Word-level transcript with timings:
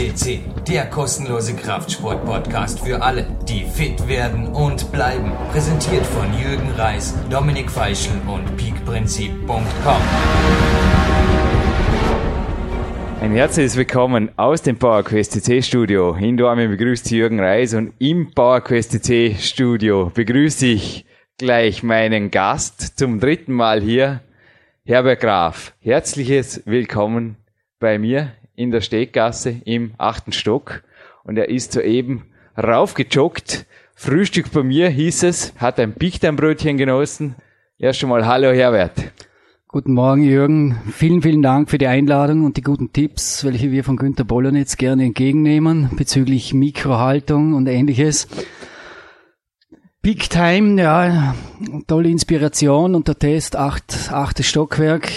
FCC, 0.00 0.40
der 0.66 0.86
kostenlose 0.86 1.54
Kraftsport-Podcast 1.54 2.80
für 2.80 3.02
alle, 3.02 3.26
die 3.46 3.64
fit 3.66 4.08
werden 4.08 4.46
und 4.46 4.90
bleiben. 4.92 5.30
Präsentiert 5.52 6.06
von 6.06 6.26
Jürgen 6.40 6.70
Reis, 6.70 7.14
Dominik 7.28 7.70
Feischl 7.70 8.12
und 8.26 8.56
peakprinzip.com. 8.56 10.02
Ein 13.20 13.32
herzliches 13.32 13.76
Willkommen 13.76 14.30
aus 14.38 14.62
dem 14.62 14.78
PowerQuest 14.78 15.32
CC 15.32 15.60
Studio. 15.60 16.14
In 16.14 16.38
Dortmund 16.38 16.70
begrüßt 16.70 17.10
Jürgen 17.10 17.38
Reis 17.38 17.74
und 17.74 17.92
im 17.98 18.30
PowerQuest 18.30 18.92
CC 18.92 19.36
Studio 19.38 20.10
begrüße 20.14 20.64
ich 20.64 21.04
gleich 21.36 21.82
meinen 21.82 22.30
Gast 22.30 22.98
zum 22.98 23.20
dritten 23.20 23.52
Mal 23.52 23.82
hier, 23.82 24.22
Herbert 24.82 25.20
Graf. 25.20 25.74
Herzliches 25.80 26.62
Willkommen 26.64 27.36
bei 27.78 27.98
mir 27.98 28.32
in 28.60 28.70
der 28.70 28.82
Steggasse 28.82 29.62
im 29.64 29.92
achten 29.96 30.32
Stock 30.32 30.82
und 31.24 31.38
er 31.38 31.48
ist 31.48 31.72
soeben 31.72 32.26
raufgejoggt. 32.58 33.64
Frühstück 33.94 34.52
bei 34.52 34.62
mir 34.62 34.90
hieß 34.90 35.22
es, 35.22 35.54
hat 35.56 35.80
ein 35.80 35.94
Pichtanbrötchen 35.94 36.76
genossen. 36.76 37.36
Erst 37.78 38.02
einmal 38.02 38.26
Hallo 38.26 38.52
Herbert. 38.52 39.12
Guten 39.66 39.94
Morgen, 39.94 40.24
Jürgen. 40.24 40.78
Vielen, 40.92 41.22
vielen 41.22 41.40
Dank 41.40 41.70
für 41.70 41.78
die 41.78 41.86
Einladung 41.86 42.44
und 42.44 42.58
die 42.58 42.62
guten 42.62 42.92
Tipps, 42.92 43.46
welche 43.46 43.70
wir 43.70 43.82
von 43.82 43.96
Günter 43.96 44.24
Bollernitz 44.24 44.76
gerne 44.76 45.04
entgegennehmen 45.04 45.88
bezüglich 45.96 46.52
Mikrohaltung 46.52 47.54
und 47.54 47.66
ähnliches. 47.66 48.28
Peak 50.02 50.30
Time, 50.30 50.80
ja, 50.80 51.34
tolle 51.86 52.08
Inspiration 52.08 52.94
und 52.94 53.06
der 53.06 53.18
Test, 53.18 53.54
acht, 53.54 54.10
achtes 54.10 54.46
Stockwerk, 54.46 55.10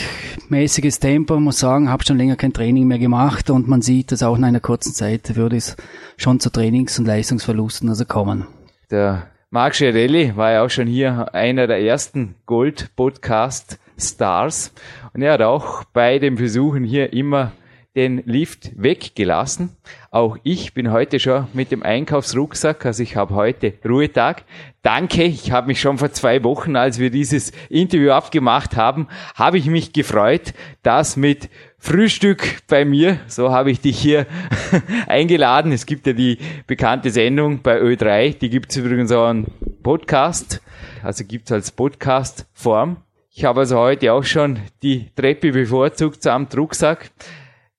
mäßiges 0.49 0.99
Tempo, 0.99 1.39
muss 1.39 1.59
sagen, 1.59 1.89
habe 1.89 2.03
schon 2.03 2.17
länger 2.17 2.35
kein 2.35 2.52
Training 2.52 2.85
mehr 2.85 2.99
gemacht 2.99 3.49
und 3.49 3.69
man 3.69 3.81
sieht, 3.81 4.11
dass 4.11 4.23
auch 4.23 4.35
in 4.35 4.43
einer 4.43 4.59
kurzen 4.59 4.93
Zeit 4.93 5.38
würde 5.38 5.55
es 5.55 5.77
schon 6.17 6.41
zu 6.41 6.49
Trainings- 6.49 6.99
und 6.99 7.05
Leistungsverlusten 7.05 7.88
also 7.88 8.03
kommen. 8.03 8.45
Der 8.91 9.27
Marc 9.52 9.75
Scherelli 9.75 10.35
war 10.35 10.52
ja 10.52 10.66
auch 10.66 10.69
schon 10.69 10.88
hier 10.88 11.33
einer 11.33 11.65
der 11.65 11.81
ersten 11.81 12.36
Gold-Podcast 12.45 13.80
Stars. 13.97 14.73
Und 15.13 15.21
er 15.21 15.31
hat 15.31 15.41
auch 15.43 15.86
bei 15.86 16.19
den 16.19 16.36
Versuchen 16.38 16.83
hier 16.83 17.13
immer 17.13 17.53
den 17.95 18.23
Lift 18.25 18.72
weggelassen. 18.75 19.75
Auch 20.09 20.38
ich 20.44 20.73
bin 20.73 20.91
heute 20.91 21.19
schon 21.19 21.47
mit 21.53 21.72
dem 21.72 21.83
Einkaufsrucksack, 21.83 22.86
also 22.86 23.03
ich 23.03 23.16
habe 23.16 23.36
heute 23.36 23.73
Ruhetag. 23.88 24.44
Danke, 24.81 25.23
ich 25.23 25.52
habe 25.52 25.67
mich 25.67 25.80
schon 25.80 25.99
vor 25.99 26.11
zwei 26.11 26.44
Wochen, 26.44 26.75
als 26.75 26.97
wir 26.97 27.11
dieses 27.11 27.52
Interview 27.69 28.11
abgemacht 28.11 28.75
haben, 28.75 29.08
habe 29.36 29.58
ich 29.58 29.67
mich 29.67 29.94
gefreut, 29.94 30.53
dass 30.81 31.16
mit 31.17 31.49
Frühstück 31.77 32.61
bei 32.67 32.83
mir, 32.83 33.19
so 33.27 33.52
habe 33.52 33.69
ich 33.69 33.80
dich 33.80 33.99
hier 33.99 34.25
eingeladen. 35.08 35.71
Es 35.71 35.86
gibt 35.86 36.08
ja 36.08 36.14
die 36.14 36.39
bekannte 36.66 37.11
Sendung 37.11 37.61
bei 37.61 37.80
Ö3, 37.80 38.38
die 38.39 38.49
gibt 38.49 38.71
es 38.71 38.77
übrigens 38.77 39.11
auch 39.11 39.27
einen 39.27 39.52
Podcast, 39.83 40.61
also 41.03 41.23
gibt 41.25 41.45
es 41.45 41.52
als 41.52 41.71
Podcast-Form. 41.71 42.97
Ich 43.36 43.45
habe 43.45 43.61
also 43.61 43.77
heute 43.80 44.14
auch 44.14 44.23
schon 44.23 44.59
die 44.81 45.09
Treppe 45.16 45.52
bevorzugt 45.52 46.21
samt 46.21 46.55
Rucksack. 46.55 47.09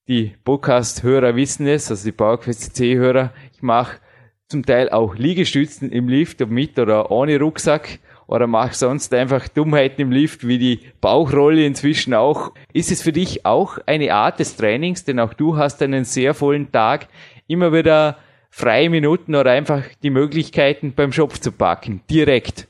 Die 0.06 0.34
Podcast-Hörer 0.44 1.34
wissen 1.34 1.66
es, 1.66 1.90
also 1.90 2.04
die 2.04 2.12
PowerQuest 2.12 2.76
C-Hörer. 2.76 3.32
Ich 3.54 3.62
mache 3.62 4.00
zum 4.48 4.66
Teil 4.66 4.90
auch 4.90 5.14
Liegestützen 5.14 5.90
im 5.90 6.08
Lift, 6.08 6.42
ob 6.42 6.50
mit 6.50 6.78
oder 6.78 7.10
ohne 7.10 7.38
Rucksack. 7.40 8.00
Oder 8.26 8.46
mache 8.46 8.74
sonst 8.74 9.14
einfach 9.14 9.48
Dummheiten 9.48 10.02
im 10.02 10.12
Lift, 10.12 10.46
wie 10.46 10.58
die 10.58 10.80
Bauchrolle 11.00 11.64
inzwischen 11.64 12.12
auch. 12.12 12.52
Ist 12.74 12.92
es 12.92 13.00
für 13.00 13.12
dich 13.12 13.46
auch 13.46 13.78
eine 13.86 14.12
Art 14.12 14.40
des 14.40 14.56
Trainings, 14.56 15.04
denn 15.04 15.18
auch 15.20 15.32
du 15.32 15.56
hast 15.56 15.80
einen 15.80 16.04
sehr 16.04 16.34
vollen 16.34 16.70
Tag, 16.70 17.08
immer 17.46 17.72
wieder 17.72 18.18
freie 18.50 18.90
Minuten 18.90 19.34
oder 19.34 19.52
einfach 19.52 19.84
die 20.02 20.10
Möglichkeiten 20.10 20.92
beim 20.94 21.12
Schopf 21.12 21.38
zu 21.38 21.50
packen, 21.50 22.02
direkt? 22.10 22.68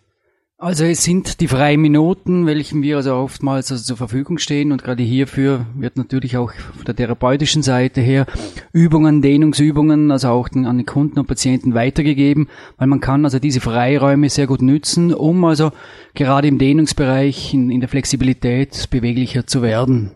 Also 0.64 0.86
es 0.86 1.04
sind 1.04 1.42
die 1.42 1.48
freien 1.48 1.82
Minuten, 1.82 2.46
welchen 2.46 2.82
wir 2.82 2.96
also 2.96 3.16
oftmals 3.16 3.70
also 3.70 3.84
zur 3.84 3.98
Verfügung 3.98 4.38
stehen 4.38 4.72
und 4.72 4.82
gerade 4.82 5.02
hierfür 5.02 5.66
wird 5.74 5.98
natürlich 5.98 6.38
auch 6.38 6.54
von 6.54 6.86
der 6.86 6.96
therapeutischen 6.96 7.62
Seite 7.62 8.00
her 8.00 8.24
Übungen, 8.72 9.20
Dehnungsübungen, 9.20 10.10
also 10.10 10.30
auch 10.30 10.48
an 10.54 10.78
den 10.78 10.86
Kunden 10.86 11.18
und 11.18 11.26
Patienten 11.26 11.74
weitergegeben, 11.74 12.48
weil 12.78 12.86
man 12.86 13.00
kann 13.00 13.26
also 13.26 13.38
diese 13.38 13.60
Freiräume 13.60 14.30
sehr 14.30 14.46
gut 14.46 14.62
nützen, 14.62 15.12
um 15.12 15.44
also 15.44 15.70
gerade 16.14 16.48
im 16.48 16.56
Dehnungsbereich 16.56 17.52
in, 17.52 17.68
in 17.68 17.80
der 17.80 17.90
Flexibilität 17.90 18.88
beweglicher 18.88 19.46
zu 19.46 19.60
werden. 19.60 20.12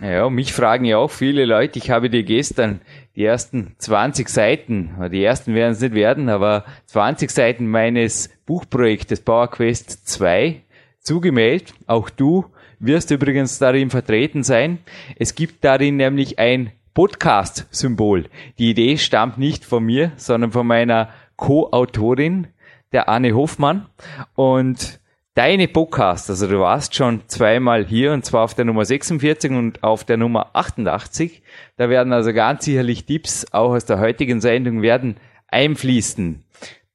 Ja, 0.00 0.30
mich 0.30 0.54
fragen 0.54 0.86
ja 0.86 0.96
auch 0.96 1.10
viele 1.10 1.44
Leute. 1.44 1.78
Ich 1.78 1.90
habe 1.90 2.08
dir 2.08 2.22
gestern 2.22 2.80
die 3.16 3.24
ersten 3.24 3.74
20 3.78 4.28
Seiten, 4.28 4.90
die 5.10 5.24
ersten 5.24 5.54
werden 5.54 5.72
es 5.72 5.80
nicht 5.80 5.94
werden, 5.94 6.28
aber 6.28 6.64
20 6.86 7.30
Seiten 7.30 7.66
meines 7.66 8.30
Buchprojektes 8.44 9.22
PowerQuest 9.22 10.06
2 10.06 10.62
zugemeldet. 11.00 11.72
Auch 11.86 12.10
du 12.10 12.44
wirst 12.78 13.10
übrigens 13.10 13.58
darin 13.58 13.88
vertreten 13.88 14.42
sein. 14.42 14.78
Es 15.18 15.34
gibt 15.34 15.64
darin 15.64 15.96
nämlich 15.96 16.38
ein 16.38 16.72
Podcast-Symbol. 16.92 18.26
Die 18.58 18.70
Idee 18.70 18.98
stammt 18.98 19.38
nicht 19.38 19.64
von 19.64 19.84
mir, 19.84 20.12
sondern 20.16 20.52
von 20.52 20.66
meiner 20.66 21.08
Co-Autorin, 21.36 22.48
der 22.92 23.08
Anne 23.08 23.34
Hoffmann. 23.34 23.86
Und 24.34 25.00
deine 25.36 25.68
Podcast, 25.68 26.30
also 26.30 26.48
du 26.48 26.60
warst 26.60 26.94
schon 26.94 27.20
zweimal 27.28 27.84
hier 27.84 28.12
und 28.12 28.24
zwar 28.24 28.42
auf 28.42 28.54
der 28.54 28.64
Nummer 28.64 28.86
46 28.86 29.52
und 29.52 29.84
auf 29.84 30.02
der 30.02 30.16
Nummer 30.16 30.50
88. 30.54 31.42
Da 31.76 31.90
werden 31.90 32.12
also 32.14 32.32
ganz 32.32 32.64
sicherlich 32.64 33.04
Tipps 33.04 33.46
auch 33.52 33.72
aus 33.72 33.84
der 33.84 34.00
heutigen 34.00 34.40
Sendung 34.40 34.80
werden 34.80 35.18
einfließen. 35.48 36.42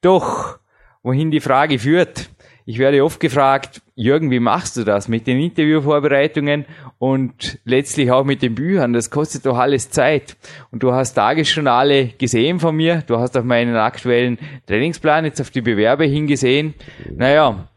Doch, 0.02 0.58
wohin 1.04 1.30
die 1.30 1.40
Frage 1.40 1.78
führt, 1.78 2.32
ich 2.66 2.80
werde 2.80 3.04
oft 3.04 3.20
gefragt, 3.20 3.82
Jürgen, 3.96 4.32
wie 4.32 4.40
machst 4.40 4.76
du 4.76 4.84
das 4.84 5.08
mit 5.08 5.28
den 5.28 5.40
Interviewvorbereitungen 5.40 6.66
und 6.98 7.60
letztlich 7.64 8.12
auch 8.12 8.24
mit 8.24 8.42
den 8.42 8.56
Büchern? 8.56 8.94
Das 8.94 9.12
kostet 9.12 9.46
doch 9.46 9.58
alles 9.58 9.92
Zeit. 9.92 10.36
Und 10.72 10.82
du 10.82 10.94
hast 10.94 11.14
Tagesjournale 11.14 12.08
gesehen 12.18 12.60
von 12.60 12.76
mir, 12.76 13.04
du 13.06 13.18
hast 13.18 13.38
auf 13.38 13.44
meinen 13.44 13.76
aktuellen 13.76 14.40
Trainingsplan 14.66 15.26
jetzt 15.26 15.42
auf 15.42 15.52
die 15.52 15.62
Bewerbe 15.62 16.06
hingesehen. 16.06 16.74
Naja, 17.16 17.68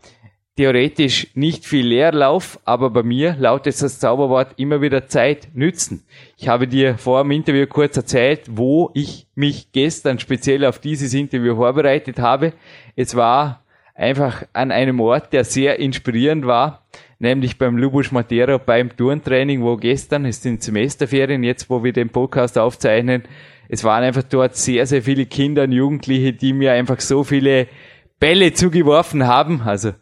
theoretisch 0.57 1.29
nicht 1.35 1.67
viel 1.67 1.87
Leerlauf, 1.87 2.61
aber 2.65 2.91
bei 2.91 3.03
mir 3.03 3.35
lautet 3.39 3.81
das 3.83 3.99
Zauberwort 3.99 4.53
immer 4.57 4.81
wieder 4.81 5.09
Zeit 5.09 5.49
nützen. 5.55 6.05
Ich 6.37 6.49
habe 6.49 6.69
dir 6.69 6.97
vor 6.97 7.23
dem 7.23 7.33
Interview 7.33 7.67
kurz 7.67 7.97
erzählt, 7.97 8.43
wo 8.49 8.91
ich 8.95 9.27
mich 9.35 9.73
gestern 9.73 10.21
speziell 10.21 10.65
auf 10.65 10.79
dieses 10.79 11.13
Interview 11.13 11.57
vorbereitet 11.57 12.21
habe. 12.21 12.53
Es 12.95 13.17
war 13.17 13.65
einfach 13.95 14.45
an 14.53 14.71
einem 14.71 15.01
Ort, 15.01 15.33
der 15.33 15.45
sehr 15.45 15.81
inspirierend 15.81 16.47
war, 16.47 16.85
nämlich 17.19 17.59
beim 17.59 17.77
Lubusch 17.77 18.13
Matera 18.13 18.59
beim 18.59 18.97
Turntraining, 18.97 19.63
wo 19.63 19.77
gestern, 19.77 20.25
es 20.25 20.43
sind 20.43 20.63
Semesterferien, 20.63 21.43
jetzt 21.43 21.69
wo 21.69 21.83
wir 21.83 21.93
den 21.93 22.11
Podcast 22.11 22.59
aufzeichnen, 22.59 23.25
es 23.69 23.83
waren 23.83 24.05
einfach 24.05 24.25
dort 24.25 24.57
sehr, 24.57 24.87
sehr 24.87 25.03
viele 25.03 25.27
Kinder 25.27 25.65
und 25.65 25.73
Jugendliche, 25.73 26.33
die 26.33 26.53
mir 26.53 26.73
einfach 26.73 27.01
so 27.01 27.25
viele 27.25 27.67
Bälle 28.21 28.53
zugeworfen 28.53 29.27
haben, 29.27 29.63
also 29.63 29.93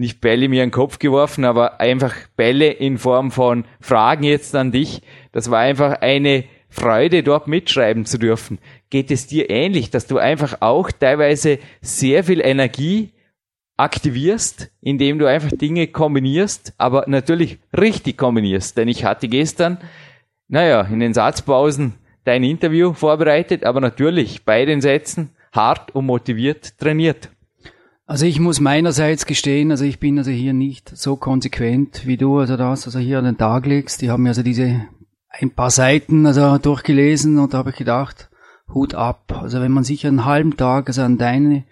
nicht 0.00 0.20
Bälle 0.20 0.48
mir 0.48 0.64
in 0.64 0.70
den 0.70 0.74
Kopf 0.74 0.98
geworfen, 0.98 1.44
aber 1.44 1.78
einfach 1.80 2.14
Bälle 2.36 2.70
in 2.70 2.98
Form 2.98 3.30
von 3.30 3.64
Fragen 3.80 4.24
jetzt 4.24 4.56
an 4.56 4.72
dich. 4.72 5.02
Das 5.32 5.50
war 5.50 5.60
einfach 5.60 6.00
eine 6.00 6.44
Freude, 6.68 7.22
dort 7.22 7.46
mitschreiben 7.48 8.06
zu 8.06 8.18
dürfen. 8.18 8.58
Geht 8.88 9.10
es 9.10 9.26
dir 9.26 9.50
ähnlich, 9.50 9.90
dass 9.90 10.06
du 10.06 10.18
einfach 10.18 10.58
auch 10.60 10.90
teilweise 10.90 11.58
sehr 11.82 12.24
viel 12.24 12.40
Energie 12.40 13.12
aktivierst, 13.76 14.70
indem 14.80 15.18
du 15.18 15.26
einfach 15.26 15.50
Dinge 15.50 15.86
kombinierst, 15.86 16.74
aber 16.78 17.04
natürlich 17.06 17.58
richtig 17.76 18.16
kombinierst. 18.16 18.76
Denn 18.76 18.88
ich 18.88 19.04
hatte 19.04 19.28
gestern, 19.28 19.78
naja, 20.48 20.82
in 20.82 21.00
den 21.00 21.14
Satzpausen 21.14 21.94
dein 22.24 22.44
Interview 22.44 22.92
vorbereitet, 22.92 23.64
aber 23.64 23.80
natürlich 23.80 24.44
bei 24.44 24.64
den 24.64 24.80
Sätzen 24.80 25.30
hart 25.52 25.94
und 25.94 26.06
motiviert 26.06 26.78
trainiert. 26.78 27.30
Also 28.10 28.26
ich 28.26 28.40
muss 28.40 28.58
meinerseits 28.58 29.24
gestehen, 29.24 29.70
also 29.70 29.84
ich 29.84 30.00
bin 30.00 30.18
also 30.18 30.32
hier 30.32 30.52
nicht 30.52 30.90
so 30.96 31.14
konsequent 31.14 32.08
wie 32.08 32.16
du, 32.16 32.40
also 32.40 32.56
das, 32.56 32.84
also 32.84 32.98
hier 32.98 33.20
an 33.20 33.24
den 33.24 33.38
Tag 33.38 33.66
legst. 33.66 34.02
Die 34.02 34.10
haben 34.10 34.24
mir 34.24 34.30
also 34.30 34.42
diese 34.42 34.80
ein 35.28 35.50
paar 35.50 35.70
Seiten 35.70 36.26
also 36.26 36.58
durchgelesen 36.58 37.38
und 37.38 37.54
da 37.54 37.58
habe 37.58 37.70
ich 37.70 37.76
gedacht, 37.76 38.28
Hut 38.74 38.96
ab. 38.96 39.40
Also 39.40 39.60
wenn 39.60 39.70
man 39.70 39.84
sich 39.84 40.04
einen 40.08 40.24
halben 40.24 40.56
Tag 40.56 40.88
also 40.88 41.02
an 41.02 41.18
deine 41.18 41.62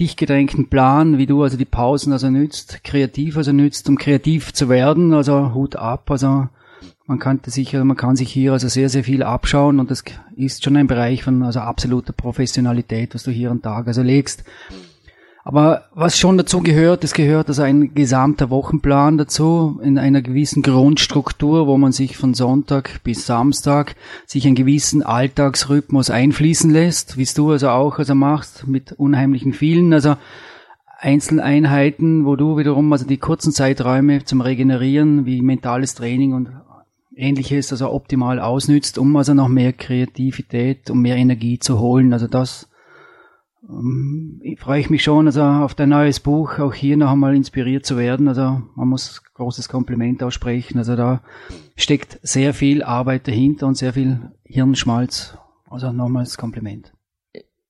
dicht 0.00 0.18
gedrängten 0.18 0.70
Plan, 0.70 1.18
wie 1.18 1.26
du 1.26 1.42
also 1.42 1.58
die 1.58 1.66
Pausen 1.66 2.14
also 2.14 2.30
nützt, 2.30 2.82
kreativ 2.82 3.36
also 3.36 3.52
nützt, 3.52 3.86
um 3.86 3.98
kreativ 3.98 4.54
zu 4.54 4.70
werden, 4.70 5.12
also 5.12 5.52
Hut 5.52 5.76
ab. 5.76 6.10
Also 6.10 6.48
man 7.04 7.18
kann 7.18 7.40
sich, 7.44 7.74
man 7.74 7.98
kann 7.98 8.16
sich 8.16 8.32
hier 8.32 8.54
also 8.54 8.68
sehr, 8.68 8.88
sehr 8.88 9.04
viel 9.04 9.22
abschauen 9.22 9.78
und 9.78 9.90
das 9.90 10.02
ist 10.34 10.64
schon 10.64 10.78
ein 10.78 10.86
Bereich 10.86 11.24
von 11.24 11.42
also 11.42 11.60
absoluter 11.60 12.14
Professionalität, 12.14 13.14
was 13.14 13.24
du 13.24 13.30
hier 13.30 13.50
am 13.50 13.60
Tag 13.60 13.86
also 13.86 14.00
legst. 14.00 14.44
Aber 15.46 15.84
was 15.94 16.18
schon 16.18 16.38
dazu 16.38 16.60
gehört, 16.60 17.04
es 17.04 17.12
gehört 17.12 17.48
also 17.48 17.60
ein 17.62 17.94
gesamter 17.94 18.48
Wochenplan 18.48 19.18
dazu, 19.18 19.78
in 19.82 19.98
einer 19.98 20.22
gewissen 20.22 20.62
Grundstruktur, 20.62 21.66
wo 21.66 21.76
man 21.76 21.92
sich 21.92 22.16
von 22.16 22.32
Sonntag 22.32 23.02
bis 23.04 23.26
Samstag 23.26 23.94
sich 24.24 24.46
einen 24.46 24.54
gewissen 24.54 25.02
Alltagsrhythmus 25.02 26.08
einfließen 26.08 26.70
lässt, 26.70 27.18
wie 27.18 27.26
du 27.26 27.50
also 27.50 27.68
auch 27.68 27.98
also 27.98 28.14
machst, 28.14 28.66
mit 28.66 28.92
unheimlichen 28.92 29.52
vielen, 29.52 29.92
also 29.92 30.16
Einzeleinheiten, 30.98 32.24
wo 32.24 32.36
du 32.36 32.56
wiederum 32.56 32.90
also 32.90 33.06
die 33.06 33.18
kurzen 33.18 33.52
Zeiträume 33.52 34.24
zum 34.24 34.40
Regenerieren, 34.40 35.26
wie 35.26 35.42
mentales 35.42 35.94
Training 35.94 36.32
und 36.32 36.48
ähnliches, 37.14 37.70
also 37.70 37.92
optimal 37.92 38.40
ausnützt, 38.40 38.96
um 38.96 39.14
also 39.14 39.34
noch 39.34 39.48
mehr 39.48 39.74
Kreativität, 39.74 40.88
um 40.88 41.02
mehr 41.02 41.16
Energie 41.16 41.58
zu 41.58 41.80
holen. 41.80 42.14
Also 42.14 42.28
das 42.28 42.70
ähm, 43.68 44.40
freue 44.58 44.80
ich 44.80 44.90
mich 44.90 45.02
schon, 45.02 45.26
also 45.26 45.42
auf 45.42 45.74
dein 45.74 45.90
neues 45.90 46.20
Buch 46.20 46.58
auch 46.58 46.74
hier 46.74 46.96
noch 46.96 47.12
einmal 47.12 47.34
inspiriert 47.34 47.86
zu 47.86 47.96
werden. 47.96 48.28
Also 48.28 48.62
man 48.74 48.88
muss 48.88 49.22
großes 49.34 49.68
Kompliment 49.68 50.22
aussprechen. 50.22 50.78
Also 50.78 50.96
da 50.96 51.22
steckt 51.76 52.18
sehr 52.22 52.54
viel 52.54 52.82
Arbeit 52.82 53.28
dahinter 53.28 53.66
und 53.66 53.76
sehr 53.76 53.92
viel 53.92 54.32
Hirnschmalz. 54.44 55.36
Also 55.68 55.92
nochmals 55.92 56.36
Kompliment. 56.36 56.92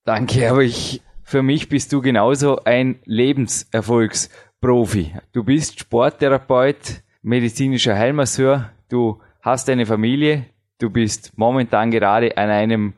Danke, 0.04 0.50
aber 0.50 0.62
ich, 0.62 1.00
für 1.22 1.42
mich 1.42 1.68
bist 1.68 1.92
du 1.92 2.02
genauso 2.02 2.64
ein 2.64 2.96
Lebenserfolgsprofi. 3.04 5.14
Du 5.32 5.44
bist 5.44 5.80
Sporttherapeut, 5.80 7.02
medizinischer 7.22 7.96
Heilmasseur, 7.96 8.70
du 8.90 9.20
hast 9.40 9.70
eine 9.70 9.86
Familie, 9.86 10.44
du 10.78 10.90
bist 10.90 11.32
momentan 11.36 11.90
gerade 11.90 12.36
an 12.36 12.50
einem 12.50 12.92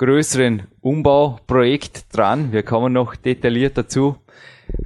größeren 0.00 0.64
Umbauprojekt 0.80 2.16
dran. 2.16 2.52
Wir 2.52 2.62
kommen 2.62 2.94
noch 2.94 3.16
detailliert 3.16 3.76
dazu. 3.76 4.16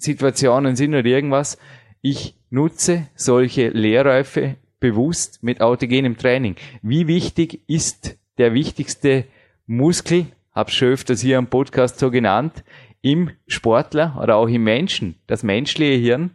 Verhandlungssituationen 0.00 0.76
sind 0.76 0.94
oder 0.94 1.06
irgendwas. 1.06 1.58
Ich 2.00 2.34
nutze 2.50 3.06
solche 3.14 3.68
Lehrläufe 3.68 4.56
bewusst 4.80 5.42
mit 5.42 5.60
autogenem 5.60 6.16
Training. 6.16 6.56
Wie 6.82 7.06
wichtig 7.06 7.60
ist 7.68 8.16
der 8.38 8.54
wichtigste 8.54 9.24
Muskel, 9.66 10.26
hab's 10.52 10.74
schon 10.74 10.88
öfters 10.88 11.20
hier 11.20 11.38
am 11.38 11.48
Podcast 11.48 11.98
so 11.98 12.10
genannt, 12.10 12.64
im 13.02 13.30
Sportler 13.46 14.18
oder 14.20 14.36
auch 14.36 14.48
im 14.48 14.64
Menschen, 14.64 15.16
das 15.26 15.42
menschliche 15.42 16.00
Hirn. 16.00 16.30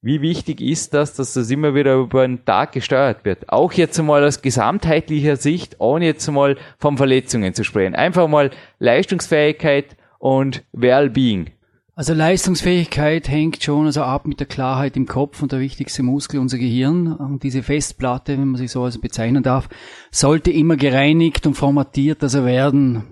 Wie 0.00 0.22
wichtig 0.22 0.60
ist 0.60 0.94
das, 0.94 1.14
dass 1.14 1.32
das 1.32 1.50
immer 1.50 1.74
wieder 1.74 1.96
über 1.96 2.26
den 2.26 2.44
Tag 2.44 2.72
gesteuert 2.72 3.24
wird? 3.24 3.48
Auch 3.48 3.72
jetzt 3.72 3.98
einmal 3.98 4.24
aus 4.24 4.42
gesamtheitlicher 4.42 5.36
Sicht, 5.36 5.76
ohne 5.80 6.06
jetzt 6.06 6.28
einmal 6.28 6.56
von 6.78 6.96
Verletzungen 6.96 7.52
zu 7.52 7.64
sprechen. 7.64 7.96
Einfach 7.96 8.28
mal 8.28 8.50
Leistungsfähigkeit 8.78 9.96
und 10.18 10.62
Wellbeing. 10.72 11.50
Also 11.98 12.14
Leistungsfähigkeit 12.14 13.28
hängt 13.28 13.60
schon 13.60 13.86
also 13.86 14.02
ab 14.02 14.28
mit 14.28 14.38
der 14.38 14.46
Klarheit 14.46 14.96
im 14.96 15.06
Kopf 15.06 15.42
und 15.42 15.50
der 15.50 15.58
wichtigste 15.58 16.04
Muskel, 16.04 16.38
unser 16.38 16.56
Gehirn. 16.56 17.12
Und 17.12 17.42
diese 17.42 17.64
Festplatte, 17.64 18.38
wenn 18.38 18.46
man 18.46 18.56
sich 18.56 18.70
so 18.70 18.84
also 18.84 19.00
bezeichnen 19.00 19.42
darf, 19.42 19.68
sollte 20.12 20.52
immer 20.52 20.76
gereinigt 20.76 21.44
und 21.44 21.54
formatiert 21.54 22.22
also 22.22 22.44
werden. 22.44 23.02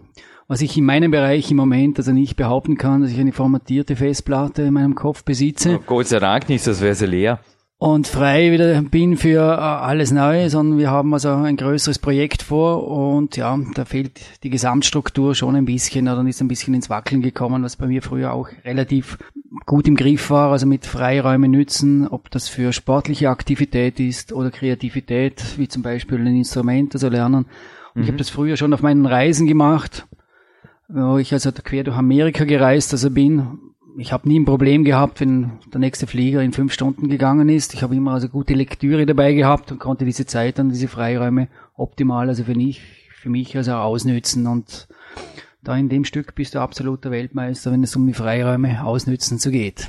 Was 0.47 0.61
ich 0.61 0.77
in 0.77 0.85
meinem 0.85 1.11
Bereich 1.11 1.51
im 1.51 1.57
Moment 1.57 1.99
also 1.99 2.13
nicht 2.13 2.37
behaupten 2.37 2.79
kann, 2.79 3.03
dass 3.03 3.11
ich 3.11 3.19
eine 3.19 3.33
formatierte 3.33 3.97
Festplatte 3.97 4.63
in 4.63 4.75
meinem 4.75 4.95
Kopf 4.95 5.25
besitze. 5.25 5.81
Oh, 5.81 5.83
Gott 5.85 6.07
sei 6.07 6.21
Dank 6.21 6.49
nicht, 6.49 6.65
das 6.65 6.81
wäre 6.81 6.95
sie 6.95 7.07
leer 7.07 7.41
und 7.79 8.07
frei 8.07 8.53
wieder 8.53 8.81
bin 8.83 9.19
für 9.19 9.41
äh, 9.41 9.61
alles 9.61 10.11
Neue, 10.11 10.49
sondern 10.49 10.79
wir 10.79 10.91
haben 10.91 11.13
also 11.13 11.31
ein 11.31 11.57
größeres 11.57 11.99
Projekt 11.99 12.43
vor 12.43 12.89
und 12.89 13.37
ja, 13.37 13.59
da 13.75 13.85
fehlt 13.85 14.43
die 14.43 14.51
Gesamtstruktur 14.51 15.35
schon 15.35 15.57
ein 15.57 15.67
bisschen 15.67 16.09
oder 16.09 16.27
ist 16.27 16.41
ein 16.41 16.49
bisschen 16.49 16.73
ins 16.73 16.89
Wackeln 16.89 17.21
gekommen, 17.21 17.63
was 17.63 17.77
bei 17.77 17.87
mir 17.87 18.01
früher 18.01 18.33
auch 18.33 18.49
relativ 18.65 19.19
gut 19.67 19.87
im 19.89 19.97
Griff 19.97 20.31
war, 20.31 20.53
also 20.53 20.67
mit 20.67 20.87
Freiräume 20.87 21.49
nützen, 21.49 22.09
ob 22.09 22.31
das 22.31 22.49
für 22.49 22.73
sportliche 22.73 23.29
Aktivität 23.29 24.01
ist 24.01 24.33
oder 24.33 24.51
Kreativität, 24.51 25.59
wie 25.59 25.69
zum 25.69 25.83
Beispiel 25.83 26.19
ein 26.19 26.37
Instrument, 26.37 26.95
also 26.95 27.09
lernen. 27.09 27.45
Und 27.95 27.97
mhm. 27.97 28.03
ich 28.03 28.09
habe 28.09 28.19
das 28.19 28.31
früher 28.31 28.57
schon 28.57 28.73
auf 28.73 28.81
meinen 28.81 29.05
Reisen 29.05 29.47
gemacht, 29.47 30.07
wo 30.89 31.19
ich 31.19 31.33
also 31.33 31.51
quer 31.53 31.85
durch 31.85 31.97
Amerika 31.97 32.45
gereist 32.45 32.93
also 32.93 33.11
bin, 33.11 33.59
ich 33.99 34.13
habe 34.13 34.29
nie 34.29 34.39
ein 34.39 34.45
Problem 34.45 34.85
gehabt, 34.85 35.21
wenn 35.21 35.59
der 35.73 35.81
nächste 35.81 36.07
Flieger 36.07 36.43
in 36.43 36.53
fünf 36.53 36.73
Stunden 36.73 37.09
gegangen 37.09 37.49
ist. 37.49 37.75
Ich 37.75 37.83
habe 37.83 37.95
immer 37.95 38.13
also 38.13 38.29
gute 38.29 38.55
Lektüre 38.55 39.07
dabei 39.07 39.33
gehabt 39.33 39.73
und 39.73 39.79
konnte 39.79 40.05
diese 40.05 40.27
Zeit 40.27 40.59
und 40.59 40.71
diese 40.71 40.89
Freiräume 40.89 41.49
optimal 41.75 42.29
also 42.29 42.45
für 42.45 42.55
mich, 42.55 42.83
für 43.21 43.31
mich 43.31 43.57
also 43.57 43.73
ausnützen 43.73 44.47
und 44.47 44.89
da 45.63 45.77
in 45.77 45.89
dem 45.89 46.05
Stück 46.05 46.35
bist 46.35 46.55
du 46.55 46.61
absoluter 46.61 47.11
Weltmeister, 47.11 47.73
wenn 47.73 47.83
es 47.83 47.97
um 47.97 48.07
die 48.07 48.13
Freiräume 48.13 48.85
ausnützen 48.85 49.39
zu 49.39 49.51
geht. 49.51 49.89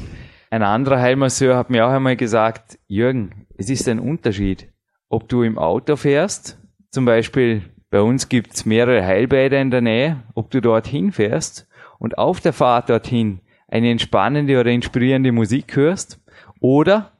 Ein 0.49 0.63
anderer 0.63 0.99
Heilmasseur 0.99 1.57
hat 1.57 1.69
mir 1.69 1.85
auch 1.85 1.91
einmal 1.91 2.15
gesagt, 2.15 2.79
Jürgen, 2.87 3.45
es 3.57 3.69
ist 3.69 3.87
ein 3.87 3.99
Unterschied, 3.99 4.69
ob 5.09 5.27
du 5.27 5.43
im 5.43 5.57
Auto 5.57 5.97
fährst, 5.97 6.57
zum 6.89 7.05
Beispiel 7.05 7.63
bei 7.89 8.01
uns 8.01 8.29
gibt's 8.29 8.65
mehrere 8.65 9.05
Heilbäder 9.05 9.61
in 9.61 9.71
der 9.71 9.81
Nähe, 9.81 10.23
ob 10.33 10.49
du 10.49 10.61
dorthin 10.61 11.11
fährst 11.11 11.67
und 11.99 12.17
auf 12.17 12.39
der 12.39 12.53
Fahrt 12.53 12.89
dorthin 12.89 13.41
eine 13.67 13.91
entspannende 13.91 14.59
oder 14.59 14.71
inspirierende 14.71 15.31
Musik 15.31 15.75
hörst 15.75 16.19
oder 16.59 17.11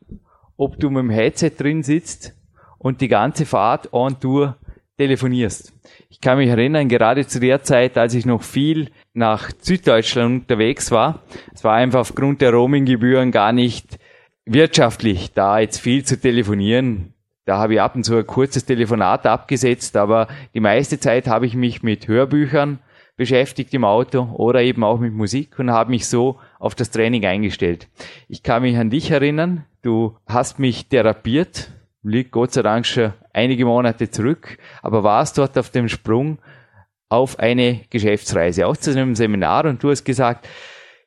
ob 0.56 0.80
du 0.80 0.90
mit 0.90 1.00
dem 1.00 1.10
Headset 1.10 1.52
drin 1.58 1.84
sitzt 1.84 2.34
und 2.78 3.02
die 3.02 3.08
ganze 3.08 3.46
Fahrt 3.46 3.94
on 3.94 4.20
Tour 4.20 4.58
telefonierst. 4.98 5.74
Ich 6.10 6.22
kann 6.22 6.38
mich 6.38 6.50
erinnern, 6.50 6.90
gerade 6.90 7.28
zu 7.28 7.40
der 7.40 7.62
Zeit, 7.64 7.98
als 7.98 8.14
ich 8.14 8.26
noch 8.26 8.42
viel 8.42 8.90
nach 9.14 9.52
Süddeutschland 9.60 10.42
unterwegs 10.42 10.90
war, 10.92 11.22
es 11.54 11.64
war 11.64 11.76
einfach 11.76 12.00
aufgrund 12.00 12.42
der 12.42 12.54
Roaminggebühren 12.54 13.32
gar 13.32 13.52
nicht 13.52 14.00
wirtschaftlich, 14.46 15.34
da 15.34 15.60
jetzt 15.60 15.80
viel 15.80 16.04
zu 16.04 16.20
telefonieren. 16.20 17.14
Da 17.46 17.58
habe 17.60 17.76
ich 17.76 17.82
ab 17.82 17.96
und 17.96 18.04
zu 18.04 18.16
ein 18.18 18.28
kurzes 18.28 18.66
Telefonat 18.66 19.26
abgesetzt, 19.26 19.96
aber 19.96 20.28
die 20.54 20.60
meiste 20.60 21.00
Zeit 21.00 21.28
habe 21.28 21.46
ich 21.46 21.56
mich 21.56 21.84
mit 21.84 22.08
Hörbüchern 22.08 22.80
beschäftigt 23.18 23.74
im 23.74 23.84
Auto 23.84 24.30
oder 24.36 24.62
eben 24.62 24.84
auch 24.84 25.00
mit 25.00 25.14
Musik 25.14 25.60
und 25.60 25.72
habe 25.72 25.90
mich 25.90 26.08
so 26.08 26.40
auf 26.60 26.76
das 26.76 26.92
Training 26.92 27.26
eingestellt. 27.26 27.90
Ich 28.30 28.44
kann 28.44 28.62
mich 28.62 28.78
an 28.78 28.90
dich 28.90 29.12
erinnern, 29.12 29.66
du 29.82 30.16
hast 30.28 30.60
mich 30.60 30.88
therapiert, 30.88 31.72
liegt 32.04 32.32
Gott 32.32 32.54
sei 32.54 32.62
Dank 32.62 32.86
schon 32.86 33.14
einige 33.34 33.66
Monate 33.66 34.10
zurück, 34.10 34.58
aber 34.82 35.04
warst 35.04 35.38
dort 35.38 35.58
auf 35.58 35.72
dem 35.72 35.90
Sprung 35.90 36.38
auf 37.10 37.40
eine 37.40 37.82
Geschäftsreise, 37.90 38.68
auch 38.68 38.78
zu 38.78 38.92
einem 38.92 39.16
Seminar 39.16 39.66
und 39.66 39.82
du 39.82 39.90
hast 39.90 40.04
gesagt, 40.04 40.48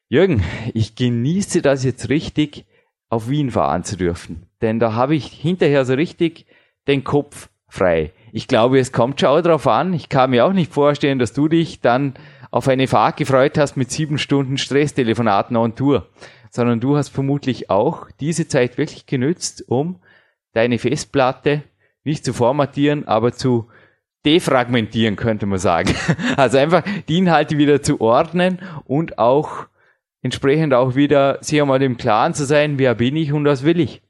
Jürgen, 0.08 0.42
ich 0.74 0.96
genieße 0.96 1.62
das 1.62 1.84
jetzt 1.84 2.08
richtig, 2.08 2.64
auf 3.08 3.28
Wien 3.28 3.50
fahren 3.50 3.84
zu 3.84 3.96
dürfen. 3.96 4.46
Denn 4.60 4.78
da 4.78 4.94
habe 4.94 5.14
ich 5.14 5.26
hinterher 5.26 5.84
so 5.84 5.94
richtig 5.94 6.46
den 6.88 7.04
Kopf 7.04 7.48
frei. 7.68 8.12
Ich 8.32 8.48
glaube, 8.48 8.78
es 8.78 8.92
kommt 8.92 9.20
schon 9.20 9.28
auch 9.28 9.40
drauf 9.40 9.66
an. 9.66 9.92
Ich 9.92 10.08
kann 10.08 10.30
mir 10.30 10.44
auch 10.44 10.52
nicht 10.52 10.72
vorstellen, 10.72 11.18
dass 11.18 11.32
du 11.32 11.48
dich 11.48 11.80
dann 11.80 12.14
auf 12.50 12.68
eine 12.68 12.88
Fahrt 12.88 13.16
gefreut 13.16 13.58
hast 13.58 13.76
mit 13.76 13.90
sieben 13.90 14.18
Stunden 14.18 14.58
Stresstelefonaten 14.58 15.56
on 15.56 15.76
Tour, 15.76 16.08
sondern 16.50 16.80
du 16.80 16.96
hast 16.96 17.08
vermutlich 17.08 17.70
auch 17.70 18.08
diese 18.20 18.48
Zeit 18.48 18.78
wirklich 18.78 19.06
genützt, 19.06 19.64
um 19.68 20.00
deine 20.52 20.78
Festplatte 20.78 21.62
nicht 22.04 22.24
zu 22.24 22.32
formatieren, 22.32 23.06
aber 23.06 23.32
zu 23.32 23.68
defragmentieren, 24.24 25.16
könnte 25.16 25.46
man 25.46 25.58
sagen. 25.58 25.94
Also 26.36 26.58
einfach 26.58 26.82
die 27.08 27.18
Inhalte 27.18 27.58
wieder 27.58 27.82
zu 27.82 28.00
ordnen 28.00 28.60
und 28.84 29.18
auch 29.18 29.66
entsprechend 30.22 30.74
auch 30.74 30.94
wieder 30.94 31.38
sich 31.42 31.60
einmal 31.60 31.82
im 31.82 31.96
Klaren 31.96 32.34
zu 32.34 32.44
sein, 32.44 32.78
wer 32.78 32.94
bin 32.94 33.16
ich 33.16 33.32
und 33.32 33.44
was 33.44 33.64
will 33.64 33.80
ich. 33.80 34.02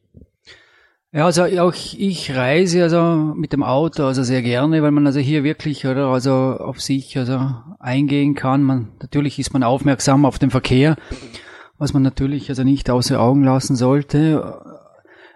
Ja, 1.12 1.24
also 1.24 1.42
auch 1.42 1.74
ich 1.96 2.36
reise 2.36 2.84
also 2.84 3.34
mit 3.34 3.52
dem 3.52 3.64
Auto 3.64 4.04
also 4.04 4.22
sehr 4.22 4.42
gerne, 4.42 4.80
weil 4.80 4.92
man 4.92 5.06
also 5.06 5.18
hier 5.18 5.42
wirklich 5.42 5.84
oder 5.84 6.06
also 6.06 6.30
auf 6.32 6.80
sich 6.80 7.18
also 7.18 7.52
eingehen 7.80 8.36
kann. 8.36 8.62
Man 8.62 8.92
natürlich 9.00 9.40
ist 9.40 9.52
man 9.52 9.64
aufmerksam 9.64 10.24
auf 10.24 10.38
den 10.38 10.50
Verkehr, 10.50 10.94
was 11.78 11.92
man 11.92 12.02
natürlich 12.02 12.48
also 12.48 12.62
nicht 12.62 12.88
außer 12.90 13.20
Augen 13.20 13.42
lassen 13.42 13.74
sollte. 13.74 14.62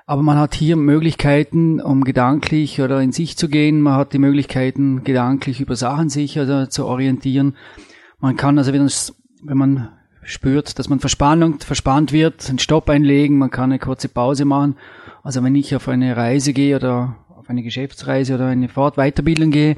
Aber 0.07 0.23
man 0.23 0.39
hat 0.39 0.55
hier 0.55 0.77
Möglichkeiten, 0.77 1.81
um 1.81 2.05
gedanklich 2.05 2.81
oder 2.81 3.01
in 3.01 3.11
sich 3.11 3.37
zu 3.37 3.49
gehen. 3.49 3.81
Man 3.81 3.95
hat 3.95 4.13
die 4.13 4.19
Möglichkeiten, 4.19 5.03
gedanklich 5.03 5.61
über 5.61 5.75
Sachen 5.75 6.09
sich 6.09 6.39
also 6.39 6.67
zu 6.67 6.87
orientieren. 6.87 7.57
Man 8.21 8.37
kann 8.37 8.59
also, 8.59 8.73
wenn, 8.73 8.89
wenn 9.43 9.57
man 9.57 9.89
spürt, 10.25 10.79
dass 10.79 10.89
man 10.89 11.01
Verspannung, 11.01 11.61
verspannt 11.61 12.13
wird, 12.13 12.49
einen 12.49 12.59
Stopp 12.59 12.89
einlegen, 12.89 13.39
man 13.39 13.51
kann 13.51 13.71
eine 13.71 13.79
kurze 13.79 14.09
Pause 14.09 14.45
machen. 14.45 14.77
Also 15.23 15.43
wenn 15.43 15.55
ich 15.55 15.75
auf 15.77 15.89
eine 15.89 16.17
Reise 16.17 16.53
gehe 16.53 16.77
oder 16.77 17.17
auf 17.37 17.49
eine 17.49 17.63
Geschäftsreise 17.63 18.35
oder 18.35 18.47
eine 18.47 18.69
Fortweiterbildung 18.69 19.51
gehe, 19.51 19.77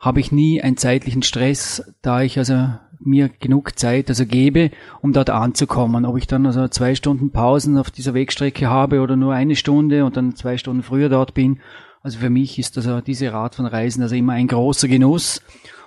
habe 0.00 0.20
ich 0.20 0.32
nie 0.32 0.62
einen 0.62 0.76
zeitlichen 0.76 1.22
Stress, 1.22 1.82
da 2.02 2.22
ich 2.22 2.38
also 2.38 2.68
mir 3.00 3.28
genug 3.28 3.78
Zeit 3.78 4.08
also 4.08 4.26
gebe, 4.26 4.70
um 5.00 5.12
dort 5.12 5.30
anzukommen. 5.30 6.04
Ob 6.04 6.16
ich 6.18 6.26
dann 6.26 6.46
also 6.46 6.68
zwei 6.68 6.94
Stunden 6.94 7.30
Pausen 7.30 7.78
auf 7.78 7.90
dieser 7.90 8.14
Wegstrecke 8.14 8.68
habe 8.68 9.00
oder 9.00 9.16
nur 9.16 9.34
eine 9.34 9.56
Stunde 9.56 10.04
und 10.04 10.16
dann 10.16 10.34
zwei 10.34 10.58
Stunden 10.58 10.82
früher 10.82 11.08
dort 11.08 11.34
bin. 11.34 11.60
Also 12.02 12.18
für 12.18 12.30
mich 12.30 12.58
ist 12.58 12.76
also 12.76 13.00
diese 13.00 13.32
Art 13.34 13.54
von 13.54 13.66
Reisen 13.66 14.02
also 14.02 14.14
immer 14.14 14.34
ein 14.34 14.48
großer 14.48 14.88
Genuss. 14.88 15.42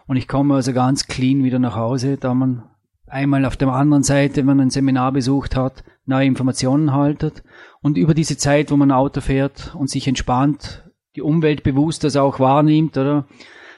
Und 0.08 0.18
ich 0.18 0.28
komme 0.28 0.56
also 0.56 0.74
ganz 0.74 1.08
clean 1.08 1.44
wieder 1.44 1.60
nach 1.60 1.76
Hause, 1.76 2.18
da 2.18 2.34
man 2.34 2.64
einmal 3.10 3.46
auf 3.46 3.58
der 3.58 3.70
anderen 3.70 4.04
Seite, 4.04 4.38
wenn 4.38 4.46
man 4.46 4.60
ein 4.62 4.70
Seminar 4.70 5.12
besucht 5.12 5.56
hat, 5.56 5.84
neue 6.06 6.26
Informationen 6.26 6.94
haltet 6.94 7.44
und 7.82 7.98
über 7.98 8.14
diese 8.14 8.38
Zeit, 8.38 8.72
wo 8.72 8.78
man 8.78 8.92
Auto 8.92 9.22
fährt 9.22 9.76
und 9.76 9.90
sich 9.90 10.08
entspannt, 10.08 10.90
die 11.16 11.22
Umwelt 11.22 11.64
bewusst 11.64 12.04
das 12.04 12.16
auch 12.16 12.40
wahrnimmt, 12.40 12.98
oder? 12.98 13.28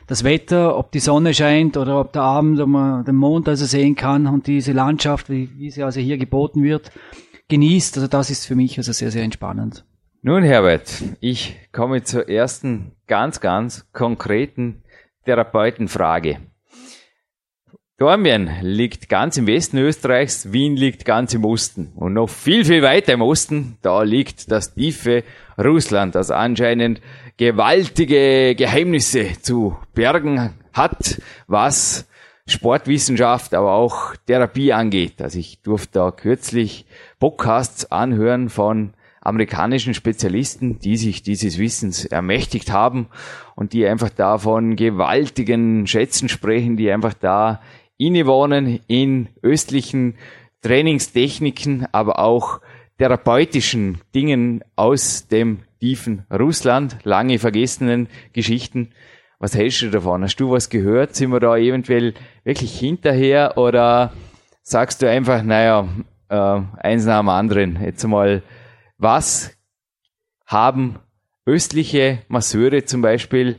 Das 0.08 0.24
Wetter, 0.24 0.78
ob 0.78 0.92
die 0.92 1.00
Sonne 1.00 1.34
scheint 1.34 1.78
oder 1.78 2.00
ob 2.00 2.12
der 2.12 2.24
Abend, 2.24 2.60
ob 2.60 2.68
man 2.68 3.06
den 3.06 3.16
Mond 3.16 3.48
also 3.48 3.66
sehen 3.66 3.96
kann 3.96 4.28
und 4.28 4.48
diese 4.48 4.74
Landschaft, 4.74 5.30
wie, 5.30 5.50
wie 5.58 5.72
sie 5.72 5.84
also 5.84 6.02
hier 6.02 6.18
geboten 6.18 6.64
wird, 6.64 6.92
genießt. 7.48 7.98
Also 7.98 8.08
das 8.08 8.30
ist 8.30 8.46
für 8.46 8.56
mich 8.56 8.78
also 8.78 8.92
sehr, 8.92 9.12
sehr 9.12 9.24
entspannend. 9.24 9.86
Nun, 10.22 10.44
Herbert, 10.44 11.02
ich 11.20 11.58
komme 11.72 12.04
zur 12.04 12.28
ersten 12.28 12.92
ganz, 13.08 13.40
ganz 13.40 13.92
konkreten 13.94 14.84
Therapeutenfrage. 15.26 16.38
Dornbirn 18.02 18.50
liegt 18.62 19.10
ganz 19.10 19.38
im 19.38 19.46
Westen 19.46 19.78
Österreichs, 19.78 20.52
Wien 20.52 20.76
liegt 20.76 21.06
ganz 21.06 21.36
im 21.36 21.46
Osten. 21.46 21.92
Und 21.96 22.14
noch 22.14 22.32
viel, 22.32 22.66
viel 22.66 22.82
weiter 22.82 23.14
im 23.14 23.22
Osten, 23.22 23.78
da 23.84 24.02
liegt 24.02 24.52
das 24.52 24.74
tiefe 24.74 25.24
Russland, 25.64 26.16
das 26.16 26.32
anscheinend 26.32 27.00
gewaltige 27.38 28.56
Geheimnisse 28.56 29.40
zu 29.44 29.78
bergen 29.94 30.56
hat, 30.74 31.22
was 31.46 32.08
Sportwissenschaft, 32.48 33.54
aber 33.54 33.74
auch 33.74 34.16
Therapie 34.26 34.74
angeht. 34.74 35.22
Also 35.22 35.38
ich 35.38 35.62
durfte 35.62 36.00
da 36.00 36.10
kürzlich 36.10 36.88
Podcasts 37.20 37.92
anhören 37.92 38.50
von 38.50 38.96
amerikanischen 39.24 39.94
Spezialisten, 39.94 40.80
die 40.80 40.98
sich 40.98 41.22
dieses 41.22 41.60
Wissens 41.60 42.06
ermächtigt 42.06 42.72
haben 42.72 43.10
und 43.56 43.74
die 43.74 43.86
einfach 43.86 44.10
da 44.10 44.40
von 44.40 44.76
gewaltigen 44.76 45.86
Schätzen 45.86 46.28
sprechen, 46.30 46.76
die 46.76 46.92
einfach 46.92 47.14
da 47.14 47.62
innewohnen 48.02 48.80
in 48.88 49.30
östlichen 49.44 50.16
Trainingstechniken, 50.62 51.88
aber 51.92 52.20
auch 52.20 52.62
therapeutischen 52.98 54.00
Dingen 54.14 54.64
aus 54.76 55.28
dem 55.28 55.60
tiefen 55.80 56.26
Russland, 56.32 56.98
lange 57.04 57.40
vergessenen 57.40 58.08
Geschichten. 58.34 58.90
Was 59.40 59.56
hältst 59.56 59.82
du 59.82 59.90
davon? 59.90 60.24
Hast 60.24 60.36
du 60.40 60.52
was 60.52 60.70
gehört? 60.70 61.16
Sind 61.16 61.32
wir 61.32 61.40
da 61.40 61.58
eventuell 61.58 62.14
wirklich 62.44 62.78
hinterher 62.78 63.58
oder 63.58 64.14
sagst 64.62 65.02
du 65.02 65.10
einfach, 65.10 65.42
naja, 65.44 65.88
äh, 66.30 66.62
eins 66.78 67.06
nach 67.06 67.20
dem 67.20 67.30
anderen. 67.30 67.82
Jetzt 67.84 68.06
mal, 68.08 68.44
was 68.98 69.52
haben 70.46 71.00
östliche 71.46 72.20
Masseure 72.28 72.86
zum 72.86 73.02
Beispiel 73.02 73.58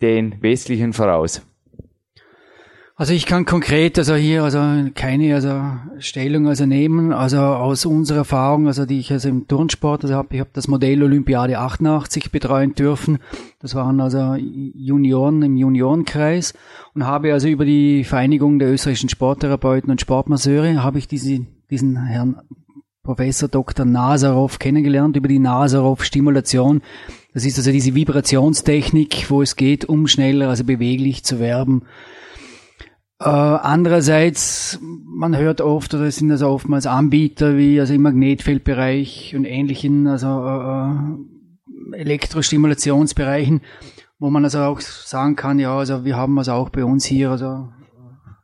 den 0.00 0.40
westlichen 0.42 0.92
voraus? 0.92 1.42
Also 3.00 3.14
ich 3.14 3.24
kann 3.24 3.46
konkret 3.46 3.96
also 3.96 4.14
hier 4.14 4.44
also 4.44 4.60
keine 4.94 5.34
also 5.34 5.62
Stellung 6.00 6.48
also 6.48 6.66
nehmen, 6.66 7.14
also 7.14 7.38
aus 7.38 7.86
unserer 7.86 8.18
Erfahrung, 8.18 8.66
also 8.66 8.84
die 8.84 9.00
ich 9.00 9.10
also 9.10 9.30
im 9.30 9.48
Turnsport 9.48 10.02
also 10.02 10.14
habe, 10.14 10.34
ich 10.34 10.40
habe 10.40 10.50
das 10.52 10.68
Modell 10.68 11.02
Olympiade 11.02 11.58
88 11.58 12.30
betreuen 12.30 12.74
dürfen. 12.74 13.16
Das 13.58 13.74
waren 13.74 14.02
also 14.02 14.34
Junioren 14.34 15.40
im 15.40 15.56
Juniorenkreis 15.56 16.52
und 16.94 17.06
habe 17.06 17.32
also 17.32 17.48
über 17.48 17.64
die 17.64 18.04
Vereinigung 18.04 18.58
der 18.58 18.70
österreichischen 18.70 19.08
Sporttherapeuten 19.08 19.90
und 19.90 20.02
Sportmasseure 20.02 20.82
habe 20.82 20.98
ich 20.98 21.08
diese, 21.08 21.46
diesen 21.70 22.04
Herrn 22.04 22.36
Professor 23.02 23.48
Dr. 23.48 23.86
Nazarov 23.86 24.58
kennengelernt 24.58 25.16
über 25.16 25.28
die 25.28 25.38
Nazarov-Stimulation. 25.38 26.82
Das 27.32 27.46
ist 27.46 27.56
also 27.56 27.72
diese 27.72 27.94
Vibrationstechnik, 27.94 29.30
wo 29.30 29.40
es 29.40 29.56
geht, 29.56 29.86
um 29.86 30.06
schneller, 30.06 30.50
also 30.50 30.64
beweglich 30.64 31.24
zu 31.24 31.40
werden. 31.40 31.86
Äh, 33.20 33.24
andererseits, 33.24 34.78
man 34.80 35.36
hört 35.36 35.60
oft, 35.60 35.92
oder 35.92 36.04
es 36.04 36.16
sind 36.16 36.30
also 36.30 36.48
oftmals 36.48 36.86
Anbieter 36.86 37.58
wie 37.58 37.78
also 37.78 37.92
im 37.92 38.00
Magnetfeldbereich 38.00 39.36
und 39.36 39.44
ähnlichen, 39.44 40.06
also 40.06 40.26
äh, 40.26 41.98
Elektrostimulationsbereichen, 41.98 43.60
wo 44.18 44.30
man 44.30 44.44
also 44.44 44.60
auch 44.60 44.80
sagen 44.80 45.36
kann, 45.36 45.58
ja, 45.58 45.76
also 45.76 46.06
wir 46.06 46.16
haben 46.16 46.38
also 46.38 46.52
auch 46.52 46.70
bei 46.70 46.82
uns 46.82 47.04
hier 47.04 47.30
also 47.30 47.68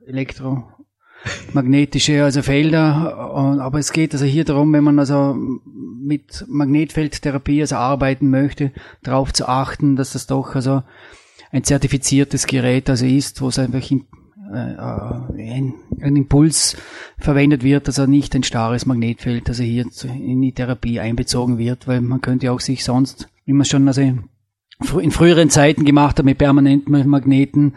elektromagnetische 0.06 2.23
also 2.23 2.42
Felder, 2.42 3.16
aber 3.16 3.78
es 3.78 3.92
geht 3.92 4.12
also 4.12 4.26
hier 4.26 4.45
darum, 4.45 4.75
wenn 4.75 4.85
man 4.85 4.99
also 4.99 5.35
mit 5.35 6.45
Magnetfeldtherapie 6.49 7.62
also 7.62 7.76
arbeiten 7.76 8.28
möchte, 8.28 8.73
darauf 9.02 9.33
zu 9.33 9.49
achten, 9.49 9.97
dass 9.97 10.12
das 10.12 10.26
doch 10.26 10.54
also 10.54 10.83
ein 11.50 11.64
zertifiziertes 11.64 12.47
Gerät 12.47 12.90
also 12.90 13.06
ist, 13.06 13.40
wo 13.40 13.49
es 13.49 13.59
einfach 13.59 13.90
äh, 13.90 14.02
ein, 14.53 15.75
ein, 16.00 16.17
Impuls 16.17 16.76
verwendet 17.19 17.62
wird, 17.62 17.88
dass 17.88 17.99
er 17.99 18.07
nicht 18.07 18.35
ein 18.35 18.43
starres 18.43 18.87
Magnetfeld, 18.87 19.49
also 19.49 19.62
hier 19.62 19.87
in 20.05 20.41
die 20.41 20.53
Therapie 20.53 21.00
einbezogen 21.00 21.59
wird, 21.59 21.87
weil 21.88 22.00
man 22.00 22.21
könnte 22.21 22.53
auch 22.53 22.61
sich 22.61 22.85
sonst, 22.85 23.29
wie 23.45 23.53
man 23.53 23.65
schon 23.65 23.88
also 23.88 24.00
in 24.00 25.11
früheren 25.11 25.50
Zeiten 25.50 25.85
gemacht 25.85 26.19
hat 26.19 26.25
mit 26.25 26.38
permanenten 26.38 27.09
Magneten, 27.09 27.75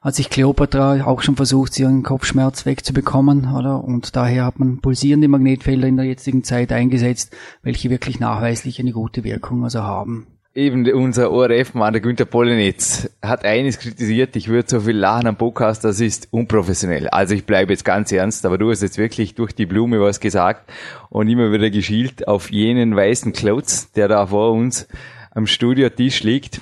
hat 0.00 0.14
sich 0.14 0.30
Kleopatra 0.30 1.04
auch 1.04 1.22
schon 1.22 1.36
versucht, 1.36 1.78
ihren 1.78 2.02
Kopfschmerz 2.02 2.64
wegzubekommen, 2.66 3.52
oder? 3.52 3.82
Und 3.82 4.14
daher 4.14 4.44
hat 4.44 4.58
man 4.58 4.80
pulsierende 4.80 5.28
Magnetfelder 5.28 5.88
in 5.88 5.96
der 5.96 6.06
jetzigen 6.06 6.44
Zeit 6.44 6.72
eingesetzt, 6.72 7.36
welche 7.62 7.90
wirklich 7.90 8.20
nachweislich 8.20 8.78
eine 8.78 8.92
gute 8.92 9.24
Wirkung 9.24 9.64
also 9.64 9.82
haben 9.82 10.37
eben 10.58 10.90
unser 10.92 11.30
ORF-Mann, 11.30 11.92
der 11.92 12.02
Günther 12.02 12.24
Polenitz, 12.24 13.08
hat 13.22 13.44
eines 13.44 13.78
kritisiert, 13.78 14.34
ich 14.34 14.48
würde 14.48 14.68
so 14.68 14.80
viel 14.80 14.96
lachen 14.96 15.28
am 15.28 15.36
Podcast, 15.36 15.84
das 15.84 16.00
ist 16.00 16.28
unprofessionell. 16.32 17.08
Also 17.08 17.34
ich 17.34 17.46
bleibe 17.46 17.72
jetzt 17.72 17.84
ganz 17.84 18.10
ernst, 18.10 18.44
aber 18.44 18.58
du 18.58 18.70
hast 18.70 18.82
jetzt 18.82 18.98
wirklich 18.98 19.36
durch 19.36 19.52
die 19.52 19.66
Blume 19.66 20.00
was 20.00 20.18
gesagt 20.18 20.70
und 21.10 21.28
immer 21.28 21.52
wieder 21.52 21.70
geschielt 21.70 22.26
auf 22.26 22.50
jenen 22.50 22.96
weißen 22.96 23.32
Klotz, 23.32 23.92
der 23.92 24.08
da 24.08 24.26
vor 24.26 24.52
uns 24.52 24.88
am 25.30 25.46
Studiotisch 25.46 26.24
liegt, 26.24 26.60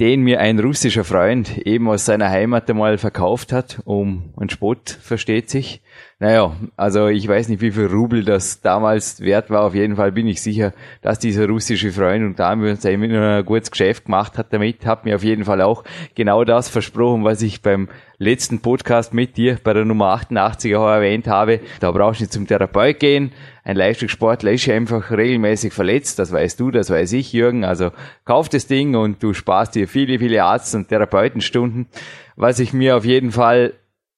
den 0.00 0.22
mir 0.22 0.40
ein 0.40 0.58
russischer 0.58 1.04
Freund 1.04 1.58
eben 1.58 1.86
aus 1.90 2.06
seiner 2.06 2.30
Heimat 2.30 2.70
einmal 2.70 2.96
verkauft 2.96 3.52
hat, 3.52 3.80
um 3.84 4.32
einen 4.38 4.48
Spott, 4.48 4.88
versteht 4.88 5.50
sich. 5.50 5.82
naja, 6.18 6.56
also 6.78 7.08
ich 7.08 7.28
weiß 7.28 7.48
nicht, 7.48 7.60
wie 7.60 7.70
viel 7.70 7.86
Rubel 7.86 8.24
das 8.24 8.62
damals 8.62 9.20
wert 9.20 9.50
war. 9.50 9.62
Auf 9.62 9.74
jeden 9.74 9.96
Fall 9.96 10.10
bin 10.10 10.26
ich 10.26 10.40
sicher, 10.40 10.72
dass 11.02 11.18
dieser 11.18 11.46
russische 11.46 11.92
Freund, 11.92 12.24
und 12.24 12.38
da 12.38 12.48
haben 12.48 12.62
wir 12.62 12.70
uns 12.70 12.84
immer 12.86 13.36
ein 13.36 13.44
gutes 13.44 13.70
Geschäft 13.70 14.06
gemacht 14.06 14.38
hat 14.38 14.54
damit, 14.54 14.86
hat 14.86 15.04
mir 15.04 15.16
auf 15.16 15.24
jeden 15.24 15.44
Fall 15.44 15.60
auch 15.60 15.84
genau 16.14 16.44
das 16.44 16.70
versprochen, 16.70 17.22
was 17.22 17.42
ich 17.42 17.60
beim 17.60 17.88
letzten 18.16 18.60
Podcast 18.60 19.12
mit 19.12 19.36
dir 19.36 19.58
bei 19.62 19.74
der 19.74 19.84
Nummer 19.84 20.12
88 20.12 20.76
auch 20.76 20.88
erwähnt 20.88 21.26
habe. 21.26 21.60
Da 21.80 21.90
brauchst 21.90 22.20
du 22.20 22.24
nicht 22.24 22.32
zum 22.32 22.46
Therapeut 22.46 23.00
gehen. 23.00 23.32
Ein 23.70 23.76
Leistungssportler 23.76 24.50
ist 24.50 24.68
einfach 24.68 25.12
regelmäßig 25.12 25.72
verletzt. 25.72 26.18
Das 26.18 26.32
weißt 26.32 26.58
du, 26.58 26.72
das 26.72 26.90
weiß 26.90 27.12
ich, 27.12 27.32
Jürgen. 27.32 27.62
Also 27.62 27.92
kauf 28.24 28.48
das 28.48 28.66
Ding 28.66 28.96
und 28.96 29.22
du 29.22 29.32
sparst 29.32 29.76
dir 29.76 29.86
viele, 29.86 30.18
viele 30.18 30.42
Arzt- 30.42 30.74
und 30.74 30.88
Therapeutenstunden. 30.88 31.86
Was 32.34 32.58
ich 32.58 32.72
mir 32.72 32.96
auf 32.96 33.04
jeden 33.04 33.30
Fall 33.30 33.74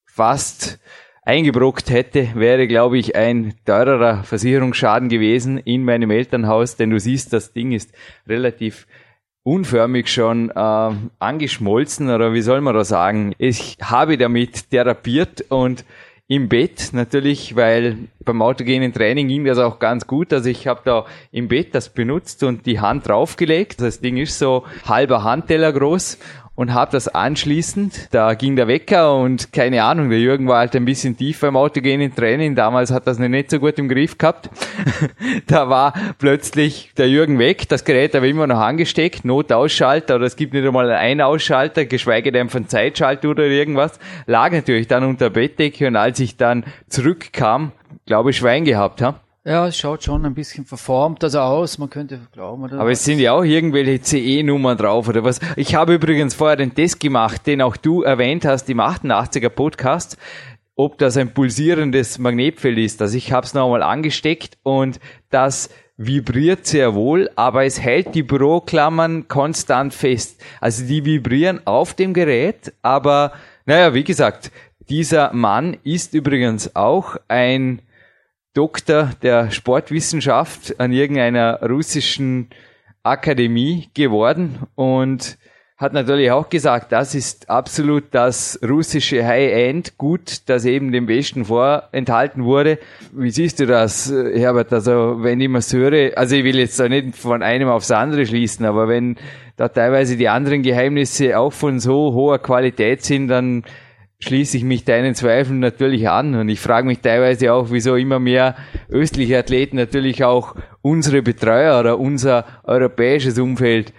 fast 0.07 0.81
eingebrockt 1.21 1.91
hätte, 1.91 2.31
wäre, 2.35 2.67
glaube 2.67 2.97
ich, 2.97 3.15
ein 3.15 3.53
teurerer 3.67 4.23
Versicherungsschaden 4.25 5.11
gewesen 5.11 5.59
in 5.59 5.85
meinem 5.85 6.11
Elternhaus, 6.11 6.77
denn 6.77 6.89
du 6.89 6.99
siehst, 6.99 7.35
das 7.35 7.53
Ding 7.53 7.73
ist 7.73 7.93
relativ 8.27 8.87
unförmig 9.43 10.09
schon 10.09 10.49
äh, 10.49 10.91
angeschmolzen 11.19 12.09
oder 12.09 12.33
wie 12.33 12.41
soll 12.41 12.63
man 12.63 12.73
da 12.73 12.85
sagen. 12.85 13.35
Ich 13.37 13.77
habe 13.83 14.17
damit 14.17 14.71
therapiert 14.71 15.45
und 15.51 15.85
im 16.33 16.49
Bett 16.49 16.91
natürlich, 16.93 17.57
weil 17.57 18.09
beim 18.25 18.41
autogenen 18.41 18.95
Training 18.95 19.29
ging 19.29 19.45
das 19.45 19.59
auch 19.59 19.79
ganz 19.79 20.07
gut. 20.07 20.33
Also 20.33 20.49
ich 20.49 20.67
habe 20.67 20.81
da 20.83 21.05
im 21.31 21.49
Bett 21.49 21.75
das 21.75 21.91
benutzt 21.91 22.43
und 22.43 22.65
die 22.65 22.81
Hand 22.81 23.07
draufgelegt. 23.07 23.83
Das 23.83 24.01
Ding 24.01 24.17
ist 24.17 24.39
so 24.39 24.65
halber 24.87 25.25
Handteller 25.25 25.75
groß 25.75 26.19
und 26.55 26.75
habe 26.75 26.93
das 26.93 27.09
anschließend, 27.09 28.09
da 28.13 28.35
ging 28.35 28.57
der 28.57 28.69
Wecker 28.69 29.17
und 29.17 29.53
keine 29.53 29.83
Ahnung, 29.85 30.11
der 30.11 30.19
Jürgen 30.19 30.49
war 30.49 30.59
halt 30.59 30.77
ein 30.77 30.85
bisschen 30.85 31.17
tiefer 31.17 31.49
im 31.49 31.57
autogenen 31.57 32.15
Training, 32.15 32.55
damals 32.55 32.91
hat 32.91 33.07
das 33.07 33.19
nicht 33.19 33.51
so 33.51 33.59
gut 33.59 33.79
im 33.79 33.89
Griff 33.89 34.19
gehabt. 34.19 34.51
da 35.47 35.69
war 35.69 35.95
plötzlich 36.19 36.93
der 36.97 37.09
Jürgen 37.09 37.39
weg, 37.39 37.69
das 37.69 37.85
Gerät 37.85 38.15
aber 38.15 38.27
immer 38.27 38.47
noch 38.47 38.61
angesteckt, 38.61 39.25
Notausschalter 39.25 40.17
oder 40.17 40.27
es 40.27 40.37
gibt 40.37 40.53
nicht 40.53 40.67
einmal 40.67 40.91
einen 40.91 41.23
Ausschalter, 41.23 41.87
geschweige 41.87 42.33
denn 42.33 42.51
von 42.51 42.69
Zeitschalter 42.69 43.31
oder 43.31 43.45
irgendwas, 43.45 43.99
lag 44.27 44.53
natürlich 44.53 44.89
dann 44.89 45.05
unter 45.05 45.31
Bettdecke 45.31 45.87
und 45.87 45.97
als 45.97 46.21
ich 46.21 46.37
dann 46.37 46.65
zurückkam, 46.89 47.73
glaube 48.05 48.31
ich, 48.31 48.37
Schwein 48.37 48.65
gehabt, 48.65 49.01
ha? 49.01 49.21
Ja, 49.45 49.67
es 49.67 49.77
schaut 49.77 50.05
schon 50.05 50.25
ein 50.25 50.35
bisschen 50.35 50.65
verformt 50.65 51.25
also 51.25 51.41
aus, 51.41 51.77
man 51.77 51.91
könnte 51.91 52.21
glauben. 52.31 52.63
Oder 52.63 52.79
Aber 52.79 52.93
es 52.93 53.05
sind 53.05 53.19
ja 53.19 53.33
auch 53.33 53.43
irgendwelche 53.43 54.01
CE-Nummern 54.01 54.79
drauf 54.79 55.09
oder 55.09 55.25
was. 55.25 55.41
Ich 55.57 55.75
habe 55.75 55.95
übrigens 55.95 56.35
vorher 56.35 56.57
den 56.57 56.77
Test 56.77 57.01
gemacht, 57.01 57.45
den 57.49 57.61
auch 57.61 57.77
du 57.77 58.03
erwähnt 58.03 58.45
hast 58.45 58.71
im 58.71 58.79
88er 58.79 59.49
Podcast, 59.49 60.17
ob 60.77 60.97
das 60.99 61.17
ein 61.17 61.35
pulsierendes 61.35 62.21
Magnetfeld 62.21 62.79
ist. 62.79 63.03
Also 63.03 63.17
ich 63.17 63.33
habe 63.33 63.45
es 63.45 63.53
nochmal 63.53 63.83
angesteckt 63.83 64.59
und 64.63 65.01
das 65.31 65.71
vibriert 65.97 66.65
sehr 66.67 66.95
wohl, 66.95 67.29
aber 67.35 67.65
es 67.65 67.81
hält 67.81 68.15
die 68.15 68.23
Büroklammern 68.23 69.27
konstant 69.27 69.93
fest. 69.93 70.41
Also 70.61 70.85
die 70.87 71.05
vibrieren 71.05 71.61
auf 71.65 71.95
dem 71.95 72.15
Gerät, 72.15 72.73
aber 72.83 73.33
naja, 73.67 73.93
wie 73.93 74.05
gesagt, 74.05 74.53
dieser 74.89 75.33
Mann 75.33 75.77
ist 75.83 76.15
übrigens 76.15 76.77
auch 76.77 77.17
ein 77.27 77.83
Doktor 78.55 79.11
der 79.23 79.51
Sportwissenschaft 79.51 80.79
an 80.79 80.93
irgendeiner 80.93 81.61
russischen 81.63 82.49
Akademie 83.03 83.89
geworden 83.95 84.61
und 84.75 85.39
hat 85.83 85.95
natürlich 85.95 86.31
auch 86.31 86.49
gesagt, 86.49 86.93
das 86.93 87.15
ist 87.17 87.51
absolut 87.51 88.05
das 88.13 88.61
russische 88.63 89.27
High-End 89.27 89.99
gut, 89.99 90.49
das 90.49 90.65
eben 90.65 90.93
dem 90.93 91.09
Westen 91.09 91.47
vorenthalten 91.47 92.45
wurde. 92.45 92.79
Wie 93.13 93.31
siehst 93.31 93.59
du 93.59 93.67
das, 93.67 94.09
Herbert? 94.09 94.73
Also 94.73 95.17
wenn 95.23 95.41
ich 95.41 95.49
mal 95.49 95.61
höre, 95.61 96.17
also 96.17 96.37
ich 96.37 96.45
will 96.45 96.57
jetzt 96.57 96.79
da 96.79 96.89
nicht 96.89 97.17
von 97.17 97.43
einem 97.43 97.69
aufs 97.69 97.91
andere 97.91 98.25
schließen, 98.27 98.65
aber 98.65 98.87
wenn 98.87 99.17
da 99.57 99.69
teilweise 99.69 100.17
die 100.17 100.29
anderen 100.29 100.63
Geheimnisse 100.63 101.37
auch 101.37 101.53
von 101.53 101.81
so 101.81 102.13
hoher 102.13 102.39
Qualität 102.39 103.03
sind, 103.03 103.27
dann 103.27 103.65
schließe 104.23 104.57
ich 104.57 104.65
mich 104.65 104.85
deinen 104.85 105.15
Zweifeln 105.15 105.59
natürlich 105.59 106.09
an 106.09 106.35
und 106.37 106.49
ich 106.49 106.61
frage 106.61 106.87
mich 106.87 107.01
teilweise 107.01 107.53
auch, 107.53 107.71
wieso 107.71 107.97
immer 107.97 108.21
mehr 108.21 108.55
östliche 108.89 109.39
Athleten 109.39 109.77
natürlich 109.77 110.23
auch 110.23 110.55
unsere 110.81 111.23
Betreuer 111.23 111.81
oder 111.81 111.99
unser 111.99 112.47
europäisches 112.63 113.39
Umfeld 113.39 113.93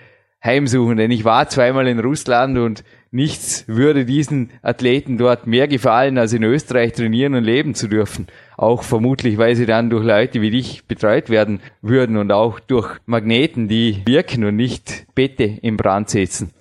heimsuchen. 0.44 0.98
Denn 0.98 1.12
ich 1.12 1.26
war 1.26 1.50
zweimal 1.50 1.88
in 1.88 2.00
Russland 2.00 2.58
und 2.58 2.86
nichts 3.12 3.66
würde 3.68 4.06
diesen 4.06 4.52
Athleten 4.62 5.18
dort 5.18 5.46
mehr 5.46 5.68
gefallen, 5.68 6.18
als 6.18 6.32
in 6.32 6.44
Österreich 6.44 6.94
trainieren 6.94 7.36
und 7.36 7.44
leben 7.44 7.76
zu 7.76 7.90
dürfen. 7.90 8.28
Auch 8.56 8.84
vermutlich, 8.84 9.38
weil 9.38 9.56
sie 9.56 9.66
dann 9.66 9.90
durch 9.90 10.06
Leute 10.06 10.42
wie 10.42 10.52
dich 10.52 10.86
betreut 10.86 11.30
werden 11.30 11.60
würden 11.82 12.16
und 12.16 12.32
auch 12.32 12.62
durch 12.62 12.98
Magneten, 13.06 13.68
die 13.68 14.02
wirken 14.06 14.46
und 14.46 14.56
nicht 14.56 15.06
Bette 15.16 15.44
in 15.44 15.76
Brand 15.76 16.10
setzen. 16.10 16.52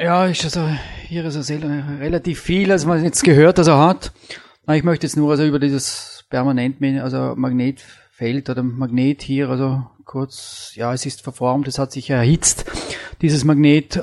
Ja, 0.00 0.24
ist 0.24 0.44
also, 0.44 0.66
hier 1.08 1.26
ist 1.26 1.36
also 1.36 1.54
relativ 2.00 2.40
viel, 2.40 2.72
als 2.72 2.86
man 2.86 3.04
jetzt 3.04 3.22
gehört, 3.22 3.58
er 3.58 3.78
hat. 3.78 4.12
Ich 4.72 4.82
möchte 4.82 5.06
jetzt 5.06 5.16
nur 5.16 5.30
also 5.30 5.44
über 5.44 5.58
dieses 5.58 6.24
permanent, 6.30 6.82
also 7.02 7.34
Magnetfeld 7.36 8.48
oder 8.48 8.62
Magnet 8.62 9.20
hier, 9.20 9.50
also 9.50 9.84
kurz, 10.06 10.72
ja, 10.74 10.94
es 10.94 11.04
ist 11.04 11.20
verformt, 11.20 11.68
es 11.68 11.78
hat 11.78 11.92
sich 11.92 12.08
erhitzt, 12.08 12.64
dieses 13.20 13.44
Magnet, 13.44 13.96
äh, 13.96 14.00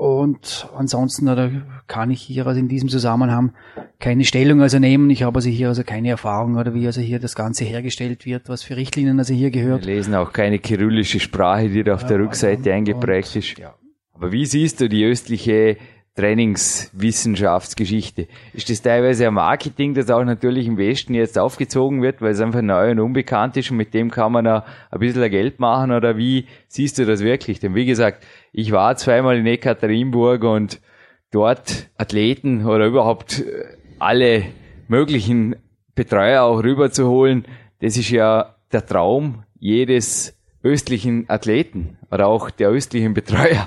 und 0.00 0.66
ansonsten 0.74 1.28
oder 1.28 1.50
kann 1.86 2.10
ich 2.10 2.22
hier 2.22 2.46
also 2.46 2.58
in 2.58 2.68
diesem 2.68 2.88
Zusammenhang 2.88 3.52
keine 3.98 4.24
Stellung 4.24 4.62
also 4.62 4.78
nehmen. 4.78 5.10
Ich 5.10 5.22
habe 5.24 5.36
also 5.36 5.50
hier 5.50 5.68
also 5.68 5.84
keine 5.84 6.08
Erfahrung 6.08 6.56
oder 6.56 6.72
wie 6.72 6.86
also 6.86 7.02
hier 7.02 7.20
das 7.20 7.36
Ganze 7.36 7.64
hergestellt 7.64 8.24
wird, 8.24 8.48
was 8.48 8.62
für 8.62 8.76
Richtlinien 8.76 9.18
also 9.18 9.34
hier 9.34 9.50
gehört. 9.50 9.86
Wir 9.86 9.94
lesen 9.94 10.14
auch 10.14 10.32
keine 10.32 10.58
kyrillische 10.58 11.20
Sprache, 11.20 11.68
die 11.68 11.84
da 11.84 11.94
auf 11.94 12.02
ja, 12.02 12.08
der 12.08 12.20
Rückseite 12.20 12.72
eingeprägt 12.72 13.36
ist. 13.36 13.58
Ja. 13.58 13.74
Aber 14.20 14.32
wie 14.32 14.44
siehst 14.44 14.82
du 14.82 14.88
die 14.90 15.06
östliche 15.06 15.78
Trainingswissenschaftsgeschichte? 16.14 18.28
Ist 18.52 18.68
das 18.68 18.82
teilweise 18.82 19.26
ein 19.26 19.32
Marketing, 19.32 19.94
das 19.94 20.10
auch 20.10 20.24
natürlich 20.24 20.66
im 20.66 20.76
Westen 20.76 21.14
jetzt 21.14 21.38
aufgezogen 21.38 22.02
wird, 22.02 22.20
weil 22.20 22.32
es 22.32 22.40
einfach 22.40 22.60
neu 22.60 22.90
und 22.90 23.00
unbekannt 23.00 23.56
ist 23.56 23.70
und 23.70 23.78
mit 23.78 23.94
dem 23.94 24.10
kann 24.10 24.32
man 24.32 24.46
ein 24.46 24.62
bisschen 24.98 25.30
Geld 25.30 25.58
machen 25.58 25.90
oder 25.90 26.18
wie 26.18 26.44
siehst 26.68 26.98
du 26.98 27.06
das 27.06 27.24
wirklich? 27.24 27.60
Denn 27.60 27.74
wie 27.74 27.86
gesagt, 27.86 28.26
ich 28.52 28.72
war 28.72 28.94
zweimal 28.96 29.38
in 29.38 29.46
Ekaterinburg 29.46 30.44
und 30.44 30.82
dort 31.30 31.88
Athleten 31.96 32.66
oder 32.66 32.88
überhaupt 32.88 33.40
äh, 33.40 33.64
alle 33.98 34.44
möglichen 34.86 35.56
Betreuer 35.94 36.42
auch 36.42 36.62
rüberzuholen, 36.62 37.46
das 37.80 37.96
ist 37.96 38.10
ja 38.10 38.54
der 38.70 38.84
Traum 38.84 39.44
jedes 39.58 40.36
östlichen 40.62 41.24
Athleten 41.30 41.96
oder 42.10 42.26
auch 42.26 42.50
der 42.50 42.68
östlichen 42.68 43.14
Betreuer. 43.14 43.66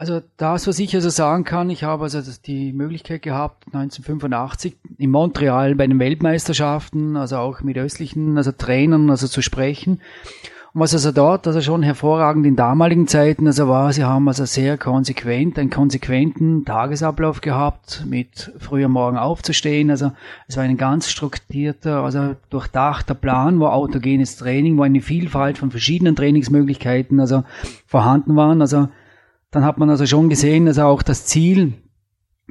Also 0.00 0.22
das, 0.36 0.68
was 0.68 0.78
ich 0.78 0.94
also 0.94 1.08
sagen 1.08 1.42
kann, 1.42 1.70
ich 1.70 1.82
habe 1.82 2.04
also 2.04 2.20
die 2.46 2.72
Möglichkeit 2.72 3.20
gehabt, 3.20 3.66
1985 3.66 4.76
in 4.96 5.10
Montreal 5.10 5.74
bei 5.74 5.88
den 5.88 5.98
Weltmeisterschaften, 5.98 7.16
also 7.16 7.38
auch 7.38 7.62
mit 7.62 7.76
östlichen 7.76 8.36
also 8.36 8.52
Trainern 8.52 9.10
also 9.10 9.26
zu 9.26 9.42
sprechen. 9.42 10.00
Und 10.72 10.82
was 10.82 10.94
also 10.94 11.10
dort 11.10 11.48
also 11.48 11.60
schon 11.62 11.82
hervorragend 11.82 12.46
in 12.46 12.54
damaligen 12.54 13.08
Zeiten 13.08 13.48
also 13.48 13.66
war, 13.66 13.92
sie 13.92 14.04
haben 14.04 14.28
also 14.28 14.44
sehr 14.44 14.78
konsequent, 14.78 15.58
einen 15.58 15.70
konsequenten 15.70 16.64
Tagesablauf 16.64 17.40
gehabt, 17.40 18.04
mit 18.08 18.52
früher 18.60 18.86
Morgen 18.86 19.16
aufzustehen. 19.16 19.90
Also 19.90 20.12
es 20.46 20.56
war 20.56 20.62
ein 20.62 20.76
ganz 20.76 21.10
strukturierter, 21.10 22.04
also 22.04 22.36
durchdachter 22.50 23.14
Plan, 23.14 23.58
wo 23.58 23.66
autogenes 23.66 24.36
Training, 24.36 24.78
wo 24.78 24.82
eine 24.82 25.00
Vielfalt 25.00 25.58
von 25.58 25.72
verschiedenen 25.72 26.14
Trainingsmöglichkeiten 26.14 27.18
also 27.18 27.42
vorhanden 27.88 28.36
waren. 28.36 28.60
Also 28.60 28.88
dann 29.50 29.64
hat 29.64 29.78
man 29.78 29.90
also 29.90 30.06
schon 30.06 30.28
gesehen, 30.28 30.66
dass 30.66 30.78
auch 30.78 31.02
das 31.02 31.26
Ziel 31.26 31.74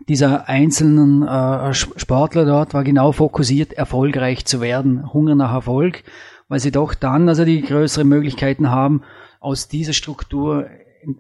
dieser 0.08 0.48
einzelnen 0.48 1.24
äh, 1.24 1.74
Sportler 1.74 2.46
dort 2.46 2.74
war 2.74 2.84
genau 2.84 3.12
fokussiert, 3.12 3.74
erfolgreich 3.74 4.46
zu 4.46 4.62
werden, 4.62 5.12
Hunger 5.14 5.36
nach 5.36 5.54
Erfolg, 5.54 6.04
weil 6.48 6.60
sie 6.60 6.72
doch 6.72 6.94
dann 6.94 7.28
also 7.28 7.46
die 7.46 7.62
größeren 7.62 8.08
Möglichkeiten 8.08 8.70
haben, 8.70 9.02
aus 9.40 9.68
dieser 9.68 9.94
Struktur 9.94 10.68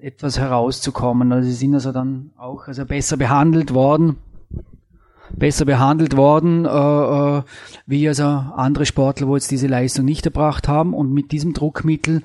etwas 0.02 0.40
herauszukommen. 0.40 1.32
Also 1.32 1.50
sie 1.50 1.56
sind 1.56 1.74
also 1.74 1.92
dann 1.92 2.32
auch 2.38 2.68
also 2.68 2.86
besser 2.86 3.18
behandelt 3.18 3.74
worden, 3.74 4.18
besser 5.32 5.66
behandelt 5.66 6.16
worden, 6.16 6.66
äh, 6.66 6.70
äh, 6.70 7.44
wie 7.86 8.08
also 8.08 8.24
andere 8.24 8.86
Sportler, 8.86 9.28
wo 9.28 9.36
jetzt 9.36 9.52
diese 9.52 9.68
Leistung 9.68 10.06
nicht 10.06 10.26
erbracht 10.26 10.68
haben 10.68 10.94
und 10.94 11.13
mit 11.13 11.32
diesem 11.32 11.54
Druckmittel 11.54 12.24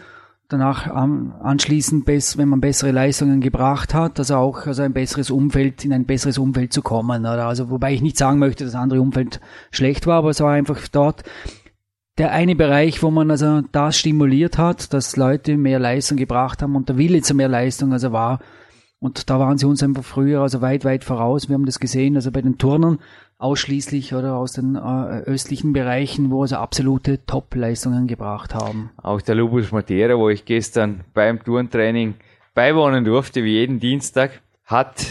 danach 0.53 0.87
anschließend, 0.87 2.07
wenn 2.07 2.49
man 2.49 2.61
bessere 2.61 2.91
Leistungen 2.91 3.41
gebracht 3.41 3.95
hat, 3.95 4.19
also 4.19 4.37
auch 4.37 4.67
also 4.67 4.83
ein 4.83 4.93
besseres 4.93 5.31
Umfeld, 5.31 5.85
in 5.85 5.93
ein 5.93 6.07
besseres 6.07 6.39
Umfeld 6.39 6.73
zu 6.73 6.83
kommen. 6.83 7.27
Also 7.27 7.71
wobei 7.71 7.93
ich 7.93 8.03
nicht 8.03 8.19
sagen 8.19 8.39
möchte, 8.39 8.65
dass 8.65 8.75
das 8.75 8.81
andere 8.81 9.01
Umfeld 9.01 9.41
schlecht 9.71 10.07
war, 10.07 10.19
aber 10.19 10.31
es 10.31 10.41
war 10.41 10.53
einfach 10.53 10.87
dort 10.89 11.25
der 12.19 12.33
eine 12.33 12.55
Bereich, 12.55 13.03
wo 13.03 13.11
man 13.11 13.31
also 13.31 13.63
das 13.73 13.99
stimuliert 13.99 14.59
hat, 14.59 14.93
dass 14.93 15.17
Leute 15.17 15.57
mehr 15.57 15.79
Leistung 15.79 16.19
gebracht 16.19 16.63
haben 16.63 16.77
und 16.77 16.89
der 16.89 16.99
Wille 16.99 17.23
zu 17.23 17.35
mehr 17.35 17.49
Leistung 17.49 17.93
also 17.93 18.13
war 18.13 18.41
Und 19.03 19.31
da 19.31 19.41
waren 19.41 19.59
sie 19.59 19.67
uns 19.67 19.83
einfach 19.83 20.05
früher, 20.05 20.43
also 20.43 20.61
weit, 20.61 20.85
weit 20.85 21.03
voraus. 21.03 21.49
Wir 21.49 21.55
haben 21.55 21.67
das 21.67 21.81
gesehen, 21.81 22.15
also 22.15 22.31
bei 22.31 22.41
den 22.41 22.57
Turnern 22.57 23.01
ausschließlich 23.37 24.15
oder 24.15 24.37
aus 24.37 24.53
den 24.53 24.77
äh, 24.77 25.23
östlichen 25.27 25.73
Bereichen, 25.73 26.31
wo 26.31 26.47
sie 26.47 26.57
absolute 26.57 27.19
Top-Leistungen 27.27 28.07
gebracht 28.07 28.55
haben. 28.55 28.91
Auch 29.03 29.21
der 29.21 29.35
Lubus 29.35 29.73
Matera, 29.73 30.17
wo 30.17 30.29
ich 30.29 30.45
gestern 30.45 31.01
beim 31.15 31.43
Turntraining 31.43 32.15
beiwohnen 32.55 33.05
durfte, 33.05 33.43
wie 33.43 33.55
jeden 33.59 33.81
Dienstag, 33.81 34.41
hat 34.65 35.05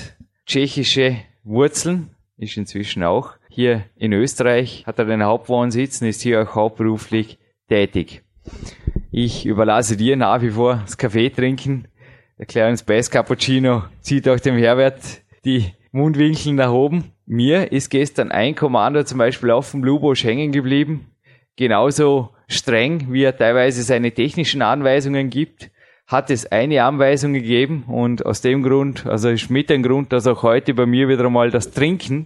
tschechische 0.45 1.17
Wurzeln, 1.43 2.12
ist 2.38 2.56
inzwischen 2.56 3.04
auch 3.04 3.34
hier 3.49 3.84
in 3.97 4.13
Österreich, 4.13 4.86
hat 4.88 4.99
er 4.99 5.06
den 5.06 5.21
Hauptwohnsitz 5.21 6.01
und 6.01 6.08
ist 6.08 6.21
hier 6.21 6.41
auch 6.41 6.56
hauptberuflich 6.56 7.39
tätig. 7.67 8.23
Ich 9.12 9.45
überlasse 9.45 9.97
dir 9.97 10.15
nach 10.15 10.41
wie 10.41 10.51
vor 10.51 10.75
das 10.86 10.97
Kaffee 10.97 11.30
trinken. 11.30 11.89
Der 12.41 12.47
kleine 12.47 12.75
Space 12.75 13.12
Cappuccino 13.12 13.84
zieht 14.01 14.27
auch 14.27 14.39
dem 14.39 14.58
Herbert 14.58 15.21
die 15.45 15.73
Mundwinkel 15.91 16.54
nach 16.54 16.71
oben. 16.71 17.12
Mir 17.27 17.71
ist 17.71 17.91
gestern 17.91 18.32
ein 18.32 18.56
Kommando 18.56 19.04
zum 19.04 19.19
Beispiel 19.19 19.51
auf 19.51 19.69
dem 19.69 19.82
Blue 19.82 19.99
Bosch 19.99 20.23
hängen 20.23 20.51
geblieben. 20.51 21.06
Genauso 21.56 22.32
streng, 22.47 23.13
wie 23.13 23.25
er 23.25 23.38
teilweise 23.38 23.84
seine 23.84 24.12
technischen 24.12 24.63
Anweisungen 24.63 25.30
gibt, 25.30 25.69
hat 26.08 26.32
es 26.32 26.51
eine 26.51 26.84
Anweisung 26.84 27.34
gegeben 27.34 27.84
und 27.88 28.25
aus 28.25 28.41
dem 28.41 28.63
Grund, 28.63 29.06
also 29.06 29.30
ist 29.30 29.51
mit 29.51 29.69
dem 29.69 29.84
Grund, 29.84 30.12
dass 30.12 30.25
auch 30.25 30.41
heute 30.41 30.73
bei 30.73 30.88
mir 30.88 31.10
wieder 31.10 31.25
einmal 31.25 31.51
das 31.51 31.69
Trinken 31.69 32.25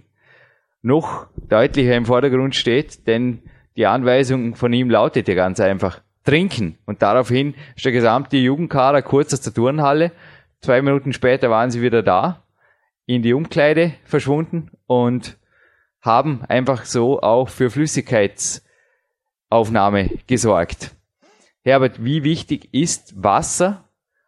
noch 0.80 1.26
deutlicher 1.46 1.94
im 1.94 2.06
Vordergrund 2.06 2.54
steht, 2.56 3.06
denn 3.06 3.42
die 3.76 3.84
Anweisung 3.84 4.54
von 4.54 4.72
ihm 4.72 4.88
lautet 4.88 5.28
ja 5.28 5.34
ganz 5.34 5.60
einfach, 5.60 6.00
trinken. 6.26 6.76
Und 6.84 7.00
daraufhin 7.00 7.54
ist 7.74 7.86
der 7.86 7.92
gesamte 7.92 8.36
Jugendkader 8.36 9.00
kurz 9.00 9.32
aus 9.32 9.40
der 9.40 9.54
Turnhalle. 9.54 10.12
Zwei 10.60 10.82
Minuten 10.82 11.14
später 11.14 11.48
waren 11.50 11.70
sie 11.70 11.80
wieder 11.80 12.02
da, 12.02 12.42
in 13.06 13.22
die 13.22 13.32
Umkleide 13.32 13.94
verschwunden 14.04 14.70
und 14.86 15.38
haben 16.02 16.44
einfach 16.48 16.84
so 16.84 17.22
auch 17.22 17.48
für 17.48 17.70
Flüssigkeitsaufnahme 17.70 20.10
gesorgt. 20.26 20.90
Herbert, 21.64 22.04
wie 22.04 22.22
wichtig 22.22 22.68
ist 22.72 23.22
Wasser? 23.22 23.84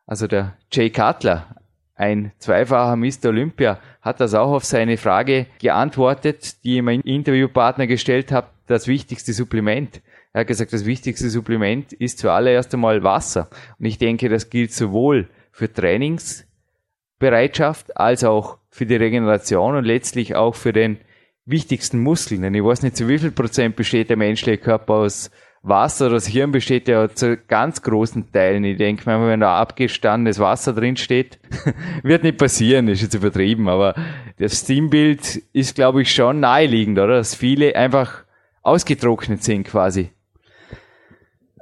Also 0.06 0.26
der 0.26 0.56
Jay 0.72 0.88
Cutler, 0.90 1.56
ein 1.94 2.32
zweifacher 2.38 2.96
Mr. 2.96 3.26
Olympia, 3.26 3.78
hat 4.00 4.20
das 4.20 4.32
auch 4.34 4.52
auf 4.52 4.64
seine 4.64 4.96
Frage 4.96 5.46
geantwortet, 5.60 6.64
die 6.64 6.78
ich 6.78 6.82
meinem 6.82 7.02
Interviewpartner 7.02 7.86
gestellt 7.86 8.32
habe, 8.32 8.48
das 8.66 8.86
wichtigste 8.86 9.32
Supplement. 9.32 10.00
Er 10.38 10.42
hat 10.42 10.46
gesagt, 10.46 10.72
das 10.72 10.86
wichtigste 10.86 11.28
Supplement 11.30 11.92
ist 11.92 12.20
zuallererst 12.20 12.72
einmal 12.72 13.02
Wasser. 13.02 13.48
Und 13.80 13.86
ich 13.86 13.98
denke, 13.98 14.28
das 14.28 14.50
gilt 14.50 14.72
sowohl 14.72 15.26
für 15.50 15.72
Trainingsbereitschaft 15.72 17.96
als 17.96 18.22
auch 18.22 18.58
für 18.70 18.86
die 18.86 18.94
Regeneration 18.94 19.74
und 19.74 19.84
letztlich 19.84 20.36
auch 20.36 20.54
für 20.54 20.72
den 20.72 20.98
wichtigsten 21.44 21.98
Muskeln. 21.98 22.42
Denn 22.42 22.54
ich 22.54 22.62
weiß 22.62 22.84
nicht, 22.84 22.96
zu 22.96 23.08
wie 23.08 23.18
viel 23.18 23.32
Prozent 23.32 23.74
besteht 23.74 24.10
der 24.10 24.16
menschliche 24.16 24.58
Körper 24.58 24.94
aus 24.94 25.32
Wasser. 25.62 26.08
Das 26.08 26.28
Hirn 26.28 26.52
besteht 26.52 26.86
ja 26.86 27.12
zu 27.12 27.36
ganz 27.36 27.82
großen 27.82 28.30
Teilen. 28.30 28.62
Ich 28.62 28.76
denke 28.76 29.06
wenn 29.06 29.40
da 29.40 29.58
abgestandenes 29.58 30.38
Wasser 30.38 30.72
drin 30.72 30.96
steht, 30.96 31.40
wird 32.04 32.22
nicht 32.22 32.38
passieren, 32.38 32.86
ist 32.86 33.02
jetzt 33.02 33.14
übertrieben, 33.14 33.68
aber 33.68 33.96
das 34.38 34.60
Steambild 34.60 35.42
ist, 35.52 35.74
glaube 35.74 36.02
ich, 36.02 36.14
schon 36.14 36.38
naheliegend, 36.38 37.00
oder? 37.00 37.16
Dass 37.16 37.34
viele 37.34 37.74
einfach 37.74 38.22
ausgetrocknet 38.62 39.42
sind 39.42 39.66
quasi. 39.66 40.12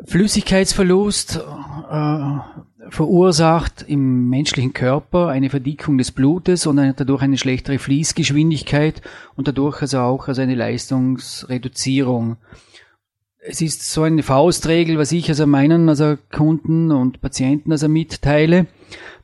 Flüssigkeitsverlust 0.05 1.41
äh, 1.91 2.39
verursacht 2.91 3.85
im 3.89 4.29
menschlichen 4.29 4.73
Körper 4.73 5.29
eine 5.29 5.51
Verdickung 5.51 5.99
des 5.99 6.13
Blutes 6.13 6.67
und 6.67 6.77
dadurch 6.77 7.23
eine 7.23 7.39
schlechtere 7.39 7.79
Fließgeschwindigkeit 7.79 9.03
und 9.35 9.49
dadurch 9.49 9.83
also 9.83 10.01
auch 10.01 10.29
also 10.29 10.43
eine 10.43 10.55
Leistungsreduzierung. 10.55 12.37
Es 13.49 13.61
ist 13.61 13.93
so 13.93 14.03
eine 14.03 14.23
Faustregel, 14.23 14.99
was 14.99 15.13
ich 15.13 15.29
also 15.29 15.47
meinen 15.47 15.89
also 15.89 16.17
Kunden 16.33 16.91
und 16.91 17.21
Patienten 17.21 17.71
also 17.73 17.89
mitteile. 17.89 18.67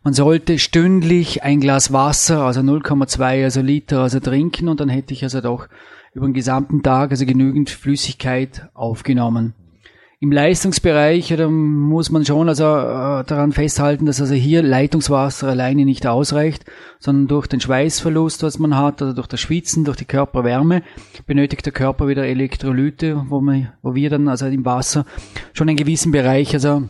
Man 0.05 0.15
sollte 0.15 0.59
stündlich 0.59 1.43
ein 1.43 1.61
Glas 1.61 1.93
Wasser, 1.93 2.43
also 2.43 2.61
0,2 2.61 3.45
also 3.45 3.61
Liter 3.61 4.01
also 4.01 4.21
trinken 4.21 4.69
und 4.69 4.81
dann 4.81 4.89
hätte 4.89 5.13
ich 5.13 5.23
also 5.23 5.41
doch 5.41 5.69
über 6.15 6.27
den 6.27 6.35
gesamten 6.35 6.83
Tag 6.83 7.11
also 7.11 7.25
genügend 7.25 7.71
Flüssigkeit 7.71 8.69
aufgenommen. 8.75 9.55
Im 10.23 10.31
Leistungsbereich 10.31 11.35
da 11.37 11.49
muss 11.49 12.13
man 12.13 12.25
schon 12.25 12.49
also 12.49 12.63
äh, 12.63 13.25
daran 13.25 13.51
festhalten, 13.51 14.07
dass 14.07 14.21
also 14.21 14.35
hier 14.35 14.63
Leitungswasser 14.63 15.49
alleine 15.49 15.85
nicht 15.85 16.07
ausreicht, 16.07 16.65
sondern 17.01 17.27
durch 17.27 17.49
den 17.49 17.61
Schweißverlust, 17.61 18.45
was 18.45 18.61
man 18.61 18.77
hat, 18.77 19.03
oder 19.03 19.15
durch 19.15 19.27
das 19.27 19.41
Schwitzen, 19.41 19.83
durch 19.83 19.97
die 19.97 20.05
Körperwärme, 20.05 20.85
benötigt 21.27 21.67
der 21.67 21.73
Körper 21.73 22.07
wieder 22.07 22.25
Elektrolyte, 22.25 23.25
wo, 23.31 23.41
man, 23.41 23.73
wo 23.83 23.97
wir 23.97 24.11
dann 24.11 24.29
also 24.29 24.47
im 24.47 24.65
Wasser 24.65 25.07
schon 25.55 25.69
einen 25.69 25.77
gewissen 25.77 26.13
Bereich 26.13 26.55
also 26.55 26.85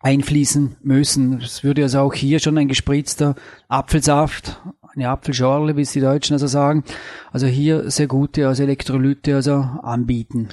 einfließen 0.00 0.76
müssen. 0.82 1.40
Es 1.40 1.64
würde 1.64 1.84
also 1.84 2.00
auch 2.00 2.12
hier 2.12 2.38
schon 2.38 2.58
ein 2.58 2.68
gespritzter 2.68 3.34
Apfelsaft, 3.68 4.60
eine 4.94 5.08
Apfelschorle, 5.08 5.74
wie 5.78 5.82
es 5.82 5.92
die 5.92 6.00
Deutschen 6.00 6.34
also 6.34 6.46
sagen, 6.46 6.84
also 7.32 7.46
hier 7.46 7.90
sehr 7.90 8.08
gute 8.08 8.46
also 8.46 8.62
Elektrolyte 8.62 9.36
also 9.36 9.54
anbieten. 9.54 10.50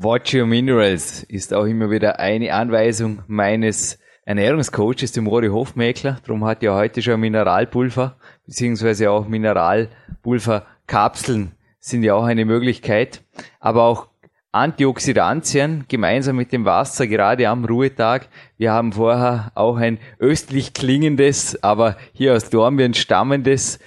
Watch 0.00 0.32
Your 0.32 0.46
Minerals 0.46 1.24
ist 1.24 1.52
auch 1.52 1.64
immer 1.64 1.90
wieder 1.90 2.20
eine 2.20 2.54
Anweisung 2.54 3.24
meines 3.26 3.98
Ernährungscoaches, 4.24 5.10
dem 5.10 5.26
Rory 5.26 5.48
Hofmäkler. 5.48 6.18
Darum 6.24 6.44
hat 6.44 6.62
ja 6.62 6.76
heute 6.76 7.02
schon 7.02 7.18
Mineralpulver, 7.18 8.16
beziehungsweise 8.46 9.10
auch 9.10 9.26
Mineralpulverkapseln 9.26 11.50
sind 11.80 12.04
ja 12.04 12.14
auch 12.14 12.26
eine 12.26 12.44
Möglichkeit. 12.44 13.24
Aber 13.58 13.82
auch 13.82 14.06
Antioxidantien 14.52 15.86
gemeinsam 15.88 16.36
mit 16.36 16.52
dem 16.52 16.64
Wasser, 16.64 17.08
gerade 17.08 17.48
am 17.48 17.64
Ruhetag. 17.64 18.28
Wir 18.56 18.70
haben 18.70 18.92
vorher 18.92 19.50
auch 19.56 19.78
ein 19.78 19.98
östlich 20.20 20.74
klingendes, 20.74 21.60
aber 21.64 21.96
hier 22.12 22.36
aus 22.36 22.50
Dornbirn 22.50 22.94
stammendes, 22.94 23.80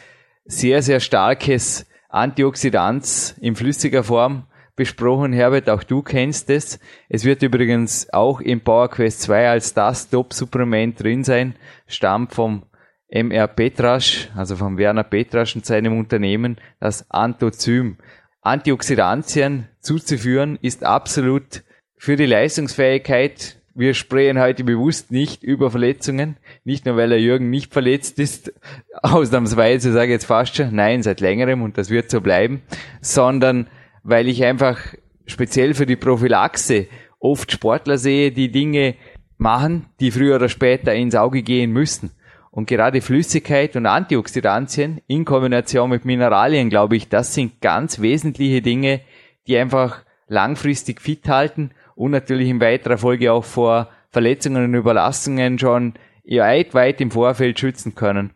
sehr, 0.43 0.82
sehr 0.82 1.00
starkes 1.00 1.86
Antioxidans 2.10 3.34
in 3.39 3.56
flüssiger 3.56 4.04
Form 4.04 4.43
besprochen, 4.82 5.32
Herbert, 5.32 5.70
auch 5.70 5.84
du 5.84 6.02
kennst 6.02 6.50
es. 6.50 6.80
Es 7.08 7.24
wird 7.24 7.44
übrigens 7.44 8.12
auch 8.12 8.41
im 8.41 8.62
Power 8.62 8.89
Quest 8.89 9.22
2 9.22 9.48
als 9.48 9.76
das 9.76 10.10
Top-Supplement 10.10 11.00
drin 11.00 11.24
sein, 11.24 11.54
stammt 11.86 12.34
vom 12.34 12.63
MR 13.08 13.48
Petrasch, 13.48 14.30
also 14.36 14.56
von 14.56 14.80
Werner 14.80 15.04
Petrasch 15.04 15.56
und 15.56 15.67
seinem 15.67 16.00
Unternehmen, 16.00 16.58
das 16.80 17.06
Antozym. 17.12 17.98
Antioxidantien 18.41 19.67
zuzuführen 19.82 20.58
ist 20.63 20.84
absolut 20.84 21.62
für 21.96 22.15
die 22.15 22.26
Leistungsfähigkeit. 22.26 23.58
Wir 23.76 23.94
sprechen 23.94 24.39
heute 24.39 24.63
bewusst 24.63 25.12
nicht 25.12 25.44
über 25.44 25.70
Verletzungen, 25.70 26.38
nicht 26.63 26.88
nur 26.88 26.98
weil 26.98 27.10
der 27.10 27.22
Jürgen 27.22 27.52
nicht 27.52 27.72
verletzt 27.72 28.17
ist, 28.17 28.52
ausnahmsweise 29.04 29.91
sage 29.91 30.08
ich 30.08 30.13
jetzt 30.13 30.26
fast 30.26 30.56
schon, 30.56 30.74
nein, 30.74 31.04
seit 31.04 31.20
längerem 31.20 31.62
und 31.62 31.78
das 31.78 31.91
wird 31.91 32.10
so 32.10 32.20
bleiben, 32.20 32.63
sondern 33.00 33.67
weil 34.04 34.28
ich 34.28 34.44
einfach 34.44 34.80
speziell 35.26 35.74
für 35.74 35.86
die 35.86 35.96
Prophylaxe 35.96 36.88
oft 37.20 37.52
Sportler 37.52 37.98
sehe, 37.98 38.32
die 38.32 38.52
Dinge 38.52 38.96
machen, 39.38 39.88
die 40.00 40.12
früher 40.12 40.36
oder 40.36 40.50
später 40.50 40.94
ins 40.94 41.16
Auge 41.16 41.44
gehen 41.44 41.72
müssen. 41.72 42.12
Und 42.52 42.68
gerade 42.68 43.02
Flüssigkeit 43.02 43.76
und 43.76 43.86
Antioxidantien 43.86 45.02
in 45.08 45.24
Kombination 45.24 45.90
mit 45.90 46.04
Mineralien, 46.04 46.70
glaube 46.70 46.98
ich, 46.98 47.08
das 47.08 47.34
sind 47.34 47.62
ganz 47.62 48.02
wesentliche 48.02 48.62
Dinge, 48.62 49.02
die 49.48 49.58
einfach 49.58 50.04
langfristig 50.28 51.02
fit 51.02 51.28
halten 51.30 51.72
und 51.96 52.12
natürlich 52.12 52.50
in 52.50 52.60
weiterer 52.60 52.98
Folge 52.98 53.32
auch 53.32 53.46
vor 53.46 53.90
Verletzungen 54.10 54.66
und 54.66 54.74
Überlastungen 54.74 55.58
schon 55.60 55.94
weit, 56.26 56.74
weit 56.74 57.00
im 57.02 57.12
Vorfeld 57.12 57.60
schützen 57.60 57.96
können. 57.96 58.32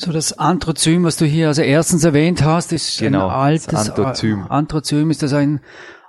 So 0.00 0.12
das 0.12 0.38
Anthrozym, 0.38 1.02
was 1.02 1.16
du 1.16 1.24
hier 1.24 1.48
also 1.48 1.60
erstens 1.62 2.04
erwähnt 2.04 2.44
hast, 2.44 2.72
ist 2.72 3.00
genau, 3.00 3.26
ein 3.26 3.34
altes 3.34 3.74
Anthrozym. 3.74 4.46
Anthrozym 4.48 5.10
ist 5.10 5.24
das 5.24 5.32
ein 5.32 5.58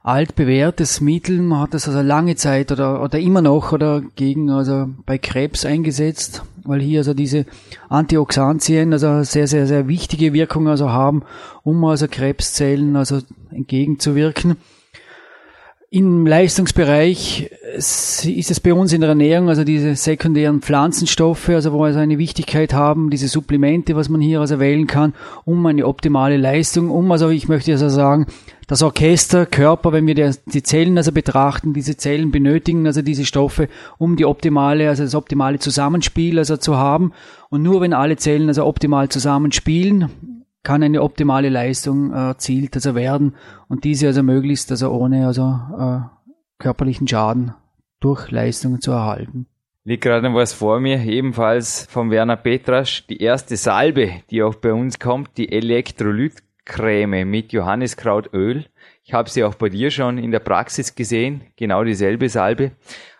altbewährtes 0.04 1.02
Mittel. 1.02 1.41
Man 1.41 1.62
hat 1.62 1.73
das 1.73 1.88
also 1.88 2.02
lange 2.02 2.36
Zeit 2.36 2.71
oder, 2.71 3.02
oder 3.02 3.17
immer 3.17 3.41
noch 3.41 3.71
oder 3.71 4.04
gegen 4.15 4.52
also 4.52 4.89
bei 5.08 5.17
Krebs 5.17 5.65
eingesetzt, 5.65 6.43
weil 6.65 6.82
hier 6.82 6.99
also 6.99 7.15
diese 7.15 7.47
Antioxidantien 7.89 8.93
also 8.93 9.23
sehr 9.23 9.47
sehr 9.47 9.65
sehr 9.65 9.88
wichtige 9.88 10.34
Wirkung 10.34 10.67
also 10.67 10.91
haben, 10.91 11.23
um 11.63 11.84
also 11.84 12.08
Krebszellen 12.08 12.95
also 12.95 13.21
entgegenzuwirken. 13.49 14.58
Im 15.91 16.28
Leistungsbereich 16.28 17.49
ist 17.75 18.52
es 18.52 18.60
bei 18.60 18.75
uns 18.75 18.93
in 18.93 19.02
der 19.02 19.10
Ernährung, 19.10 19.49
also 19.49 19.63
diese 19.63 19.95
sekundären 19.95 20.62
Pflanzenstoffe, 20.62 21.49
also 21.49 21.73
wo 21.73 21.84
also 21.84 21.97
eine 21.97 22.19
Wichtigkeit 22.19 22.73
haben, 22.73 23.10
diese 23.10 23.28
Supplemente, 23.28 23.95
was 23.95 24.08
man 24.08 24.21
hier 24.21 24.39
also 24.39 24.60
wählen 24.60 24.86
kann, 24.86 25.15
um 25.45 25.65
eine 25.65 25.88
optimale 25.88 26.38
Leistung, 26.38 26.91
um 26.91 27.12
also 27.12 27.30
ich 27.30 27.47
möchte 27.47 27.71
also 27.71 27.89
sagen, 27.89 28.28
das 28.67 28.84
Orchester, 28.84 29.47
Körper, 29.47 29.91
wenn 29.91 30.06
wir 30.06 30.13
die 30.13 30.62
Zellen 30.62 30.95
also 30.95 31.12
betrachten, 31.12 31.73
diese 31.73 31.97
Zellen 31.97 32.30
benötigen 32.30 32.86
also 32.86 33.02
diese 33.02 33.25
Stoffe, 33.25 33.67
um 33.97 34.15
die 34.15 34.25
optimale, 34.25 34.89
also 34.89 35.02
das 35.02 35.15
optimale 35.15 35.58
Zusammenspiel 35.58 36.38
also 36.38 36.58
zu 36.58 36.78
haben. 36.78 37.13
Und 37.49 37.63
nur 37.63 37.82
wenn 37.82 37.93
alle 37.93 38.15
Zellen 38.15 38.47
also 38.47 38.63
optimal 38.63 39.10
zusammenspielen, 39.10 40.12
kann 40.63 40.84
eine 40.84 41.02
optimale 41.02 41.50
Leistung 41.50 42.13
äh, 42.13 42.30
erzielt 42.30 42.76
also 42.76 42.95
werden 42.95 43.36
und 43.67 43.84
diese 43.84 44.08
also 44.08 44.24
möglichst 44.24 44.72
also 44.72 44.91
ohne 44.91 45.28
also 45.28 45.60
äh, 45.78 46.00
körperlichen 46.60 47.08
Schaden 47.08 47.54
durch 48.00 48.32
Leistungen 48.32 48.82
zu 48.82 48.91
erhalten. 48.91 49.48
Liegt 49.86 50.04
gerade 50.04 50.34
was 50.34 50.54
vor 50.54 50.80
mir, 50.80 51.00
ebenfalls 51.00 51.88
von 51.89 52.12
Werner 52.12 52.36
Petrasch, 52.36 53.08
die 53.08 53.22
erste 53.22 53.58
Salbe, 53.58 54.22
die 54.30 54.43
auch 54.43 54.56
bei 54.56 54.74
uns 54.74 55.00
kommt, 55.00 55.38
die 55.38 55.52
Elektrolytcreme 55.52 57.26
mit 57.26 57.54
Johanniskrautöl. 57.54 58.65
Ich 59.04 59.13
habe 59.13 59.30
sie 59.30 59.43
auch 59.43 59.56
bei 59.56 59.69
dir 59.69 59.89
schon 59.89 60.17
in 60.17 60.32
der 60.32 60.39
Praxis 60.39 60.93
gesehen, 60.95 61.41
genau 61.56 61.84
dieselbe 61.84 62.30
Salbe. 62.30 62.72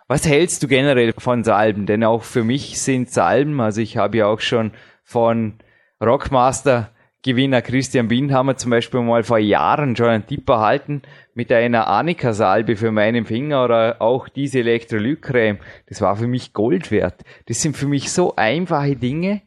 Was 0.06 0.26
hältst 0.26 0.62
du 0.62 0.68
generell 0.68 1.14
von 1.16 1.44
Salben? 1.44 1.86
Denn 1.86 2.04
auch 2.04 2.22
für 2.22 2.44
mich 2.44 2.80
sind 2.80 3.10
Salben, 3.10 3.60
also 3.60 3.80
ich 3.80 3.96
habe 3.96 4.18
ja 4.18 4.26
auch 4.26 4.40
schon 4.40 4.72
von 5.02 5.54
Rockmaster 6.00 6.90
Gewinner 7.22 7.60
Christian 7.60 8.08
Bindhammer 8.08 8.56
zum 8.56 8.70
Beispiel 8.70 9.00
mal 9.00 9.22
vor 9.24 9.38
Jahren 9.38 9.94
schon 9.94 10.08
einen 10.08 10.26
Tipp 10.26 10.48
erhalten 10.48 11.02
mit 11.34 11.52
einer 11.52 11.86
Anika-Salbe 11.86 12.76
für 12.76 12.92
meinen 12.92 13.26
Finger 13.26 13.64
oder 13.64 14.00
auch 14.00 14.28
diese 14.28 14.60
Elektrolytcreme. 14.60 15.58
Das 15.86 16.00
war 16.00 16.16
für 16.16 16.26
mich 16.26 16.54
Gold 16.54 16.90
wert. 16.90 17.22
Das 17.46 17.60
sind 17.60 17.76
für 17.76 17.88
mich 17.88 18.10
so 18.10 18.36
einfache 18.36 18.96
Dinge, 18.96 19.42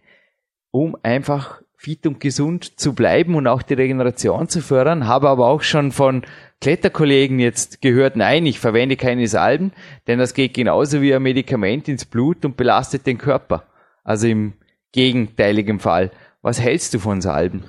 um 0.69 0.95
einfach 1.01 1.63
fit 1.75 2.05
und 2.05 2.19
gesund 2.19 2.79
zu 2.79 2.93
bleiben 2.93 3.35
und 3.35 3.47
auch 3.47 3.61
die 3.61 3.73
Regeneration 3.73 4.47
zu 4.47 4.61
fördern. 4.61 5.07
Habe 5.07 5.27
aber 5.27 5.47
auch 5.47 5.63
schon 5.63 5.91
von 5.91 6.21
Kletterkollegen 6.61 7.39
jetzt 7.39 7.81
gehört, 7.81 8.15
nein, 8.15 8.45
ich 8.45 8.59
verwende 8.59 8.95
keine 8.95 9.27
Salben, 9.27 9.73
denn 10.07 10.19
das 10.19 10.33
geht 10.33 10.53
genauso 10.53 11.01
wie 11.01 11.13
ein 11.13 11.23
Medikament 11.23 11.89
ins 11.89 12.05
Blut 12.05 12.45
und 12.45 12.55
belastet 12.55 13.05
den 13.05 13.17
Körper. 13.17 13.65
Also 14.03 14.27
im 14.27 14.53
gegenteiligen 14.93 15.79
Fall. 15.79 16.11
Was 16.43 16.59
hältst 16.59 16.93
du 16.93 16.99
von 16.99 17.21
Salben? 17.21 17.63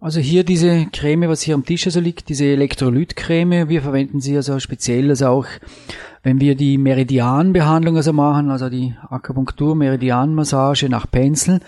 Also 0.00 0.18
hier 0.18 0.42
diese 0.42 0.86
Creme, 0.92 1.28
was 1.28 1.40
hier 1.40 1.54
am 1.54 1.64
Tisch 1.64 1.86
also 1.86 2.00
liegt, 2.00 2.28
diese 2.28 2.46
Elektrolytcreme, 2.46 3.68
wir 3.68 3.80
verwenden 3.80 4.20
sie 4.20 4.34
also 4.34 4.58
speziell, 4.58 5.08
also 5.08 5.28
auch 5.28 5.46
wenn 6.24 6.40
wir 6.40 6.56
die 6.56 6.78
Meridianbehandlung 6.78 7.96
also 7.96 8.12
machen, 8.12 8.50
also 8.50 8.68
die 8.70 8.96
Akupunktur, 9.08 9.76
Meridianmassage 9.76 10.88
nach 10.88 11.08
Pencil. 11.08 11.60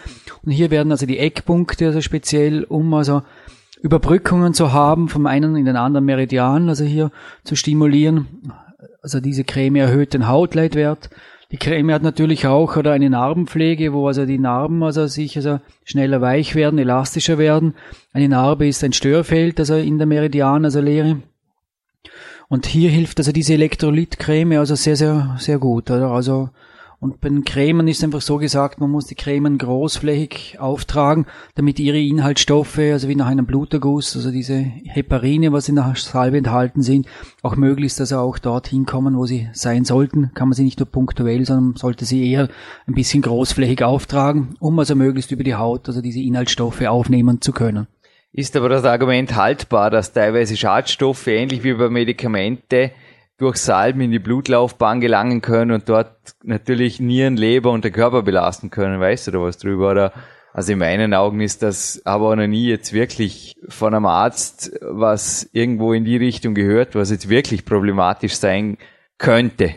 Und 0.44 0.50
hier 0.50 0.72
werden 0.72 0.90
also 0.90 1.06
die 1.06 1.18
Eckpunkte 1.18 1.86
also 1.86 2.00
speziell, 2.00 2.64
um 2.64 2.92
also 2.94 3.22
Überbrückungen 3.80 4.52
zu 4.52 4.72
haben 4.72 5.08
vom 5.08 5.26
einen 5.26 5.54
in 5.54 5.66
den 5.66 5.76
anderen 5.76 6.04
Meridian, 6.04 6.68
also 6.68 6.84
hier 6.84 7.12
zu 7.44 7.54
stimulieren. 7.54 8.26
Also 9.02 9.20
diese 9.20 9.44
Creme 9.44 9.76
erhöht 9.76 10.14
den 10.14 10.26
Hautleitwert, 10.26 11.10
die 11.50 11.56
Creme 11.56 11.92
hat 11.92 12.02
natürlich 12.02 12.46
auch 12.46 12.76
oder 12.76 12.92
eine 12.92 13.10
Narbenpflege, 13.10 13.92
wo 13.92 14.06
also 14.06 14.24
die 14.24 14.38
Narben 14.38 14.82
also 14.82 15.06
sich 15.08 15.36
also 15.36 15.60
schneller 15.84 16.20
weich 16.20 16.54
werden, 16.54 16.78
elastischer 16.78 17.38
werden. 17.38 17.74
Eine 18.12 18.28
Narbe 18.28 18.68
ist 18.68 18.84
ein 18.84 18.92
Störfeld, 18.92 19.58
also 19.58 19.74
in 19.74 19.98
der 19.98 20.06
Meridian, 20.06 20.64
also 20.64 20.80
Leere. 20.80 21.22
Und 22.48 22.66
hier 22.66 22.90
hilft 22.90 23.18
also 23.18 23.32
diese 23.32 23.54
Elektrolytcreme 23.54 24.58
also 24.58 24.74
sehr, 24.76 24.96
sehr, 24.96 25.36
sehr 25.38 25.58
gut. 25.58 25.90
Oder? 25.90 26.10
Also 26.10 26.50
und 27.00 27.22
bei 27.22 27.30
den 27.30 27.44
Cremen 27.44 27.88
ist 27.88 28.04
einfach 28.04 28.20
so 28.20 28.36
gesagt, 28.36 28.78
man 28.78 28.90
muss 28.90 29.06
die 29.06 29.14
Cremen 29.14 29.56
großflächig 29.56 30.60
auftragen, 30.60 31.24
damit 31.54 31.80
ihre 31.80 31.98
Inhaltsstoffe, 31.98 32.76
also 32.78 33.08
wie 33.08 33.16
nach 33.16 33.26
einem 33.26 33.46
Bluterguss, 33.46 34.14
also 34.16 34.30
diese 34.30 34.58
Heparine, 34.58 35.50
was 35.50 35.70
in 35.70 35.76
der 35.76 35.94
Salbe 35.96 36.36
enthalten 36.36 36.82
sind, 36.82 37.06
auch 37.42 37.56
möglichst 37.56 38.00
also 38.00 38.18
auch 38.18 38.38
dorthin 38.38 38.84
kommen, 38.84 39.16
wo 39.16 39.24
sie 39.24 39.48
sein 39.54 39.86
sollten. 39.86 40.32
Kann 40.34 40.48
man 40.48 40.54
sie 40.54 40.64
nicht 40.64 40.78
nur 40.78 40.90
punktuell, 40.90 41.46
sondern 41.46 41.76
sollte 41.76 42.04
sie 42.04 42.30
eher 42.30 42.50
ein 42.86 42.94
bisschen 42.94 43.22
großflächig 43.22 43.82
auftragen, 43.82 44.56
um 44.60 44.78
also 44.78 44.94
möglichst 44.94 45.32
über 45.32 45.42
die 45.42 45.54
Haut, 45.54 45.88
also 45.88 46.02
diese 46.02 46.20
Inhaltsstoffe 46.20 46.82
aufnehmen 46.82 47.40
zu 47.40 47.52
können. 47.52 47.86
Ist 48.32 48.54
aber 48.56 48.68
das 48.68 48.84
Argument 48.84 49.34
haltbar, 49.34 49.90
dass 49.90 50.12
teilweise 50.12 50.54
Schadstoffe, 50.54 51.26
ähnlich 51.28 51.64
wie 51.64 51.72
bei 51.72 51.88
Medikamente, 51.88 52.92
durch 53.40 53.56
Salben 53.56 54.02
in 54.02 54.10
die 54.10 54.18
Blutlaufbahn 54.18 55.00
gelangen 55.00 55.40
können 55.40 55.72
und 55.72 55.88
dort 55.88 56.14
natürlich 56.44 57.00
Nieren, 57.00 57.36
Leber 57.36 57.70
und 57.70 57.84
der 57.84 57.90
Körper 57.90 58.22
belasten 58.22 58.70
können. 58.70 59.00
Weißt 59.00 59.26
du 59.26 59.30
da 59.30 59.40
was 59.40 59.56
drüber? 59.56 59.90
Oder? 59.90 60.12
Also 60.52 60.72
in 60.72 60.78
meinen 60.78 61.14
Augen 61.14 61.40
ist 61.40 61.62
das 61.62 62.02
aber 62.04 62.36
noch 62.36 62.46
nie 62.46 62.66
jetzt 62.66 62.92
wirklich 62.92 63.56
von 63.68 63.94
einem 63.94 64.06
Arzt 64.06 64.72
was 64.82 65.48
irgendwo 65.52 65.92
in 65.92 66.04
die 66.04 66.16
Richtung 66.16 66.54
gehört, 66.54 66.94
was 66.94 67.10
jetzt 67.10 67.28
wirklich 67.28 67.64
problematisch 67.64 68.34
sein 68.34 68.76
könnte. 69.16 69.76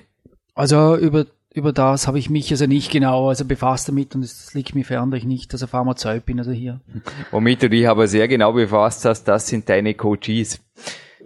Also 0.55 0.97
über 0.97 1.25
über 1.53 1.71
das 1.71 2.07
habe 2.07 2.17
ich 2.17 2.31
mich 2.31 2.49
also 2.51 2.65
nicht 2.65 2.91
genau 2.91 3.29
also 3.29 3.45
befasst 3.45 3.87
damit 3.87 4.15
und 4.15 4.23
es 4.23 4.53
liegt 4.55 4.73
mir 4.73 4.83
fern, 4.83 5.11
dass 5.11 5.19
ich 5.19 5.25
nicht 5.25 5.53
also 5.53 5.67
Pharmazeut 5.67 6.25
bin, 6.25 6.39
also 6.39 6.51
hier. 6.51 6.81
Womit 7.31 7.61
du 7.61 7.69
dich 7.69 7.87
aber 7.87 8.07
sehr 8.07 8.27
genau 8.27 8.53
befasst 8.53 9.05
hast, 9.05 9.25
das 9.25 9.47
sind 9.47 9.69
deine 9.69 9.93
Coaches. 9.93 10.59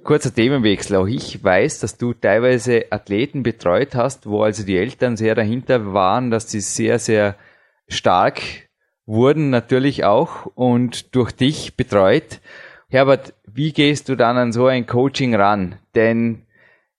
Kurzer 0.07 0.33
Themenwechsel. 0.33 0.95
Auch 0.95 1.07
ich 1.07 1.43
weiß, 1.43 1.81
dass 1.81 1.97
du 1.97 2.13
teilweise 2.13 2.85
Athleten 2.91 3.43
betreut 3.43 3.93
hast, 3.93 4.25
wo 4.25 4.41
also 4.41 4.63
die 4.63 4.77
Eltern 4.77 5.17
sehr 5.17 5.35
dahinter 5.35 5.93
waren, 5.93 6.31
dass 6.31 6.49
sie 6.49 6.61
sehr, 6.61 6.97
sehr 6.97 7.35
stark 7.89 8.41
wurden 9.05 9.49
natürlich 9.49 10.05
auch 10.05 10.45
und 10.55 11.13
durch 11.13 11.33
dich 11.33 11.75
betreut. 11.75 12.39
Herbert, 12.87 13.33
wie 13.45 13.73
gehst 13.73 14.07
du 14.07 14.15
dann 14.15 14.37
an 14.37 14.53
so 14.53 14.67
ein 14.67 14.87
Coaching 14.87 15.35
ran? 15.35 15.75
Denn 15.93 16.43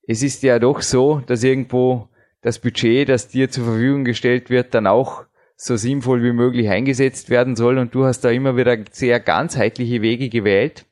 es 0.06 0.22
ist 0.22 0.42
ja 0.42 0.58
doch 0.58 0.82
so, 0.82 1.22
dass 1.26 1.42
irgendwo 1.42 2.10
das 2.42 2.58
Budget, 2.58 3.08
das 3.08 3.28
dir 3.28 3.50
zur 3.50 3.64
Verfügung 3.64 4.04
gestellt 4.04 4.50
wird, 4.50 4.74
dann 4.74 4.86
auch 4.86 5.24
so 5.56 5.76
sinnvoll 5.76 6.22
wie 6.22 6.34
möglich 6.34 6.68
eingesetzt 6.68 7.30
werden 7.30 7.56
soll 7.56 7.78
und 7.78 7.94
du 7.94 8.04
hast 8.04 8.20
da 8.20 8.28
immer 8.28 8.58
wieder 8.58 8.76
sehr 8.90 9.18
ganzheitliche 9.18 10.02
Wege 10.02 10.28
gewählt. 10.28 10.84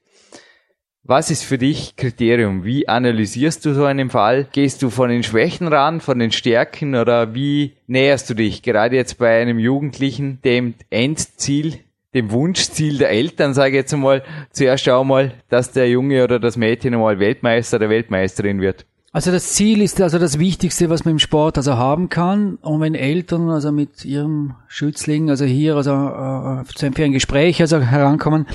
Was 1.08 1.30
ist 1.30 1.44
für 1.44 1.56
dich 1.56 1.94
Kriterium? 1.94 2.64
Wie 2.64 2.88
analysierst 2.88 3.64
du 3.64 3.74
so 3.74 3.84
einen 3.84 4.10
Fall? 4.10 4.48
Gehst 4.50 4.82
du 4.82 4.90
von 4.90 5.08
den 5.08 5.22
Schwächen 5.22 5.68
ran, 5.68 6.00
von 6.00 6.18
den 6.18 6.32
Stärken 6.32 6.96
oder 6.96 7.32
wie 7.32 7.74
näherst 7.86 8.28
du 8.28 8.34
dich 8.34 8.60
gerade 8.60 8.96
jetzt 8.96 9.16
bei 9.16 9.40
einem 9.40 9.60
Jugendlichen 9.60 10.40
dem 10.42 10.74
Endziel, 10.90 11.78
dem 12.12 12.32
Wunschziel 12.32 12.98
der 12.98 13.10
Eltern, 13.10 13.54
sage 13.54 13.70
ich 13.70 13.82
jetzt 13.82 13.94
einmal, 13.94 14.24
zuerst 14.50 14.82
schau 14.82 15.04
mal, 15.04 15.32
dass 15.48 15.70
der 15.70 15.88
Junge 15.88 16.24
oder 16.24 16.40
das 16.40 16.56
Mädchen 16.56 16.92
einmal 16.92 17.20
Weltmeister 17.20 17.76
oder 17.76 17.88
Weltmeisterin 17.88 18.60
wird? 18.60 18.84
Also 19.12 19.30
das 19.30 19.54
Ziel 19.54 19.80
ist 19.80 20.00
also 20.00 20.18
das 20.18 20.38
Wichtigste, 20.38 20.90
was 20.90 21.04
man 21.04 21.12
im 21.12 21.18
Sport 21.18 21.56
also 21.56 21.76
haben 21.76 22.08
kann. 22.10 22.56
Und 22.56 22.80
wenn 22.80 22.94
Eltern 22.94 23.48
also 23.48 23.72
mit 23.72 24.04
ihrem 24.04 24.54
Schützling 24.68 25.30
also 25.30 25.44
hier 25.44 25.76
also 25.76 25.92
äh, 25.92 26.64
für 26.92 27.04
ein 27.04 27.12
Gespräch 27.12 27.60
also 27.60 27.80
herankommen, 27.80 28.46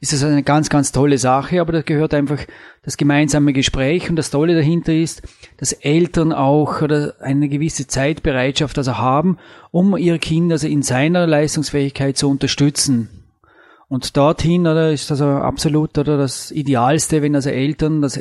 ist 0.00 0.12
das 0.12 0.24
eine 0.24 0.42
ganz, 0.42 0.70
ganz 0.70 0.92
tolle 0.92 1.18
Sache, 1.18 1.60
aber 1.60 1.72
da 1.72 1.82
gehört 1.82 2.14
einfach 2.14 2.38
das 2.82 2.96
gemeinsame 2.96 3.52
Gespräch 3.52 4.08
und 4.08 4.16
das 4.16 4.30
Tolle 4.30 4.54
dahinter 4.54 4.94
ist, 4.94 5.22
dass 5.56 5.72
Eltern 5.72 6.32
auch 6.32 6.82
oder 6.82 7.14
eine 7.20 7.48
gewisse 7.48 7.86
Zeitbereitschaft 7.86 8.78
also 8.78 8.98
haben, 8.98 9.38
um 9.70 9.96
ihr 9.96 10.18
Kind 10.18 10.52
also 10.52 10.68
in 10.68 10.82
seiner 10.82 11.26
Leistungsfähigkeit 11.26 12.16
zu 12.16 12.30
unterstützen. 12.30 13.08
Und 13.88 14.16
dorthin 14.16 14.66
oder 14.66 14.92
ist 14.92 15.10
also 15.10 15.24
absolut 15.26 15.96
oder 15.96 16.18
das 16.18 16.50
Idealste, 16.50 17.22
wenn 17.22 17.34
also 17.34 17.50
Eltern, 17.50 18.02
dass, 18.02 18.20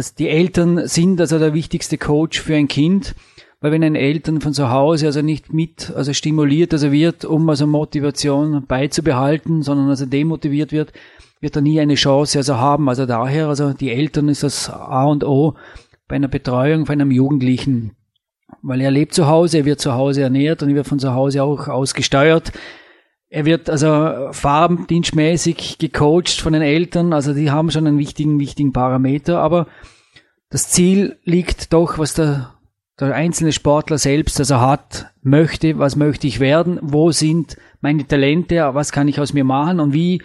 dass 0.00 0.14
die 0.14 0.30
Eltern 0.30 0.88
sind 0.88 1.20
also 1.20 1.38
der 1.38 1.52
wichtigste 1.52 1.98
Coach 1.98 2.40
für 2.40 2.56
ein 2.56 2.68
Kind, 2.68 3.14
weil 3.60 3.70
wenn 3.70 3.84
ein 3.84 3.96
Eltern 3.96 4.40
von 4.40 4.54
zu 4.54 4.70
Hause 4.70 5.04
also 5.04 5.20
nicht 5.20 5.52
mit, 5.52 5.92
also 5.94 6.14
stimuliert 6.14 6.72
also 6.72 6.90
wird, 6.90 7.26
um 7.26 7.46
also 7.50 7.66
Motivation 7.66 8.64
beizubehalten, 8.66 9.60
sondern 9.60 9.90
also 9.90 10.06
demotiviert 10.06 10.72
wird, 10.72 10.94
wird 11.42 11.54
er 11.54 11.60
nie 11.60 11.78
eine 11.80 11.96
Chance 11.96 12.38
also 12.38 12.56
haben. 12.56 12.88
Also 12.88 13.04
daher, 13.04 13.48
also 13.48 13.74
die 13.74 13.90
Eltern 13.90 14.30
ist 14.30 14.42
das 14.42 14.70
A 14.70 15.04
und 15.04 15.22
O 15.22 15.56
bei 16.08 16.16
einer 16.16 16.28
Betreuung 16.28 16.86
von 16.86 16.94
einem 16.94 17.10
Jugendlichen. 17.10 17.90
Weil 18.62 18.80
er 18.80 18.90
lebt 18.90 19.12
zu 19.12 19.26
Hause, 19.26 19.58
er 19.58 19.64
wird 19.66 19.80
zu 19.80 19.92
Hause 19.92 20.22
ernährt 20.22 20.62
und 20.62 20.70
er 20.70 20.76
wird 20.76 20.86
von 20.86 20.98
zu 20.98 21.12
Hause 21.12 21.42
auch 21.42 21.68
ausgesteuert. 21.68 22.52
Er 23.30 23.44
wird 23.44 23.70
also 23.70 24.28
farbendienstmäßig 24.32 25.78
gecoacht 25.78 26.40
von 26.40 26.52
den 26.52 26.62
Eltern, 26.62 27.12
also 27.12 27.32
die 27.32 27.50
haben 27.50 27.70
schon 27.70 27.86
einen 27.86 27.98
wichtigen, 27.98 28.40
wichtigen 28.40 28.72
Parameter, 28.72 29.38
aber 29.38 29.68
das 30.50 30.68
Ziel 30.68 31.16
liegt 31.24 31.72
doch, 31.72 31.96
was 31.98 32.14
der 32.14 32.54
der 33.00 33.14
einzelne 33.14 33.52
Sportler 33.52 33.98
selbst 33.98 34.38
also 34.40 34.60
hat, 34.60 35.10
möchte, 35.22 35.78
was 35.78 35.96
möchte 35.96 36.26
ich 36.26 36.38
werden, 36.38 36.78
wo 36.82 37.10
sind 37.12 37.56
meine 37.80 38.06
Talente, 38.06 38.74
was 38.74 38.92
kann 38.92 39.08
ich 39.08 39.18
aus 39.18 39.32
mir 39.32 39.44
machen 39.44 39.80
und 39.80 39.94
wie 39.94 40.22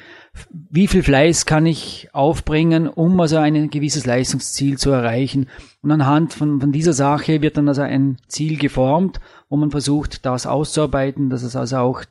wie 0.70 0.88
viel 0.88 1.02
Fleiß 1.02 1.46
kann 1.46 1.66
ich 1.66 2.10
aufbringen, 2.12 2.90
um 2.90 3.18
also 3.22 3.38
ein 3.38 3.70
gewisses 3.70 4.06
Leistungsziel 4.06 4.78
zu 4.78 4.92
erreichen. 4.92 5.48
Und 5.82 5.92
anhand 5.92 6.34
von, 6.34 6.60
von 6.60 6.74
dieser 6.74 6.92
Sache 6.92 7.42
wird 7.42 7.56
dann 7.56 7.70
also 7.70 7.84
ein 7.84 8.18
Ziel 8.28 8.58
geformt, 8.58 9.22
wo 9.48 9.56
man 9.56 9.72
versucht, 9.72 10.26
das 10.26 10.46
auszuarbeiten, 10.46 11.30
dass 11.30 11.44
es 11.44 11.56
also 11.56 11.78
auch 11.78 12.04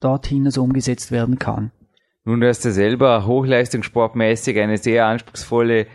dorthin 0.00 0.46
also 0.46 0.62
umgesetzt 0.62 1.10
werden 1.10 1.38
kann. 1.38 1.72
Nun, 2.24 2.40
du 2.40 2.48
hast 2.48 2.64
ja 2.64 2.72
selber 2.72 3.26
hochleistungssportmäßig 3.26 4.58
eine 4.58 4.78
sehr 4.78 5.06
anspruchsvolle 5.06 5.86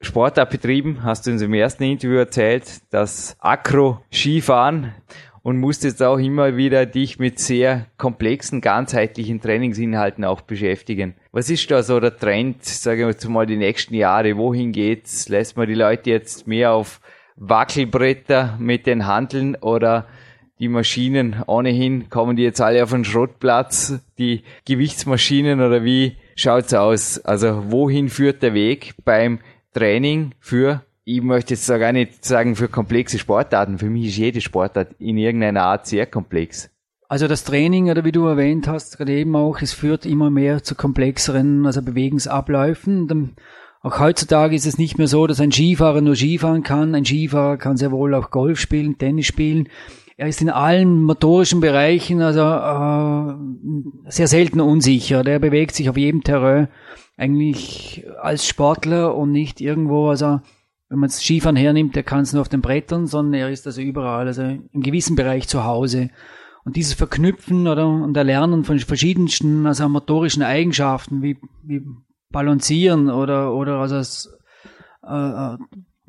Sportart 0.00 0.50
betrieben, 0.50 1.02
hast 1.02 1.26
du 1.26 1.30
uns 1.30 1.42
im 1.42 1.54
ersten 1.54 1.84
Interview 1.84 2.16
erzählt, 2.16 2.82
das 2.90 3.36
Akro-Skifahren 3.40 4.94
und 5.42 5.58
musst 5.58 5.84
jetzt 5.84 6.02
auch 6.02 6.16
immer 6.16 6.56
wieder 6.56 6.86
dich 6.86 7.18
mit 7.18 7.38
sehr 7.38 7.86
komplexen, 7.98 8.62
ganzheitlichen 8.62 9.40
Trainingsinhalten 9.40 10.24
auch 10.24 10.40
beschäftigen. 10.40 11.14
Was 11.32 11.50
ist 11.50 11.70
da 11.70 11.82
so 11.82 12.00
der 12.00 12.16
Trend, 12.16 12.64
sagen 12.64 13.06
wir 13.06 13.30
mal 13.30 13.46
die 13.46 13.58
nächsten 13.58 13.94
Jahre? 13.94 14.38
Wohin 14.38 14.72
geht's? 14.72 15.28
Lässt 15.28 15.58
man 15.58 15.68
die 15.68 15.74
Leute 15.74 16.10
jetzt 16.10 16.46
mehr 16.46 16.72
auf 16.72 17.00
Wackelbretter 17.36 18.56
mit 18.58 18.86
den 18.86 19.06
Handeln 19.06 19.56
oder 19.56 20.06
die 20.58 20.68
Maschinen 20.68 21.42
ohnehin 21.46 22.08
kommen 22.10 22.36
die 22.36 22.42
jetzt 22.42 22.60
alle 22.60 22.82
auf 22.82 22.90
den 22.90 23.04
Schrottplatz, 23.04 23.98
die 24.18 24.42
Gewichtsmaschinen 24.66 25.60
oder 25.60 25.84
wie 25.84 26.16
schaut's 26.36 26.74
aus? 26.74 27.18
Also 27.18 27.70
wohin 27.70 28.08
führt 28.08 28.42
der 28.42 28.54
Weg 28.54 28.94
beim 29.04 29.40
Training 29.72 30.32
für 30.38 30.82
ich 31.06 31.20
möchte 31.20 31.52
jetzt 31.52 31.68
gar 31.68 31.92
nicht 31.92 32.24
sagen 32.24 32.56
für 32.56 32.68
komplexe 32.68 33.18
Sportarten. 33.18 33.78
Für 33.78 33.90
mich 33.90 34.06
ist 34.06 34.16
jede 34.16 34.40
Sportart 34.40 34.94
in 34.98 35.18
irgendeiner 35.18 35.64
Art 35.64 35.86
sehr 35.86 36.06
komplex. 36.06 36.70
Also 37.08 37.28
das 37.28 37.44
Training, 37.44 37.90
oder 37.90 38.04
wie 38.04 38.12
du 38.12 38.24
erwähnt 38.24 38.66
hast, 38.66 38.96
gerade 38.96 39.12
eben 39.12 39.36
auch, 39.36 39.60
es 39.60 39.74
führt 39.74 40.06
immer 40.06 40.30
mehr 40.30 40.62
zu 40.62 40.74
komplexeren 40.74 41.66
also 41.66 41.82
Bewegungsabläufen. 41.82 43.36
Auch 43.82 44.00
heutzutage 44.00 44.56
ist 44.56 44.64
es 44.64 44.78
nicht 44.78 44.96
mehr 44.96 45.06
so, 45.06 45.26
dass 45.26 45.40
ein 45.40 45.52
Skifahrer 45.52 46.00
nur 46.00 46.16
Skifahren 46.16 46.62
kann. 46.62 46.94
Ein 46.94 47.04
Skifahrer 47.04 47.58
kann 47.58 47.76
sehr 47.76 47.92
wohl 47.92 48.14
auch 48.14 48.30
Golf 48.30 48.58
spielen, 48.58 48.96
Tennis 48.96 49.26
spielen. 49.26 49.68
Er 50.16 50.28
ist 50.28 50.40
in 50.40 50.50
allen 50.50 51.02
motorischen 51.02 51.60
Bereichen 51.60 52.22
also 52.22 52.40
äh, 52.40 54.10
sehr 54.10 54.28
selten 54.28 54.60
unsicher. 54.60 55.24
Der 55.24 55.40
bewegt 55.40 55.74
sich 55.74 55.88
auf 55.88 55.96
jedem 55.96 56.22
Terrain 56.22 56.68
eigentlich 57.16 58.04
als 58.20 58.46
Sportler 58.46 59.16
und 59.16 59.32
nicht 59.32 59.60
irgendwo, 59.60 60.08
also 60.08 60.40
wenn 60.88 60.98
man 60.98 61.08
das 61.08 61.20
Skifahren 61.20 61.56
hernimmt, 61.56 61.96
der 61.96 62.04
kann 62.04 62.20
es 62.20 62.32
nur 62.32 62.42
auf 62.42 62.48
den 62.48 62.60
Brettern, 62.60 63.06
sondern 63.06 63.34
er 63.34 63.50
ist 63.50 63.66
also 63.66 63.80
überall, 63.80 64.26
also 64.26 64.42
im 64.42 64.82
gewissen 64.82 65.16
Bereich 65.16 65.48
zu 65.48 65.64
Hause. 65.64 66.10
Und 66.64 66.76
dieses 66.76 66.94
Verknüpfen 66.94 67.66
oder 67.66 67.86
und 67.86 68.16
Erlernen 68.16 68.64
von 68.64 68.78
verschiedensten, 68.78 69.66
also 69.66 69.88
motorischen 69.88 70.42
Eigenschaften 70.42 71.22
wie, 71.22 71.38
wie 71.62 71.82
Balancieren 72.30 73.10
oder, 73.10 73.52
oder 73.54 73.78
also 73.78 73.96
das, 73.96 74.28
äh, 75.02 75.56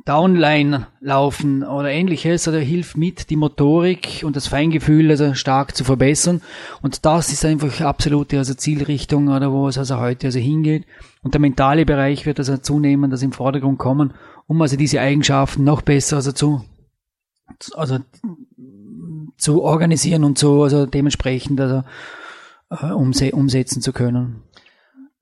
Downline 0.05 0.85
laufen 1.01 1.63
oder 1.63 1.89
ähnliches, 1.89 2.47
oder 2.47 2.59
hilft 2.59 2.95
mit, 2.95 3.31
die 3.31 3.35
Motorik 3.35 4.21
und 4.23 4.35
das 4.35 4.47
Feingefühl 4.47 5.09
also 5.09 5.33
stark 5.33 5.75
zu 5.75 5.83
verbessern. 5.83 6.41
Und 6.83 7.05
das 7.05 7.33
ist 7.33 7.43
einfach 7.43 7.81
absolute 7.81 8.37
also 8.37 8.53
Zielrichtung, 8.53 9.29
oder 9.29 9.51
wo 9.51 9.67
es 9.67 9.79
also 9.79 9.99
heute 9.99 10.27
also 10.27 10.37
hingeht. 10.37 10.85
Und 11.23 11.33
der 11.33 11.41
mentale 11.41 11.87
Bereich 11.87 12.27
wird 12.27 12.37
also 12.37 12.57
zunehmend 12.57 13.13
also 13.13 13.25
im 13.25 13.31
Vordergrund 13.31 13.79
kommen, 13.79 14.13
um 14.45 14.61
also 14.61 14.77
diese 14.77 15.01
Eigenschaften 15.01 15.63
noch 15.63 15.81
besser 15.81 16.17
also 16.17 16.31
zu, 16.31 16.63
also 17.73 17.97
zu 19.37 19.63
organisieren 19.63 20.23
und 20.23 20.37
so 20.37 20.61
also 20.61 20.85
dementsprechend 20.85 21.59
also 21.59 21.83
äh, 22.69 22.91
umsetzen 22.91 23.81
zu 23.81 23.91
können. 23.91 24.43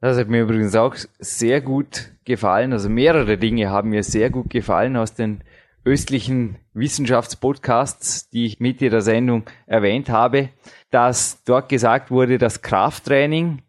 Das 0.03 0.17
hat 0.17 0.27
mir 0.27 0.41
übrigens 0.41 0.75
auch 0.75 0.97
sehr 1.19 1.61
gut 1.61 2.11
gefallen. 2.25 2.73
Also 2.73 2.89
mehrere 2.89 3.37
Dinge 3.37 3.69
haben 3.69 3.91
mir 3.91 4.03
sehr 4.03 4.29
gut 4.29 4.49
gefallen 4.49 4.97
aus 4.97 5.13
den 5.13 5.45
östlichen 5.85 6.57
Wissenschaftspodcasts, 6.73 8.29
die 8.29 8.45
ich 8.45 8.59
mit 8.59 8.81
der 8.81 8.99
Sendung 8.99 9.45
erwähnt 9.65 10.09
habe, 10.09 10.49
dass 10.91 11.45
dort 11.45 11.69
gesagt 11.69 12.11
wurde, 12.11 12.37
dass 12.37 12.61
Krafttraining, 12.61 13.61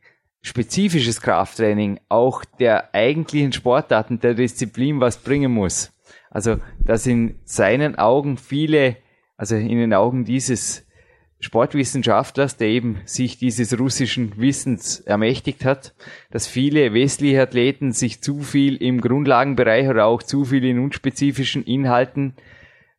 spezifisches 0.43 1.21
Krafttraining 1.21 2.01
auch 2.09 2.45
der 2.45 2.93
eigentlichen 2.97 3.53
Sportarten 3.53 4.19
der 4.19 4.35
Disziplin 4.35 4.99
was 4.99 5.19
bringen 5.19 5.53
muss. 5.53 5.93
Also, 6.31 6.57
dass 6.81 7.07
in 7.07 7.39
seinen 7.45 7.97
Augen 7.97 8.39
viele, 8.39 8.97
also 9.37 9.55
in 9.55 9.79
den 9.79 9.95
Augen 9.95 10.25
dieses 10.25 10.84
Sportwissenschaftlers, 11.45 12.57
der 12.57 12.69
eben 12.69 12.99
sich 13.05 13.39
dieses 13.39 13.79
russischen 13.79 14.33
Wissens 14.39 15.01
ermächtigt 15.01 15.65
hat, 15.65 15.95
dass 16.31 16.47
viele 16.47 16.95
westliche 16.95 17.43
Athleten 17.43 17.93
sich 17.93 18.23
zu 18.23 18.41
viel 18.41 18.77
im 18.77 19.01
Grundlagenbereich 19.01 19.89
oder 19.89 20.07
auch 20.07 20.23
zu 20.23 20.45
viel 20.45 20.65
in 20.65 20.79
unspezifischen 20.79 21.63
Inhalten 21.65 22.35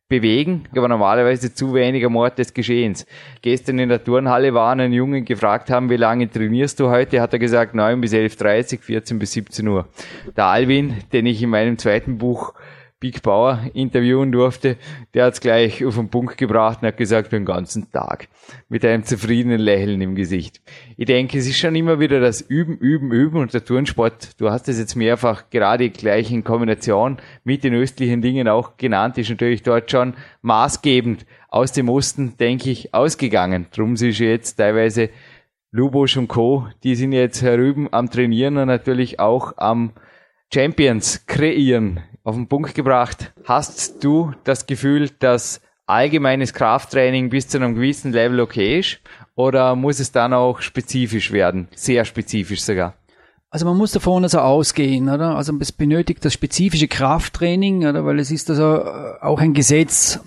bewegen, 0.08 0.66
aber 0.76 0.86
normalerweise 0.86 1.52
zu 1.52 1.74
wenig 1.74 2.04
am 2.04 2.14
Ort 2.14 2.38
des 2.38 2.54
Geschehens. 2.54 3.06
Gestern 3.42 3.80
in 3.80 3.88
der 3.88 4.04
Turnhalle 4.04 4.54
waren 4.54 4.78
ein 4.78 4.92
Jungen 4.92 5.24
gefragt 5.24 5.68
haben, 5.68 5.90
wie 5.90 5.96
lange 5.96 6.30
trainierst 6.30 6.78
du 6.78 6.88
heute? 6.88 7.20
Hat 7.20 7.32
er 7.32 7.40
gesagt 7.40 7.74
9 7.74 8.00
bis 8.00 8.12
11.30, 8.12 8.80
14 8.80 9.18
bis 9.18 9.32
17 9.32 9.66
Uhr. 9.66 9.88
Der 10.36 10.44
Alvin, 10.44 10.94
den 11.12 11.26
ich 11.26 11.42
in 11.42 11.50
meinem 11.50 11.76
zweiten 11.76 12.18
Buch 12.18 12.54
Big 12.98 13.22
Bauer 13.22 13.60
interviewen 13.74 14.32
durfte, 14.32 14.78
der 15.12 15.26
hat 15.26 15.34
es 15.34 15.40
gleich 15.40 15.84
auf 15.84 15.96
den 15.96 16.08
Punkt 16.08 16.38
gebracht 16.38 16.78
und 16.80 16.88
hat 16.88 16.96
gesagt, 16.96 17.30
den 17.30 17.44
ganzen 17.44 17.92
Tag. 17.92 18.28
Mit 18.70 18.86
einem 18.86 19.04
zufriedenen 19.04 19.60
Lächeln 19.60 20.00
im 20.00 20.14
Gesicht. 20.14 20.62
Ich 20.96 21.04
denke, 21.04 21.36
es 21.36 21.46
ist 21.46 21.58
schon 21.58 21.76
immer 21.76 22.00
wieder 22.00 22.20
das 22.20 22.40
Üben, 22.40 22.78
Üben, 22.78 23.12
Üben 23.12 23.38
und 23.38 23.52
der 23.52 23.64
Turnsport, 23.64 24.40
du 24.40 24.50
hast 24.50 24.68
es 24.68 24.78
jetzt 24.78 24.96
mehrfach 24.96 25.50
gerade 25.50 25.90
gleich 25.90 26.30
in 26.32 26.42
Kombination 26.42 27.18
mit 27.44 27.64
den 27.64 27.74
östlichen 27.74 28.22
Dingen 28.22 28.48
auch 28.48 28.78
genannt, 28.78 29.18
ist 29.18 29.28
natürlich 29.28 29.62
dort 29.62 29.90
schon 29.90 30.14
maßgebend 30.40 31.26
aus 31.50 31.72
dem 31.72 31.90
Osten, 31.90 32.38
denke 32.38 32.70
ich, 32.70 32.94
ausgegangen. 32.94 33.66
Drum 33.74 33.92
ist 33.92 34.18
jetzt 34.18 34.54
teilweise 34.54 35.10
Lubosch 35.70 36.16
und 36.16 36.28
Co., 36.28 36.66
die 36.82 36.94
sind 36.94 37.12
jetzt 37.12 37.42
herüben 37.42 37.88
am 37.92 38.08
Trainieren 38.08 38.56
und 38.56 38.68
natürlich 38.68 39.20
auch 39.20 39.52
am 39.58 39.92
Champions 40.52 41.26
kreieren 41.26 42.00
auf 42.26 42.34
den 42.34 42.48
Punkt 42.48 42.74
gebracht. 42.74 43.32
Hast 43.44 44.02
du 44.02 44.32
das 44.42 44.66
Gefühl, 44.66 45.10
dass 45.20 45.60
allgemeines 45.86 46.52
Krafttraining 46.52 47.30
bis 47.30 47.46
zu 47.46 47.58
einem 47.58 47.76
gewissen 47.76 48.12
Level 48.12 48.40
okay 48.40 48.80
ist? 48.80 48.98
Oder 49.36 49.76
muss 49.76 50.00
es 50.00 50.10
dann 50.10 50.34
auch 50.34 50.60
spezifisch 50.60 51.30
werden? 51.30 51.68
Sehr 51.76 52.04
spezifisch 52.04 52.62
sogar. 52.62 52.94
Also 53.48 53.64
man 53.64 53.76
muss 53.76 53.92
davon 53.92 54.24
also 54.24 54.40
ausgehen, 54.40 55.08
oder? 55.08 55.36
Also 55.36 55.56
es 55.60 55.70
benötigt 55.70 56.24
das 56.24 56.32
spezifische 56.32 56.88
Krafttraining, 56.88 57.86
oder? 57.86 58.04
Weil 58.04 58.18
es 58.18 58.32
ist 58.32 58.50
also 58.50 58.82
äh, 58.82 59.22
auch 59.22 59.40
ein 59.40 59.54
Gesetz. 59.54 60.18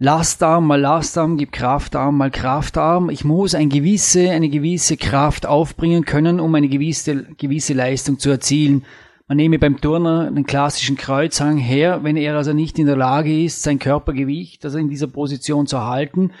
Lastarm 0.00 0.66
mal 0.66 0.80
Lastarm 0.80 1.36
gibt 1.36 1.52
Kraftarm 1.52 2.16
mal 2.16 2.32
Kraftarm. 2.32 3.08
Ich 3.08 3.24
muss 3.24 3.54
eine 3.54 3.68
gewisse, 3.68 4.30
eine 4.30 4.48
gewisse 4.48 4.96
Kraft 4.96 5.46
aufbringen 5.46 6.04
können, 6.04 6.40
um 6.40 6.52
eine 6.56 6.68
gewisse, 6.68 7.22
gewisse 7.38 7.72
Leistung 7.72 8.18
zu 8.18 8.30
erzielen. 8.30 8.84
Man 9.26 9.38
nehme 9.38 9.58
beim 9.58 9.80
Turner 9.80 10.30
den 10.30 10.44
klassischen 10.44 10.96
Kreuzhang 10.96 11.56
her, 11.56 12.04
wenn 12.04 12.16
er 12.16 12.36
also 12.36 12.52
nicht 12.52 12.78
in 12.78 12.86
der 12.86 12.96
Lage 12.96 13.44
ist, 13.44 13.62
sein 13.62 13.78
Körpergewicht 13.78 14.64
also 14.64 14.76
in 14.76 14.90
dieser 14.90 15.06
Position 15.06 15.66
zu 15.66 15.82
halten, 15.82 16.32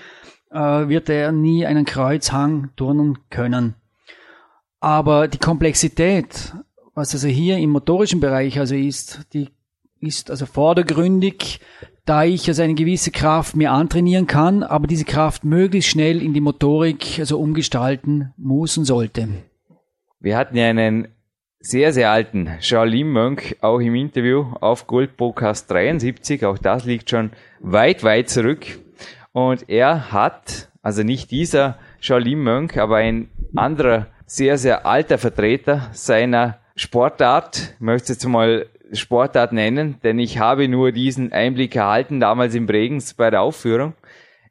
äh, 0.50 0.58
wird 0.88 1.08
er 1.08 1.32
nie 1.32 1.64
einen 1.64 1.86
Kreuzhang 1.86 2.70
turnen 2.76 3.18
können. 3.30 3.74
Aber 4.80 5.28
die 5.28 5.38
Komplexität, 5.38 6.52
was 6.94 7.14
also 7.14 7.26
hier 7.26 7.56
im 7.56 7.70
motorischen 7.70 8.20
Bereich 8.20 8.58
also 8.58 8.74
ist, 8.74 9.32
die 9.32 9.48
ist 10.00 10.30
also 10.30 10.44
vordergründig, 10.44 11.60
da 12.04 12.24
ich 12.24 12.46
also 12.48 12.62
eine 12.62 12.74
gewisse 12.74 13.10
Kraft 13.10 13.56
mir 13.56 13.72
antrainieren 13.72 14.26
kann, 14.26 14.62
aber 14.62 14.86
diese 14.86 15.06
Kraft 15.06 15.42
möglichst 15.42 15.88
schnell 15.88 16.20
in 16.20 16.34
die 16.34 16.42
Motorik 16.42 17.18
also 17.18 17.40
umgestalten 17.40 18.34
muss 18.36 18.76
und 18.76 18.84
sollte. 18.84 19.26
Wir 20.20 20.36
hatten 20.36 20.56
ja 20.56 20.68
einen 20.68 21.08
sehr, 21.64 21.94
sehr 21.94 22.10
alten 22.10 22.50
Shaolin 22.60 23.08
Mönch 23.08 23.56
auch 23.62 23.78
im 23.78 23.94
Interview 23.94 24.52
auf 24.60 24.86
Gold 24.86 25.16
Podcast 25.16 25.70
73. 25.70 26.44
Auch 26.44 26.58
das 26.58 26.84
liegt 26.84 27.08
schon 27.08 27.30
weit, 27.60 28.04
weit 28.04 28.28
zurück. 28.28 28.66
Und 29.32 29.70
er 29.70 30.12
hat, 30.12 30.68
also 30.82 31.02
nicht 31.02 31.30
dieser 31.30 31.78
Shaolin 32.00 32.40
Mönch, 32.40 32.78
aber 32.78 32.96
ein 32.96 33.30
anderer 33.56 34.08
sehr, 34.26 34.58
sehr 34.58 34.84
alter 34.84 35.16
Vertreter 35.16 35.88
seiner 35.92 36.58
Sportart, 36.76 37.74
ich 37.74 37.80
möchte 37.80 38.12
jetzt 38.12 38.26
mal 38.26 38.66
Sportart 38.92 39.52
nennen, 39.52 39.96
denn 40.04 40.18
ich 40.18 40.38
habe 40.38 40.68
nur 40.68 40.92
diesen 40.92 41.32
Einblick 41.32 41.76
erhalten, 41.76 42.20
damals 42.20 42.54
im 42.54 42.66
Bregens 42.66 43.14
bei 43.14 43.30
der 43.30 43.40
Aufführung. 43.40 43.94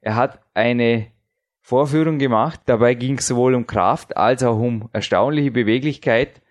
Er 0.02 0.16
hat 0.16 0.40
eine 0.56 1.08
Vorführung 1.62 2.18
gemacht, 2.18 2.62
dabei 2.66 2.96
ging 2.96 3.20
es 3.20 3.28
sowohl 3.28 3.54
um 3.54 3.68
Kraft 3.68 4.18
als 4.18 4.42
auch 4.42 4.58
um 4.58 4.90
erstaunliche 4.94 5.52
Beweglichkeit 5.52 6.42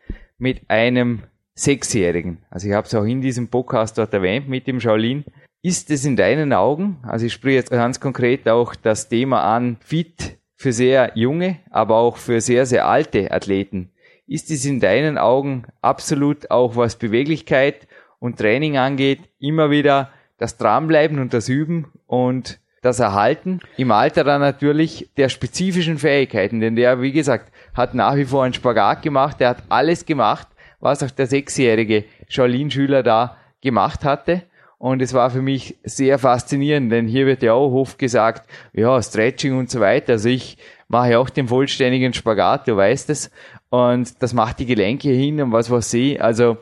mit 0.42 0.68
einem 0.68 1.22
Sechsjährigen. 1.55 2.38
Also 2.50 2.66
ich 2.66 2.74
habe 2.74 2.88
es 2.88 2.94
auch 2.96 3.05
in 3.05 3.20
diesem 3.20 3.46
Podcast 3.46 3.96
dort 3.96 4.12
erwähnt 4.12 4.48
mit 4.48 4.66
dem 4.66 4.81
Shaolin. 4.81 5.24
Ist 5.62 5.88
es 5.92 6.05
in 6.05 6.16
deinen 6.16 6.52
Augen, 6.52 6.98
also 7.05 7.24
ich 7.24 7.33
spreche 7.33 7.55
jetzt 7.55 7.70
ganz 7.70 8.00
konkret 8.00 8.48
auch 8.48 8.74
das 8.74 9.09
Thema 9.09 9.44
an, 9.44 9.76
fit 9.78 10.38
für 10.57 10.72
sehr 10.72 11.12
junge, 11.14 11.59
aber 11.70 11.96
auch 11.96 12.16
für 12.16 12.40
sehr, 12.40 12.66
sehr 12.66 12.88
alte 12.88 13.31
Athleten. 13.31 13.90
ist 14.26 14.50
es 14.50 14.64
in 14.64 14.81
deinen 14.81 15.16
Augen 15.16 15.66
absolut 15.81 16.50
auch 16.50 16.74
was 16.74 16.96
Beweglichkeit 16.96 17.87
und 18.18 18.38
Training 18.38 18.76
angeht, 18.76 19.20
immer 19.38 19.70
wieder 19.70 20.11
das 20.38 20.57
Dranbleiben 20.57 21.20
und 21.20 21.35
das 21.35 21.48
Üben 21.48 21.92
und 22.07 22.59
das 22.81 22.98
Erhalten 22.98 23.61
im 23.76 23.93
Alter 23.93 24.24
dann 24.24 24.40
natürlich 24.40 25.09
der 25.16 25.28
spezifischen 25.28 25.99
Fähigkeiten, 25.99 26.59
denn 26.59 26.74
der, 26.74 27.01
wie 27.01 27.12
gesagt, 27.12 27.51
hat 27.75 27.95
nach 27.95 28.16
wie 28.16 28.25
vor 28.25 28.45
einen 28.45 28.55
Spagat 28.55 29.03
gemacht, 29.03 29.41
der 29.41 29.51
hat 29.51 29.62
alles 29.68 30.05
gemacht, 30.07 30.49
was 30.81 31.03
auch 31.03 31.11
der 31.11 31.27
sechsjährige 31.27 32.05
Shaolin-Schüler 32.29 33.03
da 33.03 33.37
gemacht 33.61 34.05
hatte. 34.05 34.43
Und 34.79 35.01
es 35.01 35.14
war 35.14 35.31
für 35.31 35.43
mich 35.43 35.77
sehr 35.85 36.18
faszinierend, 36.18 36.91
denn 36.91 37.07
hier 37.07 37.27
wird 37.27 37.43
ja 37.43 37.53
auch 37.53 37.73
oft 37.73 37.99
gesagt, 37.99 38.49
ja, 38.73 39.01
Stretching 39.01 39.57
und 39.57 39.70
so 39.70 39.79
weiter. 39.79 40.14
Also 40.14 40.29
ich 40.29 40.59
mache 40.89 41.18
auch 41.18 41.31
den 41.31 41.47
vollständigen 41.47 42.12
Spagat, 42.12 42.66
du 42.66 42.77
weißt 42.77 43.09
es. 43.11 43.31
Und 43.70 44.20
das 44.23 44.35
macht 44.35 44.59
die 44.59 44.66
Gelenke 44.66 45.11
hin 45.11 45.41
und 45.41 45.53
was 45.53 45.70
weiß 45.70 45.95
ich. 45.95 46.20
Also 46.20 46.59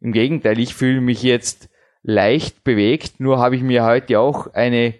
im 0.00 0.12
Gegenteil, 0.12 0.58
ich 0.58 0.74
fühle 0.74 1.00
mich 1.00 1.22
jetzt 1.22 1.68
leicht 2.02 2.64
bewegt, 2.64 3.20
nur 3.20 3.38
habe 3.38 3.56
ich 3.56 3.62
mir 3.62 3.84
heute 3.84 4.18
auch 4.18 4.52
eine 4.52 4.94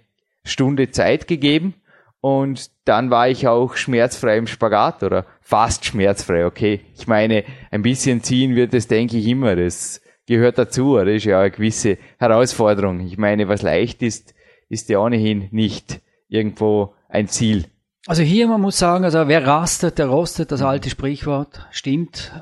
Stunde 0.44 0.90
Zeit 0.90 1.26
gegeben 1.26 1.74
und 2.20 2.70
dann 2.84 3.10
war 3.10 3.28
ich 3.28 3.48
auch 3.48 3.76
schmerzfrei 3.76 4.36
im 4.36 4.46
Spagat 4.46 5.02
oder 5.02 5.26
fast 5.50 5.84
schmerzfrei, 5.84 6.46
okay. 6.46 6.80
Ich 6.96 7.08
meine, 7.08 7.42
ein 7.72 7.82
bisschen 7.82 8.22
ziehen 8.22 8.54
wird 8.54 8.72
es, 8.72 8.86
denke 8.86 9.16
ich, 9.16 9.26
immer. 9.26 9.56
Das 9.56 10.00
gehört 10.26 10.58
dazu, 10.58 10.92
oder? 10.92 11.06
Das 11.06 11.16
ist 11.16 11.24
ja 11.24 11.40
eine 11.40 11.50
gewisse 11.50 11.98
Herausforderung. 12.18 13.00
Ich 13.00 13.18
meine, 13.18 13.48
was 13.48 13.62
leicht 13.62 14.00
ist, 14.00 14.32
ist 14.68 14.88
ja 14.88 15.00
ohnehin 15.00 15.48
nicht 15.50 16.00
irgendwo 16.28 16.94
ein 17.08 17.26
Ziel. 17.26 17.64
Also 18.06 18.22
hier, 18.22 18.46
man 18.46 18.60
muss 18.60 18.78
sagen, 18.78 19.04
also 19.04 19.26
wer 19.26 19.44
rastet, 19.44 19.98
der 19.98 20.06
rostet, 20.06 20.52
das 20.52 20.62
alte 20.62 20.88
Sprichwort 20.88 21.66
stimmt. 21.72 22.32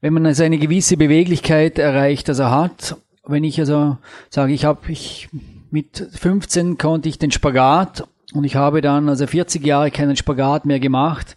Wenn 0.00 0.12
man 0.12 0.24
also 0.24 0.44
eine 0.44 0.58
gewisse 0.58 0.96
Beweglichkeit 0.96 1.80
erreicht, 1.80 2.28
also 2.28 2.44
hat, 2.44 2.96
wenn 3.26 3.42
ich 3.42 3.58
also 3.58 3.98
sage, 4.30 4.52
ich 4.52 4.64
habe, 4.64 4.92
ich 4.92 5.28
mit 5.72 5.96
15 6.12 6.78
konnte 6.78 7.08
ich 7.08 7.18
den 7.18 7.32
Spagat 7.32 8.06
und 8.34 8.44
ich 8.44 8.54
habe 8.54 8.82
dann 8.82 9.08
also 9.08 9.26
40 9.26 9.66
Jahre 9.66 9.90
keinen 9.90 10.14
Spagat 10.14 10.64
mehr 10.64 10.78
gemacht, 10.78 11.36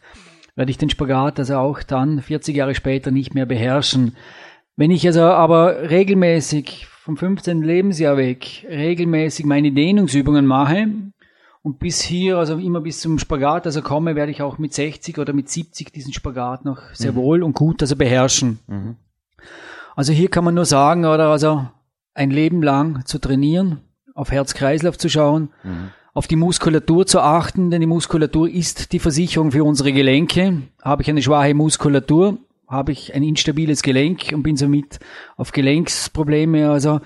werde 0.60 0.72
ich 0.72 0.78
den 0.78 0.90
Spagat 0.90 1.40
also 1.40 1.56
auch 1.56 1.82
dann 1.84 2.22
40 2.22 2.54
Jahre 2.54 2.76
später 2.76 3.12
nicht 3.12 3.34
mehr 3.34 3.46
beherrschen. 3.46 4.18
Wenn 4.76 4.92
ich 4.92 5.08
also 5.08 5.22
aber 5.22 5.90
regelmäßig 5.90 6.86
vom 6.86 7.16
15. 7.16 7.62
Lebensjahr 7.62 8.18
weg 8.18 8.68
regelmäßig 8.70 9.46
meine 9.46 9.72
Dehnungsübungen 9.72 10.46
mache 10.46 10.88
und 11.62 11.80
bis 11.80 12.02
hier, 12.02 12.38
also 12.38 12.58
immer 12.58 12.82
bis 12.82 13.00
zum 13.00 13.20
Spagat, 13.20 13.68
also 13.68 13.82
komme, 13.82 14.18
werde 14.18 14.34
ich 14.34 14.42
auch 14.42 14.58
mit 14.58 14.74
60 14.74 15.18
oder 15.18 15.32
mit 15.32 15.48
70 15.48 15.94
diesen 15.94 16.12
Spagat 16.12 16.66
noch 16.66 16.94
sehr 16.94 17.14
mhm. 17.14 17.16
wohl 17.16 17.44
und 17.44 17.54
gut 17.54 17.82
also 17.82 17.96
beherrschen. 17.96 18.60
Mhm. 18.68 18.98
Also 19.96 20.12
hier 20.12 20.30
kann 20.30 20.44
man 20.44 20.56
nur 20.56 20.66
sagen, 20.66 21.06
oder 21.06 21.30
also 21.30 21.70
ein 22.14 22.32
Leben 22.32 22.62
lang 22.62 23.06
zu 23.06 23.18
trainieren, 23.18 23.80
auf 24.14 24.30
Herz-Kreislauf 24.30 24.98
zu 24.98 25.08
schauen, 25.08 25.54
mhm. 25.64 25.92
Auf 26.14 26.28
die 26.28 26.36
Muskulatur 26.36 27.06
zu 27.06 27.20
achten, 27.20 27.72
denn 27.72 27.82
die 27.82 27.88
Muskulatur 27.88 28.50
ist 28.50 28.92
die 28.92 29.00
Versicherung 29.00 29.52
für 29.52 29.64
unsere 29.64 29.94
Gelenke. 29.94 30.62
Habe 30.82 31.04
ich 31.04 31.10
eine 31.10 31.22
schwache 31.22 31.54
Muskulatur, 31.54 32.38
habe 32.68 32.92
ich 32.92 33.14
ein 33.14 33.24
instabiles 33.24 33.82
Gelenk 33.82 34.32
und 34.34 34.44
bin 34.44 34.58
somit 34.58 35.00
auf 35.38 35.52
Gelenksprobleme 35.52 36.70
also 36.70 37.00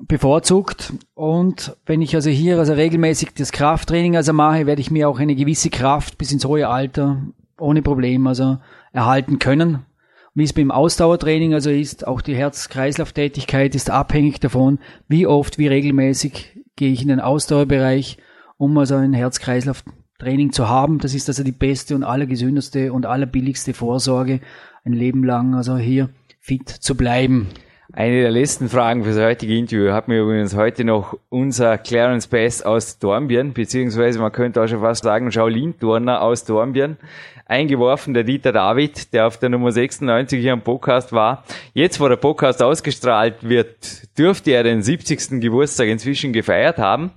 bevorzugt. 0.00 0.92
Und 1.14 1.76
wenn 1.86 2.02
ich 2.02 2.14
also 2.14 2.30
hier 2.30 2.58
also 2.58 2.72
regelmäßig 2.72 3.30
das 3.36 3.52
Krafttraining 3.52 4.16
also 4.16 4.32
mache, 4.32 4.66
werde 4.66 4.80
ich 4.80 4.90
mir 4.90 5.08
auch 5.08 5.18
eine 5.18 5.34
gewisse 5.34 5.70
Kraft 5.70 6.18
bis 6.18 6.32
ins 6.32 6.44
hohe 6.44 6.68
Alter 6.68 7.22
ohne 7.58 7.82
Problem 7.82 8.26
also 8.26 8.58
erhalten 8.92 9.38
können. 9.38 9.86
Wie 10.34 10.44
es 10.44 10.52
beim 10.52 10.70
Ausdauertraining 10.70 11.54
also 11.54 11.70
ist, 11.70 12.06
auch 12.06 12.22
die 12.22 12.34
Herz-Kreislauf-Tätigkeit 12.34 13.74
ist 13.74 13.90
abhängig 13.90 14.40
davon, 14.40 14.78
wie 15.06 15.26
oft, 15.26 15.58
wie 15.58 15.68
regelmäßig 15.68 16.58
gehe 16.74 16.90
ich 16.90 17.02
in 17.02 17.08
den 17.08 17.20
Ausdauerbereich, 17.20 18.16
um 18.62 18.78
also 18.78 18.94
ein 18.94 19.12
Herz-Kreislauf-Training 19.12 20.52
zu 20.52 20.68
haben. 20.68 21.00
Das 21.00 21.14
ist 21.14 21.28
also 21.28 21.42
die 21.42 21.50
beste 21.50 21.96
und 21.96 22.04
allergesündeste 22.04 22.92
und 22.92 23.06
allerbilligste 23.06 23.74
Vorsorge 23.74 24.38
ein 24.84 24.92
Leben 24.92 25.24
lang 25.24 25.56
also 25.56 25.76
hier 25.76 26.10
fit 26.38 26.68
zu 26.68 26.96
bleiben. 26.96 27.48
Eine 27.92 28.22
der 28.22 28.30
letzten 28.30 28.68
Fragen 28.68 29.02
für 29.02 29.10
das 29.10 29.18
heutige 29.18 29.58
Interview 29.58 29.90
hat 29.90 30.06
mir 30.06 30.20
übrigens 30.20 30.54
heute 30.54 30.84
noch 30.84 31.18
unser 31.28 31.76
Clarence 31.76 32.28
Bass 32.28 32.62
aus 32.62 33.00
Dornbirn, 33.00 33.52
beziehungsweise 33.52 34.20
man 34.20 34.30
könnte 34.30 34.62
auch 34.62 34.68
schon 34.68 34.80
fast 34.80 35.02
sagen 35.02 35.32
Shaolin-Turner 35.32 36.22
aus 36.22 36.44
Dornbirn, 36.44 36.98
eingeworfen, 37.46 38.14
der 38.14 38.22
Dieter 38.22 38.52
David, 38.52 39.12
der 39.12 39.26
auf 39.26 39.38
der 39.38 39.48
Nummer 39.48 39.72
96 39.72 40.40
hier 40.40 40.52
am 40.52 40.62
Podcast 40.62 41.12
war. 41.12 41.42
Jetzt, 41.74 41.98
wo 42.00 42.08
der 42.08 42.16
Podcast 42.16 42.62
ausgestrahlt 42.62 43.46
wird, 43.46 44.16
dürfte 44.16 44.52
er 44.52 44.62
den 44.62 44.82
70. 44.82 45.40
Geburtstag 45.40 45.88
inzwischen 45.88 46.32
gefeiert 46.32 46.78
haben. 46.78 47.10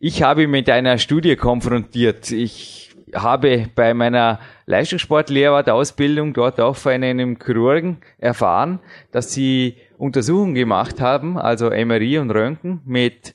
Ich 0.00 0.22
habe 0.22 0.46
mit 0.46 0.70
einer 0.70 0.96
Studie 0.98 1.34
konfrontiert. 1.34 2.30
Ich 2.30 2.92
habe 3.16 3.66
bei 3.74 3.94
meiner 3.94 4.38
Leistungssportlehrwart-Ausbildung 4.66 6.34
dort 6.34 6.60
auch 6.60 6.76
von 6.76 7.02
einem 7.02 7.36
Chirurgen 7.44 7.96
erfahren, 8.16 8.78
dass 9.10 9.32
sie 9.32 9.74
Untersuchungen 9.96 10.54
gemacht 10.54 11.00
haben, 11.00 11.36
also 11.36 11.70
MRI 11.70 12.18
und 12.18 12.30
Röntgen 12.30 12.80
mit 12.84 13.34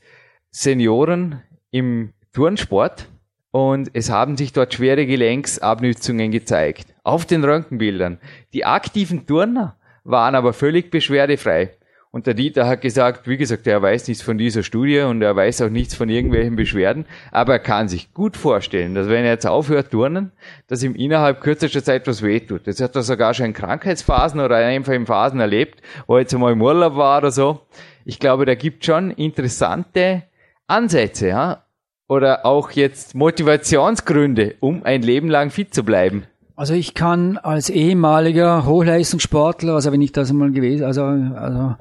Senioren 0.52 1.42
im 1.72 2.14
Turnsport 2.32 3.10
und 3.52 3.90
es 3.92 4.10
haben 4.10 4.38
sich 4.38 4.54
dort 4.54 4.74
schwere 4.74 5.06
Gelenksabnützungen 5.06 6.32
gezeigt. 6.32 6.96
Auf 7.04 7.26
den 7.26 7.44
Röntgenbildern. 7.44 8.20
Die 8.54 8.64
aktiven 8.64 9.28
Turner 9.28 9.76
waren 10.06 10.36
aber 10.36 10.54
völlig 10.54 10.92
beschwerdefrei. 10.92 11.72
Und 12.16 12.28
der 12.28 12.36
Dieter 12.36 12.68
hat 12.68 12.82
gesagt, 12.82 13.28
wie 13.28 13.38
gesagt, 13.38 13.66
er 13.66 13.82
weiß 13.82 14.08
nichts 14.08 14.22
von 14.22 14.38
dieser 14.38 14.62
Studie 14.62 15.00
und 15.00 15.24
er 15.24 15.36
weiß 15.36 15.64
auch 15.64 15.70
nichts 15.70 15.96
von 15.96 16.10
irgendwelchen 16.10 16.56
Beschwerden, 16.56 17.08
aber 17.32 17.54
er 17.54 17.60
kann 17.60 17.88
sich 17.88 18.14
gut 18.14 18.38
vorstellen, 18.38 18.94
dass 18.94 19.10
wenn 19.10 19.26
er 19.26 19.32
jetzt 19.32 19.48
aufhört 19.48 19.90
turnen, 19.90 20.32
dass 20.68 20.84
ihm 20.84 20.94
innerhalb 20.94 21.42
kürzester 21.42 21.84
Zeit 21.84 22.06
was 22.06 22.22
wehtut. 22.22 22.68
Jetzt 22.68 22.82
hat 22.82 22.96
er 22.96 23.02
sogar 23.02 23.34
schon 23.34 23.48
in 23.48 23.54
Krankheitsphasen 23.54 24.40
oder 24.42 24.58
einfach 24.58 24.94
in 24.94 25.08
Phasen 25.08 25.40
erlebt, 25.40 25.82
wo 26.06 26.14
er 26.14 26.20
jetzt 26.20 26.36
einmal 26.36 26.54
im 26.54 26.62
Urlaub 26.62 26.98
war 26.98 27.18
oder 27.18 27.32
so. 27.32 27.62
Ich 28.06 28.20
glaube, 28.20 28.46
da 28.46 28.54
gibt 28.54 28.86
schon 28.86 29.10
interessante 29.10 30.22
Ansätze, 30.68 31.30
ja, 31.30 31.64
oder 32.08 32.46
auch 32.46 32.70
jetzt 32.70 33.16
Motivationsgründe, 33.16 34.54
um 34.60 34.84
ein 34.84 35.02
Leben 35.02 35.30
lang 35.30 35.50
fit 35.50 35.74
zu 35.74 35.84
bleiben. 35.84 36.28
Also 36.56 36.76
ich 36.76 36.94
kann 36.94 37.38
als 37.38 37.70
ehemaliger 37.70 38.66
Hochleistungssportler, 38.66 39.74
also 39.74 39.92
wenn 39.92 40.02
ich 40.02 40.12
das 40.12 40.30
einmal 40.30 40.52
gewesen, 40.52 40.86
also, 40.86 41.04
also 41.04 41.76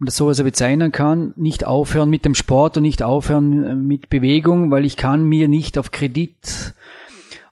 das 0.00 0.16
so 0.16 0.28
also 0.28 0.44
bezeichnen 0.44 0.92
kann, 0.92 1.34
nicht 1.36 1.66
aufhören 1.66 2.08
mit 2.08 2.24
dem 2.24 2.34
Sport 2.34 2.78
und 2.78 2.84
nicht 2.84 3.02
aufhören 3.02 3.64
äh, 3.64 3.74
mit 3.74 4.08
Bewegung, 4.08 4.70
weil 4.70 4.86
ich 4.86 4.96
kann 4.96 5.24
mir 5.24 5.48
nicht 5.48 5.76
auf 5.76 5.90
Kredit 5.90 6.74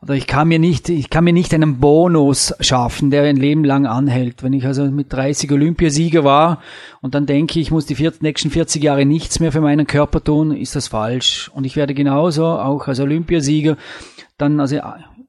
oder 0.01 0.15
ich 0.15 0.27
kann 0.27 0.49
mir 0.49 0.59
nicht, 0.59 0.89
ich 0.89 1.11
kann 1.11 1.23
mir 1.23 1.33
nicht 1.33 1.55
einen 1.55 1.79
Bonus 1.79 2.55
schaffen, 2.59 3.11
der 3.11 3.23
ein 3.23 3.37
Leben 3.37 3.63
lang 3.63 3.87
anhält. 3.87 4.43
Wenn 4.43 4.53
ich 4.53 4.67
also 4.67 4.91
mit 4.91 5.13
30 5.13 5.53
Olympiasieger 5.53 6.25
war 6.25 6.61
und 7.03 7.15
dann 7.15 7.25
denke, 7.25 7.61
ich 7.61 7.71
muss 7.71 7.87
die 7.87 7.95
40, 7.95 8.21
nächsten 8.21 8.51
40 8.51 8.83
Jahre 8.83 9.07
nichts 9.07 9.39
mehr 9.39 9.53
für 9.53 9.61
meinen 9.61 9.87
Körper 9.87 10.25
tun, 10.25 10.51
ist 10.51 10.75
das 10.75 10.89
falsch. 10.89 11.53
Und 11.55 11.67
ich 11.67 11.77
werde 11.77 11.95
genauso 11.95 12.47
auch 12.47 12.89
als 12.89 12.99
Olympiasieger 12.99 13.77
dann 14.39 14.59
also 14.59 14.81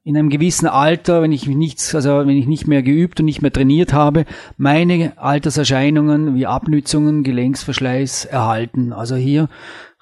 in 0.04 0.18
einem 0.18 0.28
gewissen 0.28 0.66
Alter, 0.66 1.22
wenn 1.22 1.32
ich 1.32 1.46
nichts, 1.46 1.94
also 1.94 2.18
wenn 2.18 2.36
ich 2.36 2.46
nicht 2.46 2.66
mehr 2.66 2.82
geübt 2.82 3.20
und 3.20 3.26
nicht 3.26 3.40
mehr 3.40 3.52
trainiert 3.52 3.94
habe, 3.94 4.26
meine 4.58 5.14
Alterserscheinungen 5.16 6.34
wie 6.34 6.46
Abnützungen, 6.46 7.24
Gelenksverschleiß 7.24 8.26
erhalten. 8.26 8.92
Also 8.92 9.16
hier 9.16 9.48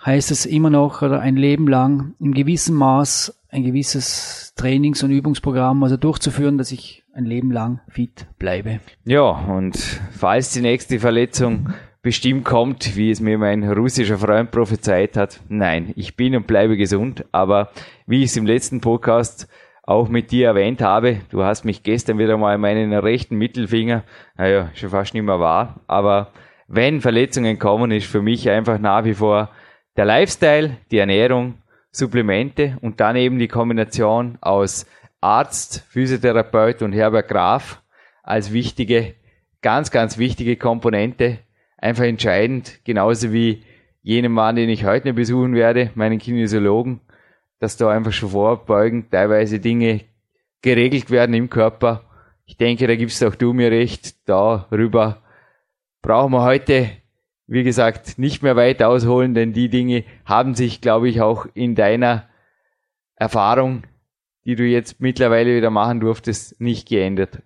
heißt 0.05 0.33
es 0.33 0.45
immer 0.45 0.71
noch 0.71 1.03
oder 1.03 1.21
ein 1.21 1.37
Leben 1.37 1.69
lang 1.69 2.15
in 2.19 2.35
gewissem 2.35 2.75
Maß 2.75 3.39
ein 3.53 3.63
gewisses 3.63 4.55
Trainings- 4.57 5.03
und 5.03 5.11
Übungsprogramm 5.11 5.83
also 5.83 5.97
durchzuführen, 5.97 6.59
dass 6.59 6.73
ich 6.73 7.05
ein 7.15 7.27
Leben 7.27 7.53
lang 7.53 7.81
fit 7.89 8.27
bleibe. 8.39 8.81
Ja, 9.05 9.23
und 9.23 9.77
falls 10.11 10.53
die 10.53 10.63
nächste 10.63 10.99
Verletzung 10.99 11.69
bestimmt 12.01 12.45
kommt, 12.45 12.97
wie 12.97 13.11
es 13.11 13.21
mir 13.21 13.39
mein 13.39 13.63
russischer 13.63 14.19
Freund 14.19 14.51
prophezeit 14.51 15.17
hat, 15.17 15.41
nein, 15.49 15.93
ich 15.95 16.17
bin 16.17 16.35
und 16.35 16.47
bleibe 16.47 16.77
gesund, 16.77 17.27
aber 17.31 17.71
wie 18.07 18.25
ich 18.25 18.31
es 18.31 18.37
im 18.37 18.47
letzten 18.47 18.81
Podcast 18.81 19.47
auch 19.83 20.09
mit 20.09 20.31
dir 20.31 20.49
erwähnt 20.49 20.81
habe. 20.81 21.21
Du 21.31 21.43
hast 21.43 21.65
mich 21.65 21.83
gestern 21.83 22.19
wieder 22.19 22.37
mal 22.37 22.57
meinen 22.59 22.93
rechten 22.93 23.37
Mittelfinger, 23.37 24.05
naja, 24.37 24.71
schon 24.75 24.91
fast 24.91 25.15
nicht 25.15 25.25
mehr 25.25 25.41
wahr, 25.41 25.81
aber 25.87 26.33
wenn 26.69 27.01
Verletzungen 27.01 27.59
kommen, 27.59 27.91
ist 27.91 28.07
für 28.07 28.23
mich 28.23 28.49
einfach 28.49 28.79
nach 28.79 29.05
wie 29.05 29.15
vor 29.15 29.51
der 29.97 30.07
Lifestyle, 30.07 30.79
die 30.91 30.99
Ernährung, 30.99 31.59
Supplemente 31.91 32.79
und 32.81 33.01
dann 33.01 33.17
eben 33.17 33.39
die 33.39 33.49
Kombination 33.49 34.39
aus 34.41 34.87
Arzt, 35.21 35.85
Physiotherapeut 35.91 36.81
und 36.81 36.93
Herbert 36.93 37.29
Graf 37.29 37.83
als 38.23 38.53
wichtige, 38.53 39.15
ganz, 39.61 39.91
ganz 39.91 40.17
wichtige 40.17 40.57
Komponente. 40.57 41.41
Einfach 41.77 42.05
entscheidend, 42.05 42.81
genauso 42.85 43.33
wie 43.33 43.65
jenem 44.03 44.33
Mann, 44.33 44.57
den 44.57 44.71
ich 44.71 44.87
heute 44.87 45.13
besuchen 45.13 45.55
werde, 45.55 45.91
meinen 45.95 46.19
Kinesiologen, 46.19 47.01
dass 47.63 47.77
da 47.77 47.89
einfach 47.91 48.13
schon 48.13 48.31
vorbeugend 48.31 49.13
teilweise 49.13 49.61
Dinge 49.61 50.01
geregelt 50.63 51.13
werden 51.13 51.33
im 51.33 51.49
Körper. 51.49 52.03
ich 52.45 52.57
denke, 52.57 52.89
da 52.89 52.97
gibst 52.97 53.23
auch 53.23 53.37
du 53.37 53.53
mir 53.53 53.71
recht, 53.71 54.17
darüber 54.29 55.23
brauchen 56.03 56.33
wir 56.33 56.43
heute, 56.43 56.91
wie 57.47 57.63
gesagt, 57.63 58.19
nicht 58.19 58.43
mehr 58.43 58.57
weit 58.57 58.83
ausholen, 58.83 59.35
denn 59.35 59.53
die 59.53 59.69
Dinge 59.69 60.03
haben 60.25 60.57
sich, 60.57 60.81
glaube 60.81 61.09
ich, 61.09 61.21
auch 61.21 61.47
in 61.55 61.77
deiner 61.77 62.29
Erfahrung, 63.15 63.85
die 64.45 64.57
du 64.57 64.65
jetzt 64.65 65.01
mittlerweile 65.01 65.57
wieder 65.57 65.71
machen 65.71 66.01
durftest, 66.01 66.61
nicht 66.61 66.89
geändert. 66.89 67.43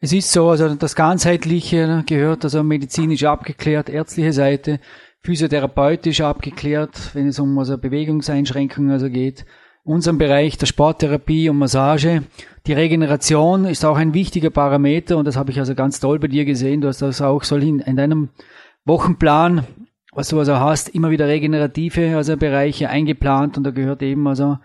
Es 0.00 0.14
ist 0.14 0.32
so, 0.32 0.48
also 0.48 0.74
das 0.76 0.96
Ganzheitliche 0.96 2.02
gehört 2.06 2.44
also 2.44 2.62
medizinisch 2.62 3.24
abgeklärt, 3.24 3.90
ärztliche 3.90 4.32
Seite, 4.32 4.80
physiotherapeutisch 5.22 6.20
abgeklärt, 6.20 7.14
wenn 7.14 7.28
es 7.28 7.38
um 7.38 7.56
also 7.58 7.78
Bewegungseinschränkungen 7.78 8.90
also 8.90 9.08
geht. 9.08 9.44
Unserem 9.84 10.18
Bereich 10.18 10.58
der 10.58 10.66
Sporttherapie 10.66 11.48
und 11.48 11.58
Massage. 11.58 12.22
Die 12.66 12.72
Regeneration 12.72 13.64
ist 13.64 13.84
auch 13.84 13.96
ein 13.96 14.14
wichtiger 14.14 14.50
Parameter 14.50 15.16
und 15.16 15.24
das 15.24 15.36
habe 15.36 15.50
ich 15.50 15.58
also 15.58 15.74
ganz 15.74 15.98
toll 15.98 16.18
bei 16.18 16.28
dir 16.28 16.44
gesehen. 16.44 16.80
Du 16.80 16.88
hast 16.88 17.02
das 17.02 17.20
auch 17.20 17.42
so 17.42 17.56
in, 17.56 17.80
in 17.80 17.96
deinem 17.96 18.28
Wochenplan, 18.84 19.64
was 20.12 20.28
du 20.28 20.38
also 20.38 20.58
hast, 20.58 20.88
immer 20.90 21.10
wieder 21.10 21.26
regenerative 21.26 22.16
also 22.16 22.36
Bereiche 22.36 22.88
eingeplant 22.88 23.56
und 23.56 23.64
da 23.64 23.70
gehört 23.70 24.02
eben 24.02 24.26
also 24.28 24.58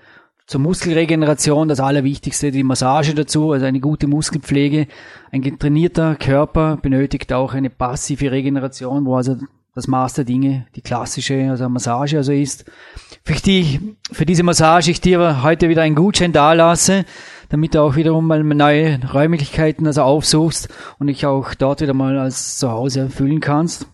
zur 0.46 0.62
Muskelregeneration 0.62 1.68
das 1.68 1.80
Allerwichtigste, 1.80 2.52
die 2.52 2.64
Massage 2.64 3.14
dazu, 3.14 3.52
also 3.52 3.66
eine 3.66 3.80
gute 3.80 4.08
Muskelpflege. 4.08 4.88
Ein 5.32 5.42
getrainierter 5.42 6.16
Körper 6.16 6.78
benötigt 6.78 7.34
auch 7.34 7.54
eine 7.54 7.70
passive 7.70 8.32
Regeneration, 8.32 9.06
wo 9.06 9.16
also 9.16 9.36
das 9.78 9.88
Maß 9.88 10.16
der 10.16 10.26
Dinge 10.26 10.66
die 10.76 10.82
klassische 10.82 11.52
also 11.52 11.70
Massage 11.70 12.18
also 12.18 12.32
ist. 12.32 12.66
Für, 13.24 13.36
die, 13.36 13.96
für 14.12 14.26
diese 14.26 14.42
Massage 14.42 14.90
ich 14.90 15.02
dir 15.02 15.44
heute 15.44 15.70
wieder 15.70 15.84
einen 15.84 15.94
Gutschein 15.94 16.34
dalasse, 16.34 17.06
damit 17.50 17.76
du 17.76 17.84
auch 17.84 17.96
wiederum 17.96 18.26
mal 18.26 18.44
neue 18.44 19.00
Räumlichkeiten 19.14 19.86
also 19.86 20.02
aufsuchst 20.02 20.70
und 20.98 21.08
dich 21.08 21.28
auch 21.28 21.54
dort 21.54 21.82
wieder 21.82 21.94
mal 21.94 22.18
als 22.18 22.58
Zuhause 22.58 23.12
fühlen 23.12 23.40
kannst. 23.40 23.88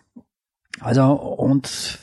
Also 0.79 1.03
und 1.11 1.99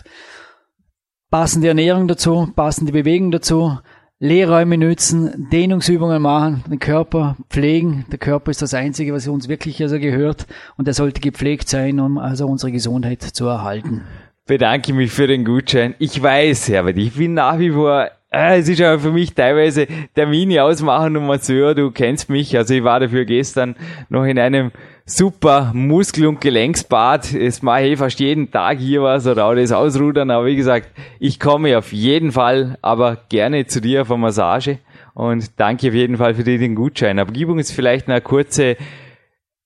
passende 1.31 1.69
Ernährung 1.69 2.07
dazu, 2.07 2.53
passende 2.55 2.93
Bewegung 2.93 3.31
dazu, 3.31 3.79
Lehrräume 4.23 4.77
nützen, 4.77 5.49
Dehnungsübungen 5.51 6.21
machen, 6.21 6.63
den 6.71 6.79
Körper 6.79 7.39
pflegen. 7.49 8.05
Der 8.13 8.19
Körper 8.19 8.51
ist 8.51 8.61
das 8.61 8.75
Einzige, 8.75 9.15
was 9.15 9.27
uns 9.27 9.49
wirklich 9.49 9.81
also 9.81 9.99
gehört 9.99 10.47
und 10.77 10.87
er 10.87 10.93
sollte 10.93 11.23
gepflegt 11.23 11.71
sein, 11.71 11.99
um 11.99 12.19
also 12.19 12.47
unsere 12.47 12.71
Gesundheit 12.71 13.23
zu 13.23 13.47
erhalten. 13.47 14.03
Bedanke 14.45 14.93
mich 14.93 15.11
für 15.11 15.27
den 15.27 15.47
Gutschein. 15.47 15.95
Ich 15.99 16.23
weiß, 16.23 16.69
Herbert, 16.69 16.99
ich 16.99 17.15
bin 17.15 17.33
nach 17.33 17.59
wie 17.59 17.71
vor 17.71 18.11
äh, 18.31 18.59
es 18.59 18.69
ist 18.69 18.81
aber 18.81 18.99
für 18.99 19.13
mich 19.13 19.35
teilweise 19.35 19.87
Termine 20.15 20.63
ausmachen 20.63 21.17
und 21.17 21.27
Masseur, 21.27 21.75
du 21.75 21.91
kennst 21.91 22.31
mich, 22.31 22.57
also 22.57 22.75
ich 22.75 22.85
war 22.85 23.01
dafür 23.01 23.25
gestern 23.25 23.77
noch 24.09 24.25
in 24.25 24.39
einem 24.39 24.71
super 25.05 25.73
Muskel- 25.75 26.27
und 26.27 26.41
Gelenksbad. 26.41 27.35
Es 27.35 27.63
mache 27.63 27.87
ich 27.87 27.99
fast 27.99 28.21
jeden 28.21 28.51
Tag 28.51 28.79
hier 28.79 29.03
was 29.03 29.27
oder 29.27 29.47
auch 29.47 29.55
das 29.55 29.73
Ausrudern. 29.73 30.31
Aber 30.31 30.47
wie 30.47 30.57
gesagt, 30.57 30.89
ich 31.19 31.41
komme 31.41 31.77
auf 31.77 31.93
jeden 31.93 32.33
Fall, 32.33 32.79
aber 32.83 33.19
gerne 33.29 33.67
zu 33.67 33.81
dir 33.81 34.03
auf 34.03 34.11
eine 34.11 34.21
Massage. 34.21 34.79
Und 35.15 35.59
danke 35.59 35.89
auf 35.89 35.95
jeden 35.95 36.17
Fall 36.17 36.35
für 36.35 36.45
den 36.45 36.75
Gutschein. 36.75 37.19
Aber 37.19 37.33
gib 37.33 37.49
uns 37.49 37.73
vielleicht 37.73 38.09
eine 38.09 38.21
kurze 38.21 38.77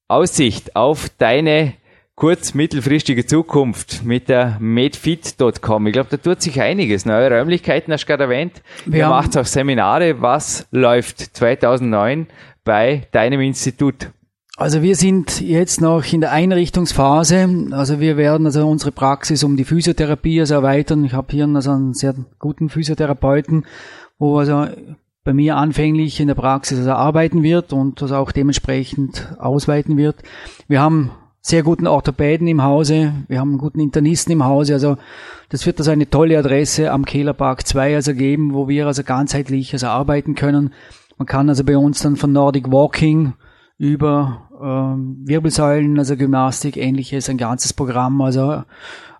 Aussicht 0.09 0.75
auf 0.75 1.11
deine 1.19 1.75
kurz 2.17 2.55
mittelfristige 2.55 3.27
Zukunft 3.27 4.05
mit 4.05 4.29
der 4.29 4.59
medfit.com. 4.61 5.87
Ich 5.87 5.93
glaube, 5.93 6.11
da 6.11 6.17
tut 6.17 6.41
sich 6.41 6.61
einiges. 6.61 7.07
Neue 7.07 7.31
Räumlichkeiten 7.31 7.93
hast 7.93 8.05
du 8.05 8.07
gerade 8.07 8.25
erwähnt. 8.25 8.63
Wir 8.87 9.01
Ihr 9.01 9.09
macht 9.09 9.37
auch 9.37 9.47
Seminare. 9.47 10.21
Was 10.21 10.67
läuft 10.71 11.21
2009 11.21 12.29
bei 12.65 13.09
deinem 13.11 13.41
Institut? 13.41 14.11
Also 14.57 14.83
wir 14.83 14.95
sind 14.95 15.41
jetzt 15.41 15.81
noch 15.81 16.05
in 16.13 16.21
der 16.21 16.31
Einrichtungsphase. 16.31 17.49
Also 17.73 17.99
wir 17.99 18.17
werden 18.17 18.47
also 18.47 18.69
unsere 18.69 18.93
Praxis 18.93 19.43
um 19.43 19.57
die 19.57 19.65
Physiotherapie 19.65 20.39
also 20.39 20.55
erweitern. 20.55 21.05
Ich 21.05 21.13
habe 21.13 21.33
hier 21.33 21.49
also 21.49 21.73
einen 21.73 21.95
sehr 21.95 22.15
guten 22.39 22.69
Physiotherapeuten, 22.69 23.67
wo 24.19 24.39
also 24.39 24.69
bei 25.25 25.33
mir 25.33 25.57
anfänglich 25.57 26.21
in 26.21 26.29
der 26.29 26.37
Praxis 26.37 26.79
also 26.79 26.93
arbeiten 26.93 27.43
wird 27.43 27.73
und 27.73 28.01
das 28.01 28.13
auch 28.13 28.31
dementsprechend 28.31 29.35
ausweiten 29.41 29.97
wird. 29.97 30.17
Wir 30.69 30.81
haben 30.81 31.11
sehr 31.47 31.63
guten 31.63 31.87
Orthopäden 31.87 32.47
im 32.47 32.63
Hause, 32.63 33.13
wir 33.29 33.39
haben 33.39 33.51
einen 33.51 33.59
guten 33.59 33.79
Internisten 33.79 34.33
im 34.33 34.47
Hause, 34.47 34.73
also 34.73 34.97
das 35.51 35.67
wird 35.67 35.79
also 35.79 35.91
eine 35.91 36.09
tolle 36.09 36.39
Adresse 36.39 36.91
am 36.91 37.05
Kehlerpark 37.05 37.67
2 37.67 37.97
also 37.97 38.15
geben, 38.15 38.55
wo 38.55 38.67
wir 38.67 38.87
also 38.87 39.05
ganzheitlich 39.05 39.75
also 39.75 39.89
arbeiten 39.89 40.35
können. 40.35 40.73
Man 41.19 41.27
kann 41.27 41.51
also 41.51 41.63
bei 41.63 41.77
uns 41.77 42.01
dann 42.01 42.17
von 42.17 42.33
Nordic 42.33 42.73
Walking 42.73 43.35
über 43.77 44.49
ähm, 44.59 45.19
Wirbelsäulen, 45.27 45.99
also 45.99 46.17
Gymnastik, 46.17 46.79
ähnliches, 46.79 47.29
ein 47.29 47.37
ganzes 47.37 47.75
Programm, 47.75 48.23
also 48.23 48.63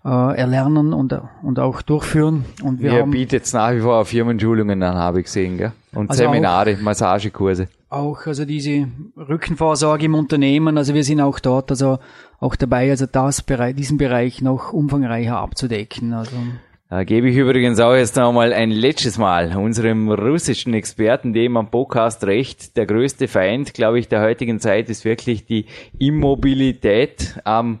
äh, 0.03 0.37
erlernen 0.37 0.93
und, 0.93 1.15
und 1.43 1.59
auch 1.59 1.83
durchführen. 1.83 2.45
Und 2.63 2.81
wir 2.81 2.91
Ihr 2.91 3.03
bietet 3.05 3.53
nach 3.53 3.71
wie 3.71 3.81
vor 3.81 4.03
Firmenschulungen 4.03 4.81
an, 4.81 4.95
habe 4.95 5.19
ich 5.19 5.25
gesehen, 5.25 5.57
gell? 5.59 5.73
Und 5.95 6.09
also 6.09 6.23
Seminare, 6.23 6.77
Massagekurse. 6.77 7.67
Auch 7.89 8.25
also 8.25 8.45
diese 8.45 8.87
Rückenvorsorge 9.17 10.05
im 10.05 10.15
Unternehmen, 10.15 10.77
also 10.77 10.93
wir 10.93 11.03
sind 11.03 11.21
auch 11.21 11.39
dort, 11.39 11.71
also 11.71 11.99
auch 12.39 12.55
dabei, 12.55 12.89
also 12.89 13.05
das 13.05 13.41
Bereich, 13.41 13.75
diesen 13.75 13.97
Bereich 13.97 14.41
noch 14.41 14.73
umfangreicher 14.73 15.37
abzudecken. 15.37 16.13
Also 16.13 16.35
da 16.89 17.03
gebe 17.03 17.29
ich 17.29 17.35
übrigens 17.35 17.79
auch 17.79 17.95
jetzt 17.95 18.15
noch 18.15 18.31
mal 18.31 18.53
ein 18.53 18.69
letztes 18.69 19.17
Mal 19.17 19.57
unserem 19.57 20.11
russischen 20.11 20.73
Experten, 20.75 21.33
dem 21.33 21.57
am 21.57 21.71
Podcast 21.71 22.23
recht, 22.25 22.77
der 22.77 22.85
größte 22.85 23.27
Feind, 23.27 23.73
glaube 23.73 23.97
ich, 23.97 24.07
der 24.07 24.21
heutigen 24.21 24.59
Zeit 24.59 24.89
ist 24.89 25.03
wirklich 25.03 25.45
die 25.45 25.65
Immobilität 25.97 27.39
am 27.43 27.79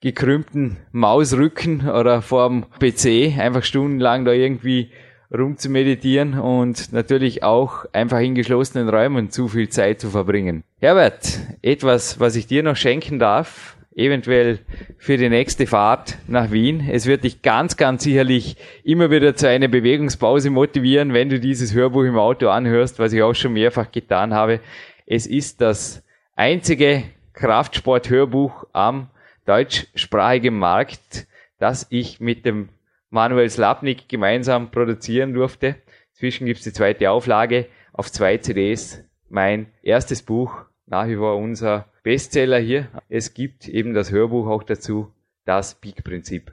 gekrümmten 0.00 0.78
Mausrücken 0.92 1.88
oder 1.88 2.22
vorm 2.22 2.64
PC, 2.78 3.38
einfach 3.38 3.62
stundenlang 3.62 4.24
da 4.24 4.32
irgendwie 4.32 4.90
rum 5.32 5.56
zu 5.56 5.68
meditieren 5.68 6.38
und 6.38 6.92
natürlich 6.92 7.42
auch 7.42 7.84
einfach 7.92 8.20
in 8.20 8.34
geschlossenen 8.34 8.88
Räumen 8.88 9.30
zu 9.30 9.48
viel 9.48 9.68
Zeit 9.68 10.00
zu 10.00 10.10
verbringen. 10.10 10.62
Herbert, 10.80 11.40
etwas, 11.62 12.20
was 12.20 12.36
ich 12.36 12.46
dir 12.46 12.62
noch 12.62 12.76
schenken 12.76 13.18
darf, 13.18 13.76
eventuell 13.96 14.58
für 14.98 15.16
die 15.16 15.30
nächste 15.30 15.66
Fahrt 15.66 16.18
nach 16.28 16.50
Wien. 16.50 16.86
Es 16.90 17.06
wird 17.06 17.24
dich 17.24 17.42
ganz, 17.42 17.76
ganz 17.76 18.04
sicherlich 18.04 18.56
immer 18.84 19.10
wieder 19.10 19.34
zu 19.34 19.48
einer 19.48 19.68
Bewegungspause 19.68 20.50
motivieren, 20.50 21.14
wenn 21.14 21.30
du 21.30 21.40
dieses 21.40 21.74
Hörbuch 21.74 22.04
im 22.04 22.18
Auto 22.18 22.48
anhörst, 22.48 22.98
was 22.98 23.14
ich 23.14 23.22
auch 23.22 23.34
schon 23.34 23.54
mehrfach 23.54 23.90
getan 23.90 24.34
habe. 24.34 24.60
Es 25.06 25.26
ist 25.26 25.62
das 25.62 26.02
einzige 26.34 27.04
Kraftsport-Hörbuch 27.32 28.66
am 28.72 29.08
deutschsprachigen 29.46 30.58
Markt, 30.58 31.26
das 31.58 31.86
ich 31.88 32.20
mit 32.20 32.44
dem 32.44 32.68
Manuel 33.10 33.48
Slapnik 33.50 34.08
gemeinsam 34.08 34.70
produzieren 34.70 35.32
durfte. 35.34 35.76
Zwischen 36.12 36.46
gibt 36.46 36.58
es 36.58 36.64
die 36.64 36.72
zweite 36.72 37.10
Auflage 37.10 37.66
auf 37.92 38.10
zwei 38.10 38.38
CDs. 38.38 39.02
Mein 39.28 39.66
erstes 39.82 40.22
Buch, 40.22 40.64
nach 40.86 41.08
wie 41.08 41.16
vor 41.16 41.36
unser 41.36 41.86
Bestseller 42.02 42.58
hier. 42.58 42.88
Es 43.08 43.34
gibt 43.34 43.68
eben 43.68 43.94
das 43.94 44.10
Hörbuch 44.10 44.46
auch 44.46 44.62
dazu, 44.62 45.12
das 45.44 45.74
Peak-Prinzip. 45.80 46.52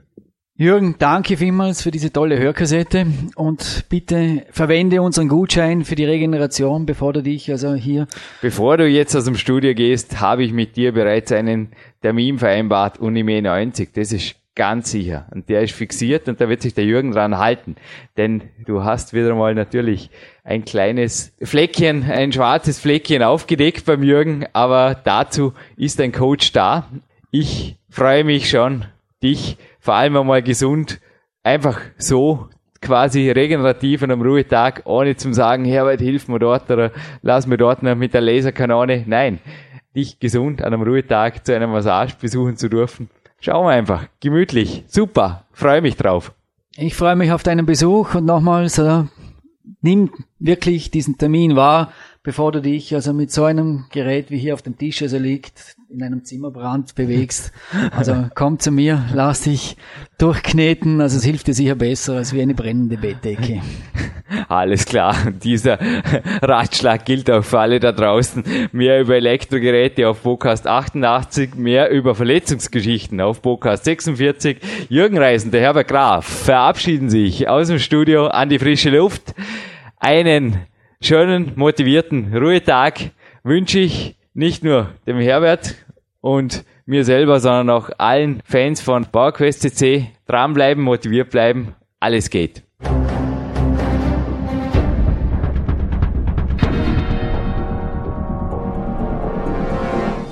Jürgen, 0.56 0.94
danke 1.00 1.36
vielmals 1.36 1.82
für 1.82 1.90
diese 1.90 2.12
tolle 2.12 2.38
Hörkassette 2.38 3.06
und 3.34 3.86
bitte 3.88 4.46
verwende 4.50 5.02
unseren 5.02 5.26
Gutschein 5.26 5.84
für 5.84 5.96
die 5.96 6.04
Regeneration, 6.04 6.86
bevor 6.86 7.12
du 7.12 7.24
dich 7.24 7.50
also 7.50 7.74
hier. 7.74 8.06
Bevor 8.40 8.76
du 8.76 8.86
jetzt 8.86 9.16
aus 9.16 9.24
dem 9.24 9.34
Studio 9.34 9.74
gehst, 9.74 10.20
habe 10.20 10.44
ich 10.44 10.52
mit 10.52 10.76
dir 10.76 10.92
bereits 10.92 11.32
einen 11.32 11.72
Termin 12.02 12.38
vereinbart, 12.38 13.00
Unime 13.00 13.42
90. 13.42 13.92
Das 13.94 14.12
ist 14.12 14.36
ganz 14.54 14.90
sicher. 14.90 15.26
Und 15.32 15.48
der 15.48 15.62
ist 15.62 15.72
fixiert 15.74 16.28
und 16.28 16.40
da 16.40 16.48
wird 16.48 16.62
sich 16.62 16.74
der 16.74 16.84
Jürgen 16.84 17.12
dran 17.12 17.38
halten. 17.38 17.76
Denn 18.16 18.42
du 18.66 18.84
hast 18.84 19.12
wieder 19.12 19.34
mal 19.34 19.54
natürlich 19.54 20.10
ein 20.44 20.64
kleines 20.64 21.34
Fleckchen, 21.42 22.04
ein 22.10 22.32
schwarzes 22.32 22.78
Fleckchen 22.78 23.22
aufgedeckt 23.22 23.84
beim 23.84 24.02
Jürgen, 24.02 24.46
aber 24.52 24.94
dazu 24.94 25.54
ist 25.76 26.00
ein 26.00 26.12
Coach 26.12 26.52
da. 26.52 26.88
Ich 27.30 27.76
freue 27.90 28.24
mich 28.24 28.48
schon, 28.48 28.84
dich 29.22 29.56
vor 29.80 29.94
allem 29.94 30.16
einmal 30.16 30.42
gesund, 30.42 31.00
einfach 31.42 31.80
so 31.98 32.48
quasi 32.80 33.30
regenerativ 33.30 34.02
an 34.02 34.10
einem 34.10 34.22
Ruhetag, 34.22 34.82
ohne 34.84 35.16
zum 35.16 35.32
sagen, 35.32 35.64
Herbert, 35.64 36.00
hilf 36.00 36.28
mir 36.28 36.38
dort 36.38 36.70
oder 36.70 36.92
lass 37.22 37.46
mir 37.46 37.56
dort 37.56 37.82
noch 37.82 37.96
mit 37.96 38.14
der 38.14 38.20
Laserkanone. 38.20 39.04
Nein, 39.06 39.40
dich 39.96 40.20
gesund 40.20 40.62
an 40.62 40.74
einem 40.74 40.82
Ruhetag 40.82 41.44
zu 41.44 41.54
einer 41.56 41.66
Massage 41.66 42.14
besuchen 42.20 42.56
zu 42.56 42.68
dürfen. 42.68 43.08
Schauen 43.44 43.66
wir 43.66 43.72
einfach. 43.72 44.06
Gemütlich. 44.20 44.84
Super. 44.86 45.44
Freue 45.52 45.82
mich 45.82 45.96
drauf. 45.96 46.32
Ich 46.76 46.94
freue 46.94 47.14
mich 47.14 47.30
auf 47.30 47.42
deinen 47.42 47.66
Besuch 47.66 48.14
und 48.14 48.24
nochmals, 48.24 48.78
äh, 48.78 49.02
nimm 49.82 50.10
wirklich 50.38 50.90
diesen 50.90 51.18
Termin 51.18 51.54
wahr. 51.54 51.92
Bevor 52.24 52.52
du 52.52 52.62
dich 52.62 52.94
also 52.94 53.12
mit 53.12 53.30
so 53.30 53.44
einem 53.44 53.84
Gerät 53.92 54.30
wie 54.30 54.38
hier 54.38 54.54
auf 54.54 54.62
dem 54.62 54.78
Tisch 54.78 55.02
also 55.02 55.18
liegt, 55.18 55.76
in 55.90 56.02
einem 56.02 56.24
Zimmerbrand 56.24 56.94
bewegst. 56.96 57.52
Also 57.90 58.28
komm 58.34 58.58
zu 58.58 58.70
mir, 58.70 59.04
lass 59.12 59.42
dich 59.42 59.76
durchkneten, 60.18 61.00
also 61.00 61.18
es 61.18 61.24
hilft 61.24 61.46
dir 61.46 61.54
sicher 61.54 61.74
besser 61.74 62.14
als 62.14 62.32
wie 62.32 62.40
eine 62.40 62.54
brennende 62.54 62.96
Bettdecke. 62.96 63.60
Alles 64.48 64.86
klar, 64.86 65.14
dieser 65.44 65.78
Ratschlag 66.40 67.04
gilt 67.04 67.30
auch 67.30 67.44
für 67.44 67.60
alle 67.60 67.78
da 67.78 67.92
draußen. 67.92 68.42
Mehr 68.72 69.00
über 69.00 69.16
Elektrogeräte 69.16 70.08
auf 70.08 70.22
Podcast 70.22 70.66
88, 70.66 71.54
mehr 71.56 71.90
über 71.90 72.14
Verletzungsgeschichten 72.14 73.20
auf 73.20 73.42
Podcast 73.42 73.84
46. 73.84 74.58
Jürgen 74.88 75.18
Reisen, 75.18 75.50
der 75.50 75.60
Herbert 75.60 75.88
Graf 75.88 76.26
verabschieden 76.26 77.10
sich 77.10 77.48
aus 77.48 77.68
dem 77.68 77.78
Studio 77.78 78.28
an 78.28 78.48
die 78.48 78.58
frische 78.58 78.90
Luft. 78.90 79.34
Einen 79.98 80.58
schönen, 81.06 81.52
motivierten 81.56 82.34
Ruhetag 82.36 83.10
wünsche 83.42 83.78
ich 83.78 84.16
nicht 84.32 84.64
nur 84.64 84.90
dem 85.06 85.18
Herbert 85.18 85.74
und 86.20 86.64
mir 86.86 87.04
selber, 87.04 87.40
sondern 87.40 87.70
auch 87.70 87.90
allen 87.98 88.40
Fans 88.44 88.80
von 88.80 89.06
PowerQuest 89.06 89.62
CC. 89.62 90.10
Dranbleiben, 90.26 90.82
motiviert 90.82 91.30
bleiben, 91.30 91.74
alles 92.00 92.30
geht. 92.30 92.62